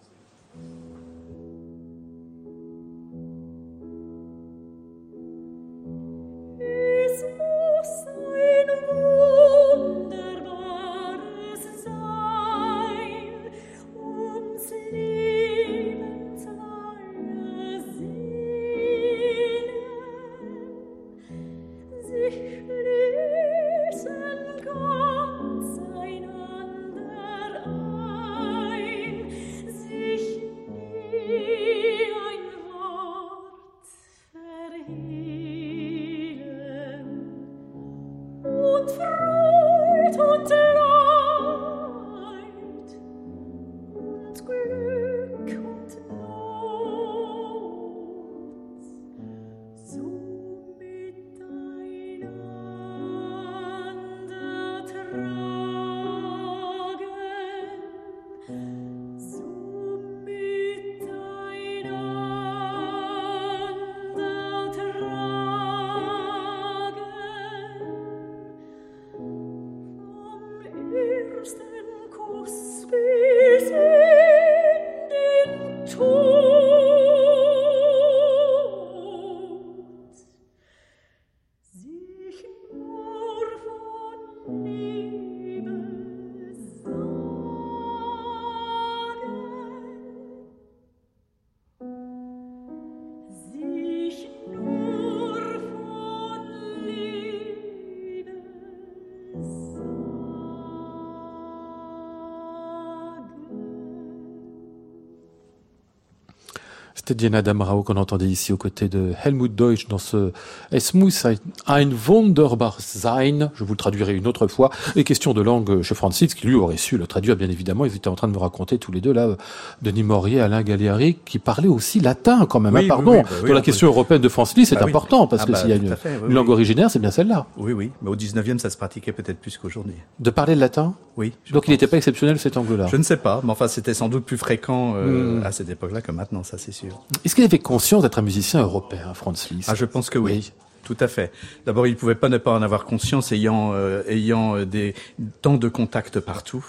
C'était 107.10 107.28
Diana 107.28 107.42
Damrau 107.42 107.82
qu'on 107.82 107.96
entendait 107.96 108.28
ici 108.28 108.52
aux 108.52 108.56
côtés 108.56 108.88
de 108.88 109.14
Helmut 109.24 109.52
Deutsch 109.52 109.88
dans 109.88 109.98
ce 109.98 110.30
Es 110.70 110.94
muss 110.94 111.26
ein 111.66 111.90
wunderbar 112.06 112.80
sein. 112.80 113.50
Je 113.52 113.64
vous 113.64 113.72
le 113.72 113.76
traduirai 113.76 114.14
une 114.14 114.28
autre 114.28 114.46
fois. 114.46 114.70
Les 114.94 115.02
questions 115.02 115.34
de 115.34 115.40
langue 115.42 115.82
chez 115.82 115.96
Francis, 115.96 116.34
qui 116.34 116.46
lui 116.46 116.54
aurait 116.54 116.76
su 116.76 116.98
le 116.98 117.08
traduire 117.08 117.34
bien 117.34 117.50
évidemment. 117.50 117.84
Ils 117.84 117.96
étaient 117.96 118.06
en 118.06 118.14
train 118.14 118.28
de 118.28 118.32
me 118.32 118.38
raconter 118.38 118.78
tous 118.78 118.92
les 118.92 119.00
deux 119.00 119.12
là, 119.12 119.36
Denis 119.82 120.04
Maurier, 120.04 120.38
Alain 120.40 120.62
Galliari, 120.62 121.16
qui 121.24 121.40
parlait 121.40 121.66
aussi 121.66 121.98
latin 121.98 122.46
quand 122.48 122.60
même. 122.60 122.74
Oui, 122.74 122.82
oui, 122.82 122.86
pardon. 122.86 123.10
oui, 123.10 123.22
bah 123.22 123.28
oui, 123.42 123.48
dans 123.48 123.54
la 123.54 123.58
on 123.58 123.62
question 123.64 123.88
européenne 123.88 124.20
de 124.22 124.28
France 124.28 124.56
Lee, 124.56 124.64
c'est 124.64 124.76
Ah 124.76 124.84
oui. 124.84 124.90
important 124.90 125.26
parce 125.26 125.42
Ah 125.42 125.46
que 125.46 125.50
bah, 125.52 125.58
s'il 125.58 125.70
y 125.70 125.72
a 125.72 125.76
une, 125.76 125.96
fait, 125.96 126.16
langue 126.28 126.48
originaire, 126.48 126.92
c'est 126.92 127.00
bien 127.00 127.10
celle-là. 127.10 127.46
Oui, 127.56 127.72
oui. 127.72 127.90
Mais 128.02 128.10
au 128.10 128.14
19e, 128.14 128.58
ça 128.58 128.70
se 128.70 128.76
pratiquait 128.76 129.10
peut-être 129.10 129.40
plus 129.40 129.58
qu'aujourd'hui. 129.58 129.94
De 130.20 130.30
parler 130.30 130.54
le 130.54 130.60
latin? 130.60 130.94
Oui. 131.16 131.32
Donc 131.50 131.66
il 131.66 131.72
n'était 131.72 131.88
pas 131.88 131.96
exceptionnel 131.96 132.38
cet 132.38 132.56
angle-là. 132.56 132.86
Je 132.86 132.96
ne 132.96 133.02
sais 133.02 133.16
pas, 133.16 133.40
mais 133.42 133.50
enfin, 133.50 133.66
c'était 133.66 133.94
sans 133.94 134.08
doute 134.08 134.24
plus 134.24 134.38
fréquent 134.38 134.92
euh, 134.94 135.40
Hmm. 135.40 135.42
à 135.44 135.50
cette 135.50 135.68
époque-là 135.68 136.02
que 136.02 136.12
maintenant, 136.12 136.44
ça 136.44 136.56
c'est 136.56 136.70
sûr. 136.70 136.99
Est-ce 137.24 137.34
qu'il 137.34 137.44
avait 137.44 137.58
conscience 137.58 138.02
d'être 138.02 138.18
un 138.18 138.22
musicien 138.22 138.62
européen, 138.62 139.14
Franz 139.14 139.48
Liszt 139.50 139.68
Ah, 139.70 139.74
je 139.74 139.84
pense 139.84 140.10
que 140.10 140.18
oui. 140.18 140.32
Oui. 140.32 140.52
Tout 140.84 140.96
à 140.98 141.08
fait. 141.08 141.30
D'abord, 141.66 141.86
il 141.86 141.94
pouvait 141.94 142.14
pas 142.14 142.28
ne 142.28 142.38
pas 142.38 142.52
en 142.52 142.62
avoir 142.62 142.84
conscience, 142.84 143.32
ayant 143.32 143.72
euh, 143.74 144.02
ayant 144.08 144.56
euh, 144.56 144.66
des 144.66 144.94
tant 145.42 145.54
de 145.54 145.68
contacts 145.68 146.18
partout. 146.20 146.64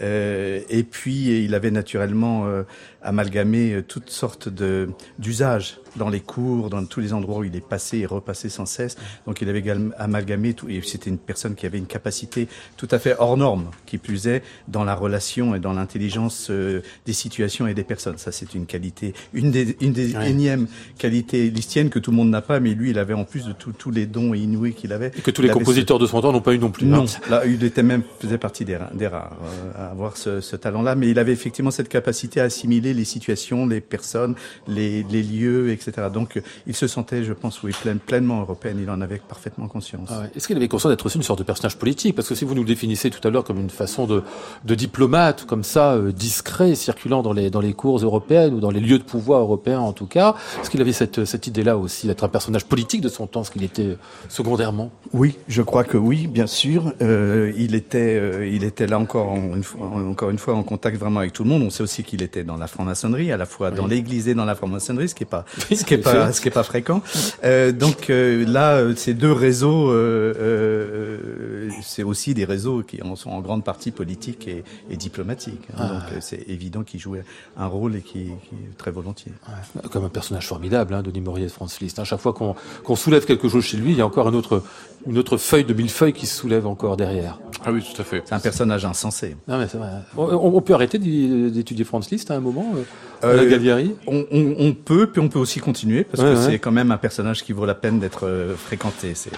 Euh, 0.00 0.60
et 0.68 0.82
puis, 0.84 1.44
il 1.44 1.54
avait 1.54 1.70
naturellement 1.70 2.46
euh, 2.46 2.62
amalgamé 3.02 3.82
toutes 3.88 4.10
sortes 4.10 4.48
de 4.48 4.90
d'usages 5.18 5.78
dans 5.96 6.08
les 6.08 6.20
cours, 6.20 6.70
dans 6.70 6.84
tous 6.84 7.00
les 7.00 7.12
endroits 7.12 7.38
où 7.38 7.44
il 7.44 7.54
est 7.56 7.66
passé 7.66 7.98
et 7.98 8.06
repassé 8.06 8.48
sans 8.48 8.66
cesse. 8.66 8.96
Donc, 9.26 9.40
il 9.40 9.48
avait 9.48 9.58
également 9.60 9.92
amalgamé 9.98 10.54
tout. 10.54 10.68
Et 10.68 10.80
c'était 10.84 11.10
une 11.10 11.18
personne 11.18 11.54
qui 11.54 11.66
avait 11.66 11.78
une 11.78 11.86
capacité 11.86 12.48
tout 12.76 12.88
à 12.90 12.98
fait 12.98 13.14
hors 13.18 13.36
norme, 13.36 13.70
qui 13.86 13.98
plus 13.98 14.26
est 14.28 14.42
dans 14.68 14.84
la 14.84 14.94
relation 14.94 15.54
et 15.54 15.60
dans 15.60 15.72
l'intelligence 15.72 16.48
euh, 16.50 16.80
des 17.06 17.12
situations 17.12 17.66
et 17.66 17.74
des 17.74 17.84
personnes. 17.84 18.18
Ça, 18.18 18.32
c'est 18.32 18.54
une 18.54 18.66
qualité, 18.66 19.14
une 19.32 19.50
des 19.50 19.76
une 19.80 19.92
des 19.92 20.10
Ouais. 20.16 20.30
énièmes 20.30 20.66
qualités 20.98 21.50
listiennes 21.50 21.88
que 21.90 21.98
tout 21.98 22.10
le 22.10 22.16
monde 22.16 22.30
n'a 22.30 22.42
pas, 22.42 22.58
mais 22.60 22.74
lui, 22.74 22.90
il 22.90 22.98
avait 22.98 23.14
en 23.14 23.24
plus 23.24 23.44
de 23.46 23.52
tous 23.52 23.72
tous 23.72 23.90
les 23.90 24.06
dons 24.06 24.34
inouïs 24.34 24.74
qu'il 24.74 24.92
avait. 24.92 25.12
Et 25.16 25.20
que 25.22 25.30
tous 25.30 25.42
les 25.42 25.48
compositeurs 25.50 25.98
de 25.98 26.06
son 26.06 26.20
temps 26.20 26.32
n'ont 26.32 26.40
pas 26.40 26.52
eu 26.54 26.58
non 26.58 26.70
plus. 26.70 26.86
hein. 26.86 26.90
Non, 26.90 27.04
là, 27.28 27.44
il 27.46 27.62
était 27.64 27.82
même 27.82 28.02
faisait 28.20 28.38
partie 28.38 28.64
des, 28.64 28.78
des 28.94 29.06
rares 29.06 29.36
euh, 29.42 29.72
à 29.86 29.90
avoir 29.90 30.16
ce, 30.16 30.40
ce 30.40 30.56
talent-là, 30.56 30.94
mais 30.96 31.08
il 31.10 31.18
avait 31.18 31.32
effectivement 31.32 31.70
cette 31.70 31.88
capacité 31.88 32.40
à 32.40 32.44
assimiler 32.44 32.92
les 32.94 33.04
situations, 33.04 33.66
les 33.66 33.80
personnes, 33.80 34.34
les, 34.68 35.02
les 35.04 35.22
lieux, 35.22 35.70
etc. 35.70 35.79
Donc, 36.12 36.36
euh, 36.36 36.40
il 36.66 36.74
se 36.74 36.86
sentait, 36.86 37.24
je 37.24 37.32
pense, 37.32 37.62
oui, 37.62 37.72
plein- 37.82 37.96
pleinement 37.96 38.40
européen. 38.40 38.74
Il 38.80 38.90
en 38.90 39.00
avait 39.00 39.18
parfaitement 39.26 39.68
conscience. 39.68 40.08
Ah 40.10 40.20
ouais. 40.20 40.30
Est-ce 40.36 40.46
qu'il 40.46 40.56
avait 40.56 40.68
conscience 40.68 40.90
d'être 40.90 41.06
aussi 41.06 41.16
une 41.16 41.22
sorte 41.22 41.38
de 41.40 41.44
personnage 41.44 41.76
politique? 41.76 42.14
Parce 42.14 42.28
que 42.28 42.34
si 42.34 42.44
vous 42.44 42.54
nous 42.54 42.62
le 42.62 42.68
définissez 42.68 43.10
tout 43.10 43.26
à 43.26 43.30
l'heure 43.30 43.44
comme 43.44 43.58
une 43.60 43.70
façon 43.70 44.06
de, 44.06 44.22
de 44.64 44.74
diplomate, 44.74 45.44
comme 45.46 45.64
ça, 45.64 45.92
euh, 45.94 46.12
discret, 46.12 46.74
circulant 46.74 47.22
dans 47.22 47.32
les, 47.32 47.50
dans 47.50 47.60
les 47.60 47.72
cours 47.72 47.98
européennes 47.98 48.54
ou 48.54 48.60
dans 48.60 48.70
les 48.70 48.80
lieux 48.80 48.98
de 48.98 49.04
pouvoir 49.04 49.40
européens 49.40 49.80
en 49.80 49.92
tout 49.92 50.06
cas, 50.06 50.34
est-ce 50.60 50.70
qu'il 50.70 50.80
avait 50.80 50.92
cette, 50.92 51.24
cette 51.24 51.46
idée-là 51.46 51.76
aussi 51.78 52.06
d'être 52.06 52.24
un 52.24 52.28
personnage 52.28 52.64
politique 52.66 53.00
de 53.00 53.08
son 53.08 53.26
temps, 53.26 53.44
ce 53.44 53.50
qu'il 53.50 53.64
était 53.64 53.96
secondairement? 54.28 54.90
Oui, 55.12 55.36
je 55.48 55.62
crois 55.62 55.84
que 55.84 55.96
oui, 55.96 56.26
bien 56.26 56.46
sûr. 56.46 56.92
Euh, 57.02 57.52
il 57.56 57.74
était, 57.74 58.16
euh, 58.18 58.46
il 58.46 58.64
était 58.64 58.86
là 58.86 58.98
encore 58.98 59.30
en- 59.30 59.54
une 59.56 59.62
fois, 59.64 59.86
en- 59.86 60.10
encore 60.10 60.30
une 60.30 60.38
fois 60.38 60.54
en 60.54 60.62
contact 60.62 60.96
vraiment 60.98 61.20
avec 61.20 61.32
tout 61.32 61.42
le 61.44 61.50
monde. 61.50 61.62
On 61.62 61.70
sait 61.70 61.82
aussi 61.82 62.02
qu'il 62.04 62.22
était 62.22 62.44
dans 62.44 62.56
la 62.56 62.66
franc-maçonnerie, 62.66 63.32
à 63.32 63.36
la 63.36 63.46
fois 63.46 63.70
dans 63.70 63.86
l'Église 63.86 64.28
et 64.28 64.34
dans 64.34 64.44
la 64.44 64.54
franc-maçonnerie, 64.54 65.08
ce 65.08 65.14
qui 65.14 65.24
est 65.24 65.26
pas, 65.26 65.44
Oui, 65.70 65.76
ce 65.78 65.84
qui 65.84 65.94
est 65.94 65.98
pas, 65.98 66.24
effet. 66.24 66.32
ce 66.32 66.40
qui 66.40 66.48
est 66.48 66.52
pas 66.52 66.62
fréquent. 66.62 67.02
Euh, 67.44 67.72
donc 67.72 68.10
euh, 68.10 68.44
là, 68.46 68.74
euh, 68.76 68.94
ces 68.96 69.14
deux 69.14 69.32
réseaux, 69.32 69.90
euh, 69.90 71.68
c'est 71.82 72.02
aussi 72.02 72.34
des 72.34 72.44
réseaux 72.44 72.82
qui 72.82 73.02
en 73.02 73.16
sont 73.16 73.30
en 73.30 73.40
grande 73.40 73.64
partie 73.64 73.90
politiques 73.90 74.48
et, 74.48 74.64
et 74.90 74.96
diplomatiques. 74.96 75.62
hein. 75.76 75.78
Ah. 75.78 75.88
Donc 75.88 76.22
c'est 76.22 76.48
évident 76.48 76.82
qu'il 76.82 77.00
jouait 77.00 77.24
un 77.56 77.66
rôle 77.66 77.96
et 77.96 78.00
qui, 78.00 78.24
qui 78.48 78.56
très 78.78 78.90
volontiers. 78.90 79.32
Ouais. 79.48 79.82
Comme 79.90 80.04
un 80.04 80.08
personnage 80.08 80.46
formidable, 80.46 80.94
hein, 80.94 81.02
Denis 81.02 81.20
Maurier 81.20 81.46
de 81.46 81.50
Franz 81.50 81.76
Liszt. 81.80 81.98
À 81.98 82.04
chaque 82.04 82.20
fois 82.20 82.32
qu'on 82.32 82.54
qu'on 82.84 82.96
soulève 82.96 83.24
quelque 83.24 83.48
chose 83.48 83.64
chez 83.64 83.76
lui, 83.76 83.92
il 83.92 83.96
y 83.98 84.00
a 84.00 84.06
encore 84.06 84.28
un 84.28 84.34
autre, 84.34 84.62
une 85.06 85.18
autre 85.18 85.36
feuille 85.36 85.64
de 85.64 85.72
millefeuille 85.74 86.12
qui 86.12 86.26
se 86.26 86.36
soulève 86.36 86.66
encore 86.66 86.96
derrière. 86.96 87.38
Ah 87.64 87.72
oui, 87.72 87.82
tout 87.82 88.00
à 88.00 88.04
fait. 88.04 88.22
C'est 88.24 88.34
un 88.34 88.40
personnage 88.40 88.84
insensé. 88.84 89.36
Non, 89.48 89.58
mais 89.58 89.66
c'est 89.68 89.78
vrai. 89.78 89.88
On, 90.16 90.60
peut 90.62 90.72
arrêter 90.74 90.98
d'étudier 90.98 91.84
Franz 91.84 92.08
Liszt 92.10 92.30
à 92.30 92.34
un 92.34 92.40
moment, 92.40 92.72
euh, 92.74 92.82
Euh, 93.24 93.32
à 93.32 93.36
la 93.36 93.46
Galliari 93.46 93.94
On, 94.06 94.24
on, 94.32 94.54
on 94.58 94.72
peut, 94.72 95.06
puis 95.10 95.20
on 95.20 95.28
peut 95.28 95.38
aussi 95.38 95.60
continuer 95.60 96.04
parce 96.04 96.22
Ouais, 96.22 96.34
que 96.34 96.38
ouais. 96.38 96.46
c'est 96.52 96.58
quand 96.58 96.70
même 96.72 96.90
un 96.90 96.96
personnage 96.96 97.44
qui 97.44 97.52
vaut 97.52 97.66
la 97.66 97.74
peine 97.74 97.98
d'être 98.00 98.26
euh, 98.26 98.54
fréquenté. 98.56 99.12
C'est 99.14 99.30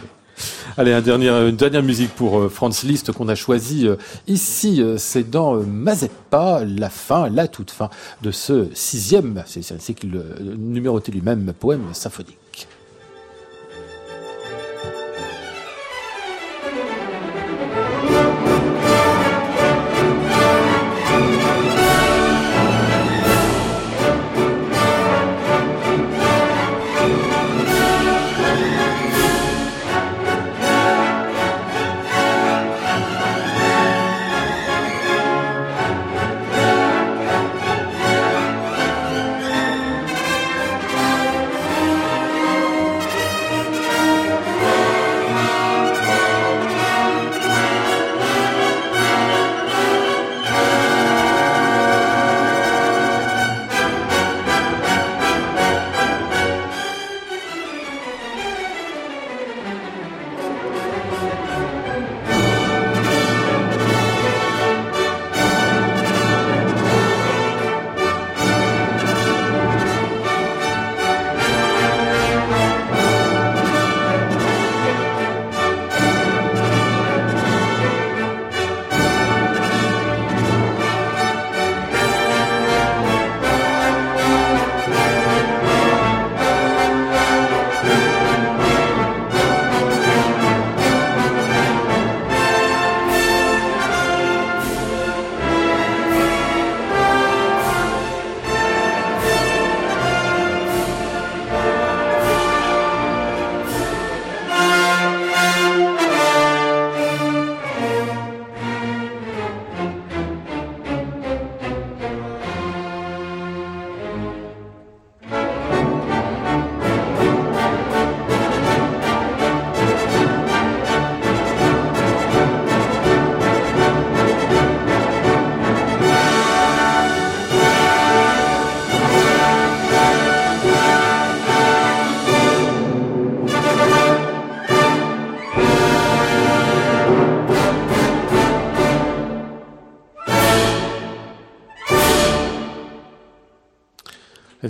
Allez, 0.79 0.93
un 0.93 1.01
dernier, 1.03 1.29
une 1.29 1.57
dernière 1.57 1.83
musique 1.83 2.11
pour 2.15 2.39
euh, 2.39 2.49
Franz 2.49 2.87
Liszt 2.87 3.13
qu'on 3.13 3.29
a 3.29 3.35
choisi 3.35 3.87
euh, 3.87 3.97
ici. 4.29 4.81
euh, 4.81 4.97
c'est 4.99 5.29
dans 5.29 5.57
euh, 5.57 5.63
Mazeppa, 5.67 6.65
la 6.65 6.89
fin, 6.91 7.29
la 7.29 7.49
toute 7.49 7.71
fin 7.71 7.91
de 8.23 8.31
ce 8.31 8.69
sixième, 8.73 9.43
c'est 9.47 9.63
c'est 9.63 9.75
ainsi 9.75 9.95
qu'il 9.95 10.17
euh, 10.17 10.23
numéroté 10.57 11.13
lui-même, 11.13 11.53
poème 11.59 11.83
symphonique. 11.93 12.39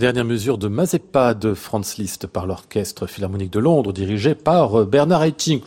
Dernière 0.03 0.25
mesure 0.25 0.59
de 0.59 0.67
Mazeppa 1.13 1.35
de 1.35 1.55
Franz 1.55 1.97
Liszt 1.99 2.27
par 2.27 2.47
l'Orchestre 2.47 3.07
Philharmonique 3.07 3.53
de 3.53 3.59
Londres, 3.59 3.93
dirigé 3.93 4.35
par 4.35 4.81
euh, 4.81 4.85
Bernard 4.85 5.23
Haitink. 5.25 5.65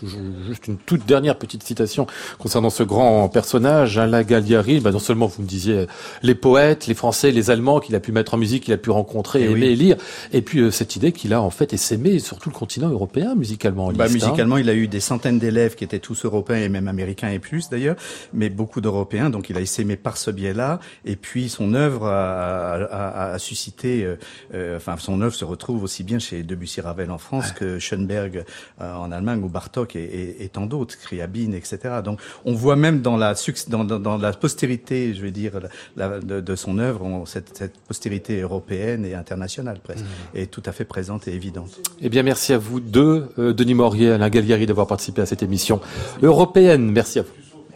Juste 0.47 0.67
une 0.67 0.77
toute 0.77 1.05
dernière 1.05 1.37
petite 1.37 1.63
citation 1.63 2.07
concernant 2.39 2.69
ce 2.69 2.83
grand 2.83 3.29
personnage, 3.29 3.97
Alain 3.97 4.23
Galliari. 4.23 4.79
Bah 4.79 4.91
non 4.91 4.99
seulement 4.99 5.27
vous 5.27 5.43
me 5.43 5.47
disiez 5.47 5.85
les 6.23 6.35
poètes, 6.35 6.87
les 6.87 6.93
Français, 6.93 7.31
les 7.31 7.51
Allemands 7.51 7.79
qu'il 7.79 7.95
a 7.95 7.99
pu 7.99 8.11
mettre 8.11 8.33
en 8.33 8.37
musique, 8.37 8.63
qu'il 8.63 8.73
a 8.73 8.77
pu 8.77 8.89
rencontrer, 8.89 9.41
et 9.41 9.45
eh 9.45 9.51
aimer 9.51 9.67
et 9.67 9.75
lire, 9.75 9.97
et 10.33 10.41
puis 10.41 10.59
euh, 10.59 10.71
cette 10.71 10.95
idée 10.95 11.11
qu'il 11.11 11.33
a 11.33 11.41
en 11.41 11.49
fait 11.49 11.73
essaimé 11.73 12.19
sur 12.19 12.39
tout 12.39 12.49
le 12.49 12.55
continent 12.55 12.89
européen 12.89 13.35
musicalement. 13.35 13.91
Bah, 13.91 14.05
Liszt, 14.05 14.23
hein. 14.23 14.27
musicalement, 14.27 14.57
il 14.57 14.69
a 14.69 14.73
eu 14.73 14.87
des 14.87 14.99
centaines 14.99 15.39
d'élèves 15.39 15.75
qui 15.75 15.83
étaient 15.83 15.99
tous 15.99 16.25
européens 16.25 16.57
et 16.57 16.69
même 16.69 16.87
américains 16.87 17.29
et 17.29 17.39
plus 17.39 17.69
d'ailleurs, 17.69 17.95
mais 18.33 18.49
beaucoup 18.49 18.81
d'Européens. 18.81 19.29
Donc 19.29 19.49
il 19.49 19.57
a 19.57 19.61
essaimé 19.61 19.95
par 19.95 20.17
ce 20.17 20.31
biais-là, 20.31 20.79
et 21.05 21.15
puis 21.15 21.49
son 21.49 21.73
œuvre 21.73 22.07
a, 22.07 22.73
a, 22.73 23.33
a 23.33 23.39
suscité 23.39 24.03
euh, 24.03 24.15
euh, 24.53 24.77
enfin 24.77 24.95
son 24.97 25.21
œuvre 25.21 25.34
se 25.35 25.45
retrouve 25.45 25.83
aussi 25.83 26.03
bien 26.03 26.19
chez 26.19 26.43
Debussy 26.43 26.81
Ravel 26.81 27.11
en 27.11 27.17
France 27.17 27.51
que 27.51 27.79
Schoenberg 27.79 28.45
euh, 28.81 28.95
en 28.95 29.11
Allemagne 29.11 29.43
ou 29.43 29.49
Bartok 29.49 29.95
et, 29.95 30.43
et, 30.43 30.49
tant 30.49 30.65
d'autres, 30.65 30.93
Scriabine, 30.93 31.53
etc. 31.53 31.77
Donc 32.03 32.19
on 32.45 32.53
voit 32.53 32.75
même 32.75 33.01
dans 33.01 33.17
la 33.17 33.33
dans, 33.67 33.83
dans, 33.83 34.17
la 34.17 34.33
postérité, 34.33 35.13
je 35.13 35.21
vais 35.21 35.31
dire, 35.31 35.53
la, 35.95 36.19
de, 36.19 36.41
de, 36.41 36.55
son 36.55 36.79
œuvre, 36.79 37.23
cette, 37.25 37.57
cette, 37.57 37.77
postérité 37.79 38.41
européenne 38.41 39.05
et 39.05 39.13
internationale 39.13 39.79
presque 39.83 40.05
mmh. 40.05 40.37
est 40.37 40.51
tout 40.51 40.63
à 40.65 40.71
fait 40.71 40.85
présente 40.85 41.27
et 41.27 41.33
évidente. 41.33 41.79
Eh 42.01 42.09
bien, 42.09 42.23
merci 42.23 42.53
à 42.53 42.57
vous 42.57 42.79
deux, 42.79 43.29
euh, 43.37 43.53
Denis 43.53 43.73
Maurier, 43.73 44.11
Alain 44.11 44.29
Gallieri, 44.29 44.65
d'avoir 44.65 44.87
participé 44.87 45.21
à 45.21 45.25
cette 45.25 45.43
émission 45.43 45.79
européenne. 46.21 46.91
Merci 46.91 47.19
à 47.19 47.23
vous. 47.23 47.29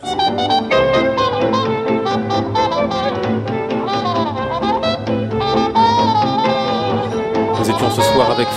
ce 0.03 0.68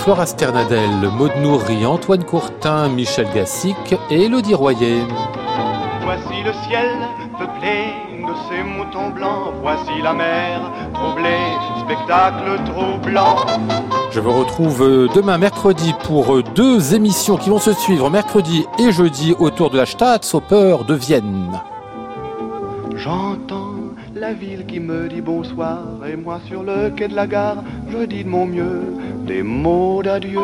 Flora 0.01 0.25
Sternadel, 0.25 1.09
Maud 1.17 1.31
Nourri, 1.41 1.85
Antoine 1.85 2.23
Courtin, 2.23 2.89
Michel 2.89 3.27
Gassic 3.33 3.95
et 4.09 4.23
Elodie 4.25 4.53
Royer. 4.53 5.03
Voici 6.03 6.43
le 6.43 6.51
ciel 6.67 6.89
peuplé 7.37 7.93
de 8.21 8.33
ces 8.49 8.63
moutons 8.63 9.09
blancs, 9.09 9.53
voici 9.61 10.01
la 10.01 10.13
mer 10.13 10.61
troublée, 10.93 11.53
spectacle 11.85 12.59
troublant. 12.65 13.37
Je 14.11 14.19
vous 14.19 14.33
retrouve 14.33 15.09
demain 15.15 15.37
mercredi 15.37 15.93
pour 16.03 16.43
deux 16.55 16.93
émissions 16.93 17.37
qui 17.37 17.49
vont 17.49 17.59
se 17.59 17.73
suivre 17.73 18.09
mercredi 18.09 18.65
et 18.79 18.91
jeudi 18.91 19.33
autour 19.39 19.69
de 19.69 19.77
la 19.77 19.85
Staatsoper 19.85 20.79
de 20.87 20.93
Vienne. 20.93 21.61
J'entends 22.95 23.72
la 24.23 24.33
ville 24.33 24.65
qui 24.65 24.79
me 24.79 25.09
dit 25.09 25.19
bonsoir 25.19 25.81
et 26.09 26.15
moi 26.15 26.39
sur 26.47 26.63
le 26.63 26.89
quai 26.91 27.09
de 27.09 27.13
la 27.13 27.27
gare, 27.27 27.61
je 27.89 28.05
dis 28.05 28.23
de 28.23 28.29
mon 28.29 28.45
mieux 28.45 28.79
des 29.27 29.43
mots 29.43 30.01
d'adieu. 30.01 30.39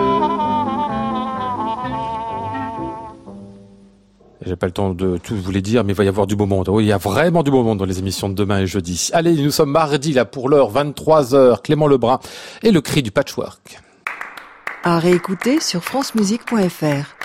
J'ai 4.45 4.57
pas 4.57 4.65
le 4.65 4.73
temps 4.73 4.89
de 4.89 5.15
tout 5.15 5.37
vous 5.37 5.51
les 5.51 5.61
dire, 5.61 5.85
mais 5.85 5.93
il 5.93 5.95
va 5.95 6.03
y 6.03 6.09
avoir 6.09 6.27
du 6.27 6.35
beau 6.35 6.45
monde. 6.45 6.67
Oui, 6.67 6.83
il 6.83 6.87
y 6.87 6.91
a 6.91 6.97
vraiment 6.97 7.41
du 7.41 7.51
beau 7.51 7.63
monde 7.63 7.77
dans 7.77 7.85
les 7.85 7.99
émissions 7.99 8.27
de 8.27 8.33
demain 8.33 8.59
et 8.59 8.67
jeudi. 8.67 9.11
Allez, 9.13 9.41
nous 9.41 9.51
sommes 9.51 9.71
mardi, 9.71 10.11
là, 10.11 10.25
pour 10.25 10.49
l'heure, 10.49 10.73
23h. 10.73 11.61
Clément 11.61 11.87
Lebrun 11.87 12.19
et 12.63 12.71
le 12.71 12.81
cri 12.81 13.01
du 13.01 13.11
patchwork. 13.11 13.79
À 14.83 14.99
réécouter 14.99 15.61
sur 15.61 15.85
francemusique.fr. 15.85 17.15